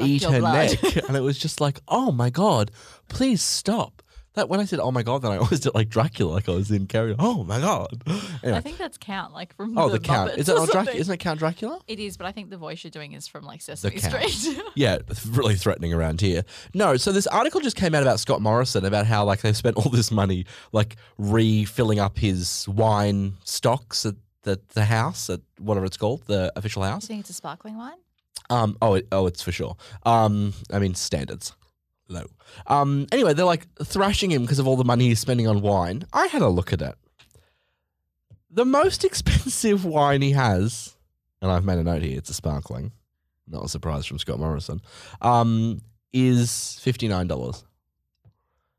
eat 0.00 0.22
her 0.24 0.38
blood. 0.40 0.78
neck," 0.82 0.96
and 1.08 1.16
it 1.16 1.20
was 1.20 1.38
just 1.38 1.60
like, 1.60 1.80
"Oh 1.88 2.12
my 2.12 2.30
god, 2.30 2.70
please 3.08 3.42
stop." 3.42 4.02
That 4.34 4.48
when 4.48 4.60
I 4.60 4.64
said, 4.64 4.78
"Oh 4.78 4.92
my 4.92 5.02
god," 5.02 5.22
then 5.22 5.32
I 5.32 5.36
always 5.38 5.58
did 5.58 5.74
like 5.74 5.88
Dracula, 5.88 6.30
like 6.34 6.48
I 6.48 6.52
was 6.52 6.70
in 6.70 6.86
Carrie. 6.86 7.16
Oh 7.18 7.42
my 7.42 7.58
god. 7.60 8.00
I 8.44 8.60
think 8.60 8.78
that's 8.78 8.96
Count, 8.96 9.32
like 9.34 9.54
from 9.56 9.76
Oh, 9.76 9.88
the, 9.88 9.98
the, 9.98 10.04
count. 10.04 10.30
Muppets 10.30 10.38
Is 10.38 10.48
it 10.48 10.54
not 10.54 10.68
Dracula? 10.70 10.96
Isn't 10.96 11.14
it 11.14 11.16
Count 11.18 11.40
Dracula? 11.40 11.80
It 11.88 11.98
is, 11.98 12.16
but 12.16 12.26
I 12.26 12.32
think 12.32 12.48
the 12.48 12.56
voice 12.56 12.84
you're 12.84 12.92
doing 12.92 13.12
is 13.14 13.26
from 13.26 13.42
like 13.44 13.60
Sesame 13.60 13.98
Count. 13.98 14.30
Street. 14.30 14.62
Yeah, 14.76 14.98
it's 15.08 15.26
really 15.26 15.56
threatening 15.56 15.92
around 15.92 16.20
here. 16.20 16.44
No, 16.74 16.96
so 16.96 17.10
this 17.10 17.26
article 17.26 17.60
just 17.60 17.74
came 17.74 17.92
out 17.92 18.02
about 18.02 18.20
Scott 18.20 18.40
Morrison 18.40 18.84
about 18.84 19.04
how 19.04 19.24
like 19.24 19.40
they've 19.40 19.56
spent 19.56 19.76
all 19.76 19.90
this 19.90 20.12
money 20.12 20.46
like 20.70 20.94
refilling 21.18 21.98
up 21.98 22.16
his 22.16 22.68
wine 22.68 23.34
stocks 23.44 24.06
at 24.06 24.14
the, 24.42 24.60
the 24.74 24.84
house 24.84 25.28
at 25.28 25.40
whatever 25.58 25.84
it's 25.86 25.96
called, 25.96 26.22
the 26.26 26.52
official 26.54 26.82
house. 26.84 27.02
you 27.02 27.08
think 27.08 27.20
it's 27.20 27.30
a 27.30 27.34
sparkling 27.34 27.76
wine? 27.76 27.98
Um, 28.50 28.76
oh, 28.82 29.00
oh, 29.12 29.26
it's 29.26 29.42
for 29.42 29.52
sure. 29.52 29.76
Um, 30.04 30.52
I 30.72 30.78
mean 30.78 30.94
standards 30.94 31.54
low. 32.10 32.26
Um, 32.66 33.06
anyway, 33.12 33.32
they're 33.32 33.44
like 33.46 33.66
thrashing 33.82 34.30
him 34.30 34.42
because 34.42 34.58
of 34.58 34.66
all 34.66 34.76
the 34.76 34.84
money 34.84 35.08
he's 35.08 35.20
spending 35.20 35.46
on 35.46 35.62
wine. 35.62 36.04
I 36.12 36.26
had 36.26 36.42
a 36.42 36.48
look 36.48 36.72
at 36.72 36.82
it. 36.82 36.94
The 38.50 38.64
most 38.64 39.04
expensive 39.04 39.84
wine 39.84 40.22
he 40.22 40.32
has, 40.32 40.96
and 41.40 41.50
I've 41.50 41.64
made 41.64 41.78
a 41.78 41.84
note 41.84 42.02
here. 42.02 42.18
It's 42.18 42.30
a 42.30 42.34
sparkling, 42.34 42.92
not 43.46 43.64
a 43.64 43.68
surprise 43.68 44.04
from 44.06 44.18
Scott 44.18 44.38
Morrison. 44.38 44.80
Um, 45.22 45.80
is 46.12 46.78
fifty 46.80 47.08
nine 47.08 47.28
dollars. 47.28 47.64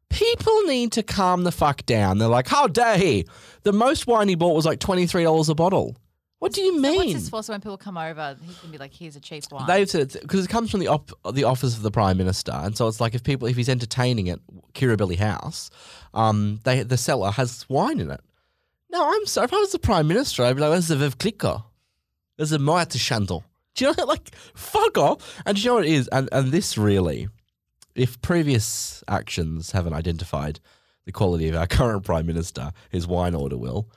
People 0.09 0.63
need 0.63 0.91
to 0.91 1.03
calm 1.03 1.45
the 1.45 1.53
fuck 1.53 1.85
down. 1.85 2.17
They're 2.17 2.27
like, 2.27 2.49
how 2.49 2.67
dare 2.67 2.97
he? 2.97 3.25
The 3.63 3.71
most 3.71 4.07
wine 4.07 4.27
he 4.27 4.35
bought 4.35 4.55
was 4.55 4.65
like 4.65 4.79
twenty 4.79 5.07
three 5.07 5.23
dollars 5.23 5.47
a 5.47 5.55
bottle. 5.55 5.95
What 6.41 6.53
do 6.53 6.61
you 6.63 6.81
mean? 6.81 6.93
So 6.93 6.97
what's 6.97 7.13
this 7.13 7.29
for? 7.29 7.43
So 7.43 7.53
when 7.53 7.61
people 7.61 7.77
come 7.77 7.99
over, 7.99 8.35
he 8.41 8.55
can 8.55 8.71
be 8.71 8.79
like, 8.79 8.91
"Here's 8.95 9.15
a 9.15 9.19
cheap 9.19 9.43
wine." 9.51 9.67
They've 9.67 9.87
said 9.87 10.11
because 10.11 10.43
it 10.43 10.49
comes 10.49 10.71
from 10.71 10.79
the 10.79 10.87
op- 10.87 11.11
the 11.35 11.43
office 11.43 11.77
of 11.77 11.83
the 11.83 11.91
prime 11.91 12.17
minister, 12.17 12.51
and 12.51 12.75
so 12.75 12.87
it's 12.87 12.99
like 12.99 13.13
if 13.13 13.23
people 13.23 13.47
if 13.47 13.55
he's 13.55 13.69
entertaining 13.69 14.27
at 14.27 14.39
Kirribilli 14.73 15.19
House, 15.19 15.69
um, 16.15 16.59
they 16.63 16.81
the 16.81 16.97
cellar 16.97 17.29
has 17.29 17.69
wine 17.69 17.99
in 17.99 18.09
it. 18.09 18.21
No, 18.91 19.07
I'm 19.07 19.27
sorry. 19.27 19.45
If 19.45 19.53
I 19.53 19.57
was 19.57 19.71
the 19.71 19.77
prime 19.77 20.07
minister, 20.07 20.43
I'd 20.43 20.55
be 20.55 20.61
like, 20.63 20.71
"There's 20.71 20.89
a 20.89 20.95
Veuve 20.95 21.19
Clicquot. 21.19 21.61
There's 22.37 22.51
a 22.51 22.57
Moët 22.57 22.89
de 22.89 22.97
Chandon." 22.97 23.43
Do 23.75 23.85
you 23.85 23.91
know, 23.91 24.05
what? 24.05 24.07
like, 24.07 24.35
fuck 24.55 24.97
off. 24.97 25.41
And 25.45 25.55
do 25.55 25.61
you 25.61 25.69
know 25.69 25.75
what 25.75 25.85
it 25.85 25.91
is? 25.91 26.07
And 26.07 26.27
and 26.31 26.51
this 26.51 26.75
really, 26.75 27.27
if 27.93 28.19
previous 28.23 29.03
actions 29.07 29.73
haven't 29.73 29.93
identified 29.93 30.59
the 31.05 31.11
quality 31.11 31.49
of 31.49 31.55
our 31.55 31.67
current 31.77 32.03
prime 32.03 32.25
minister, 32.25 32.71
his 32.89 33.05
wine 33.05 33.35
order 33.35 33.57
will. 33.57 33.87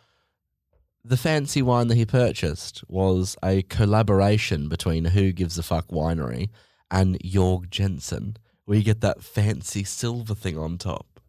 The 1.07 1.19
fancy 1.19 1.61
wine 1.61 1.89
that 1.89 1.97
he 1.97 2.07
purchased 2.07 2.83
was 2.89 3.37
a 3.45 3.61
collaboration 3.65 4.71
between 4.71 5.05
Who 5.05 5.33
Gives 5.33 5.59
a 5.59 5.63
Fuck 5.63 5.89
Winery 5.89 6.49
and 6.91 7.19
Georg 7.23 7.71
Jensen, 7.71 8.39
where 8.65 8.79
you 8.79 8.85
get 8.85 9.03
that 9.03 9.23
fancy 9.23 9.85
silver 9.85 10.35
thing 10.35 10.57
on 10.57 10.79
top. 10.79 11.21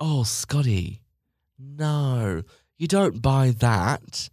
Oh, 0.00 0.24
Scotty, 0.24 1.02
no, 1.56 2.42
you 2.76 2.88
don't 2.88 3.22
buy 3.22 3.50
that. 3.50 4.28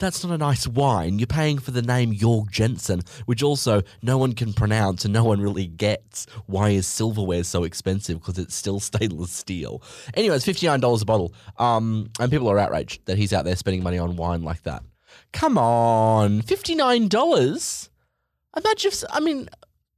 That's 0.00 0.24
not 0.24 0.34
a 0.34 0.38
nice 0.38 0.66
wine. 0.66 1.20
You're 1.20 1.28
paying 1.28 1.58
for 1.58 1.70
the 1.70 1.80
name 1.80 2.12
Georg 2.14 2.50
Jensen, 2.50 3.02
which 3.26 3.44
also 3.44 3.82
no 4.02 4.18
one 4.18 4.32
can 4.32 4.52
pronounce 4.52 5.04
and 5.04 5.14
no 5.14 5.22
one 5.22 5.40
really 5.40 5.66
gets 5.66 6.26
why 6.46 6.70
is 6.70 6.86
silverware 6.86 7.44
so 7.44 7.62
expensive 7.62 8.18
because 8.18 8.38
it's 8.38 8.56
still 8.56 8.80
stainless 8.80 9.30
steel. 9.30 9.82
Anyway, 10.14 10.34
it's 10.34 10.46
$59 10.46 11.00
a 11.00 11.04
bottle. 11.04 11.32
Um, 11.58 12.10
and 12.18 12.30
people 12.30 12.50
are 12.50 12.58
outraged 12.58 13.06
that 13.06 13.18
he's 13.18 13.32
out 13.32 13.44
there 13.44 13.54
spending 13.54 13.84
money 13.84 13.98
on 13.98 14.16
wine 14.16 14.42
like 14.42 14.64
that. 14.64 14.82
Come 15.32 15.56
on, 15.56 16.42
$59? 16.42 17.88
Imagine 18.56 18.88
if, 18.92 19.04
I 19.10 19.20
mean, 19.20 19.48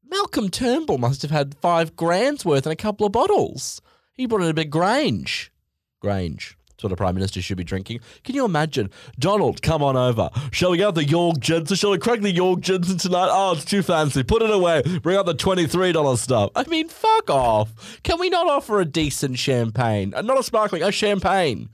Malcolm 0.09 0.51
Turnbull 0.51 0.99
must 0.99 1.23
have 1.23 1.31
had 1.31 1.55
five 1.57 1.97
grand's 1.97 2.45
worth 2.45 2.67
and 2.67 2.73
a 2.73 2.77
couple 2.77 3.07
of 3.07 3.13
bottles. 3.13 3.81
He 4.13 4.27
brought 4.27 4.43
in 4.43 4.51
a 4.51 4.55
big 4.55 4.71
Grange. 4.71 5.53
Grange. 6.01 6.57
That's 6.77 6.85
what 6.85 6.93
a 6.93 6.97
prime 6.97 7.15
minister 7.15 7.41
should 7.41 7.57
be 7.57 7.65
drinking. 7.65 8.01
Can 8.23 8.35
you 8.35 8.45
imagine? 8.45 8.91
Donald, 9.19 9.63
come 9.63 9.83
on 9.83 9.97
over. 9.97 10.29
Shall 10.53 10.73
we 10.73 10.77
get 10.77 10.95
the 10.95 11.05
Georg 11.05 11.41
Jensen? 11.41 11.75
Shall 11.75 11.93
we 11.93 11.97
crack 11.99 12.21
the 12.21 12.35
Georg 12.35 12.61
Jensen 12.61 12.99
tonight? 12.99 13.29
Oh, 13.31 13.53
it's 13.53 13.65
too 13.65 13.83
fancy. 13.83 14.23
Put 14.23 14.43
it 14.43 14.51
away. 14.51 14.83
Bring 15.03 15.17
out 15.17 15.25
the 15.25 15.35
$23 15.35 16.19
stuff. 16.19 16.51
I 16.55 16.65
mean, 16.65 16.89
fuck 16.89 17.31
off. 17.31 18.01
Can 18.03 18.21
we 18.21 18.29
not 18.29 18.47
offer 18.47 18.79
a 18.79 18.85
decent 18.85 19.39
champagne? 19.39 20.13
Uh, 20.13 20.21
Not 20.21 20.39
a 20.39 20.43
sparkling, 20.43 20.83
a 20.83 20.93
champagne. 20.93 21.71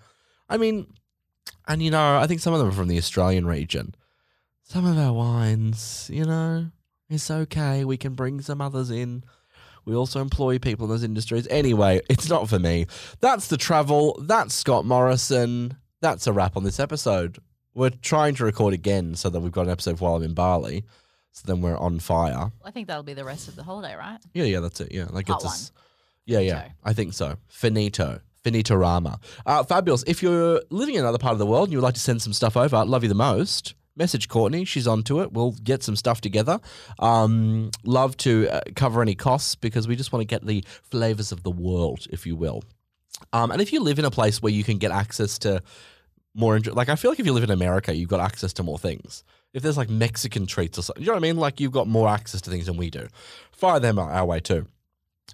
I 0.48 0.56
mean, 0.56 0.86
and 1.66 1.82
you 1.82 1.90
know, 1.90 2.18
I 2.18 2.28
think 2.28 2.40
some 2.40 2.52
of 2.52 2.60
them 2.60 2.68
are 2.68 2.72
from 2.72 2.86
the 2.88 2.98
Australian 2.98 3.44
region. 3.44 3.96
Some 4.62 4.86
of 4.86 4.96
our 4.96 5.12
wines, 5.12 6.08
you 6.12 6.24
know, 6.24 6.70
it's 7.10 7.28
okay. 7.28 7.84
We 7.84 7.96
can 7.96 8.14
bring 8.14 8.40
some 8.40 8.60
others 8.60 8.90
in. 8.90 9.24
We 9.84 9.94
also 9.94 10.20
employ 10.20 10.58
people 10.58 10.84
in 10.84 10.90
those 10.90 11.02
industries. 11.02 11.46
Anyway, 11.50 12.00
it's 12.08 12.28
not 12.28 12.48
for 12.48 12.58
me. 12.58 12.86
That's 13.20 13.48
the 13.48 13.56
travel. 13.56 14.16
That's 14.22 14.54
Scott 14.54 14.84
Morrison. 14.84 15.76
That's 16.00 16.26
a 16.26 16.32
wrap 16.32 16.56
on 16.56 16.64
this 16.64 16.80
episode. 16.80 17.38
We're 17.74 17.90
trying 17.90 18.34
to 18.36 18.44
record 18.44 18.74
again 18.74 19.14
so 19.14 19.30
that 19.30 19.40
we've 19.40 19.52
got 19.52 19.66
an 19.66 19.70
episode 19.70 20.00
while 20.00 20.16
I'm 20.16 20.22
in 20.22 20.34
Bali. 20.34 20.84
So 21.32 21.42
then 21.46 21.62
we're 21.62 21.78
on 21.78 21.98
fire. 21.98 22.52
I 22.64 22.70
think 22.70 22.88
that'll 22.88 23.02
be 23.02 23.14
the 23.14 23.24
rest 23.24 23.48
of 23.48 23.56
the 23.56 23.62
holiday, 23.62 23.94
right? 23.94 24.18
Yeah, 24.34 24.44
yeah, 24.44 24.60
that's 24.60 24.80
it. 24.80 24.92
Yeah, 24.92 25.04
that 25.04 25.12
Part 25.12 25.26
gets 25.26 25.44
us. 25.44 25.72
Yeah, 26.26 26.40
yeah. 26.40 26.68
I 26.84 26.92
think 26.92 27.14
so. 27.14 27.36
Finito. 27.48 28.20
Finitorama. 28.44 29.20
Uh, 29.46 29.62
fabulous. 29.62 30.02
If 30.06 30.22
you're 30.22 30.60
living 30.70 30.96
in 30.96 31.00
another 31.00 31.18
part 31.18 31.32
of 31.32 31.38
the 31.38 31.46
world 31.46 31.68
and 31.68 31.72
you 31.72 31.78
would 31.78 31.84
like 31.84 31.94
to 31.94 32.00
send 32.00 32.20
some 32.20 32.32
stuff 32.32 32.56
over, 32.56 32.76
I 32.76 32.82
love 32.82 33.02
you 33.02 33.08
the 33.08 33.14
most. 33.14 33.74
Message 33.96 34.28
Courtney. 34.28 34.64
She's 34.64 34.86
onto 34.86 35.20
it. 35.20 35.32
We'll 35.32 35.52
get 35.52 35.82
some 35.82 35.96
stuff 35.96 36.20
together. 36.20 36.60
Um, 36.98 37.70
love 37.84 38.16
to 38.18 38.48
uh, 38.48 38.60
cover 38.74 39.02
any 39.02 39.14
costs 39.14 39.54
because 39.54 39.86
we 39.86 39.96
just 39.96 40.12
want 40.12 40.22
to 40.22 40.26
get 40.26 40.46
the 40.46 40.64
flavors 40.90 41.32
of 41.32 41.42
the 41.42 41.50
world, 41.50 42.06
if 42.10 42.26
you 42.26 42.36
will. 42.36 42.62
Um, 43.32 43.50
and 43.50 43.60
if 43.60 43.72
you 43.72 43.80
live 43.80 43.98
in 43.98 44.04
a 44.04 44.10
place 44.10 44.42
where 44.42 44.52
you 44.52 44.64
can 44.64 44.78
get 44.78 44.90
access 44.90 45.38
to 45.40 45.62
more, 46.34 46.58
like 46.58 46.88
I 46.88 46.96
feel 46.96 47.10
like 47.10 47.20
if 47.20 47.26
you 47.26 47.32
live 47.32 47.44
in 47.44 47.50
America, 47.50 47.94
you've 47.94 48.08
got 48.08 48.20
access 48.20 48.52
to 48.54 48.62
more 48.62 48.78
things. 48.78 49.24
If 49.52 49.62
there's 49.62 49.76
like 49.76 49.90
Mexican 49.90 50.46
treats 50.46 50.78
or 50.78 50.82
something, 50.82 51.02
you 51.02 51.08
know 51.08 51.12
what 51.12 51.20
I 51.20 51.28
mean? 51.28 51.36
Like 51.36 51.60
you've 51.60 51.72
got 51.72 51.86
more 51.86 52.08
access 52.08 52.40
to 52.42 52.50
things 52.50 52.66
than 52.66 52.78
we 52.78 52.88
do. 52.88 53.08
Fire 53.52 53.78
them 53.78 53.98
our 53.98 54.10
our 54.10 54.24
way 54.24 54.40
too. 54.40 54.66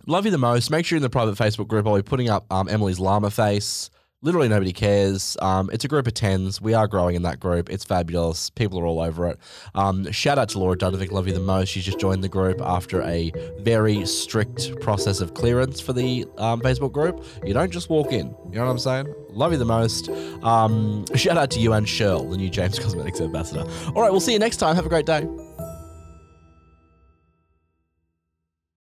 Love 0.07 0.25
you 0.25 0.31
the 0.31 0.39
most. 0.39 0.71
Make 0.71 0.87
sure 0.87 0.97
you're 0.97 0.99
in 0.99 1.03
the 1.03 1.11
private 1.11 1.37
Facebook 1.37 1.69
group. 1.69 1.87
I'll 1.87 1.97
be 1.97 2.03
putting 2.03 2.29
up 2.29 2.45
um, 2.53 2.69
Emily's 2.69 2.99
llama 2.99 3.31
face. 3.31 3.91
Literally 4.21 4.49
nobody 4.49 4.73
cares. 4.73 5.37
Um, 5.41 5.71
it's 5.73 5.85
a 5.85 5.89
group 5.89 6.09
of 6.09 6.15
tens. 6.15 6.61
We 6.61 6.75
are 6.75 6.89
growing 6.89 7.15
in 7.15 7.23
that 7.23 7.39
group. 7.39 7.71
It's 7.71 7.85
fabulous. 7.85 8.51
People 8.51 8.81
are 8.81 8.87
all 8.87 9.01
over 9.01 9.29
it. 9.29 9.39
Um, 9.77 10.11
shout 10.11 10.39
out 10.39 10.49
to 10.51 10.59
Laura 10.59 10.77
Dudovic. 10.77 11.13
Love 11.13 11.29
you 11.29 11.33
the 11.33 11.39
most. 11.39 11.69
She's 11.69 11.85
just 11.85 12.01
joined 12.01 12.25
the 12.25 12.29
group 12.29 12.61
after 12.61 13.01
a 13.03 13.33
very 13.61 14.05
strict 14.07 14.81
process 14.81 15.21
of 15.21 15.35
clearance 15.35 15.81
for 15.81 15.93
the 15.93 16.27
um, 16.37 16.61
Facebook 16.61 16.91
group. 16.91 17.25
You 17.45 17.55
don't 17.55 17.71
just 17.71 17.91
walk 17.91 18.13
in. 18.13 18.35
You 18.51 18.57
know 18.57 18.65
what 18.65 18.73
I'm 18.73 18.79
saying? 18.81 19.15
Love 19.31 19.53
you 19.53 19.59
the 19.59 19.65
most. 19.65 20.09
Um, 20.43 21.05
shout 21.15 21.37
out 21.37 21.53
to 21.53 21.61
you 21.61 21.73
and 21.73 21.89
Shirl, 21.89 22.29
the 22.29 22.37
new 22.37 22.51
James 22.51 22.79
Cosmetics 22.81 23.21
ambassador. 23.21 23.65
All 23.95 24.03
right, 24.03 24.11
we'll 24.11 24.21
see 24.21 24.33
you 24.33 24.41
next 24.41 24.57
time. 24.57 24.75
Have 24.75 24.87
a 24.87 24.89
great 24.89 25.07
day. 25.07 25.29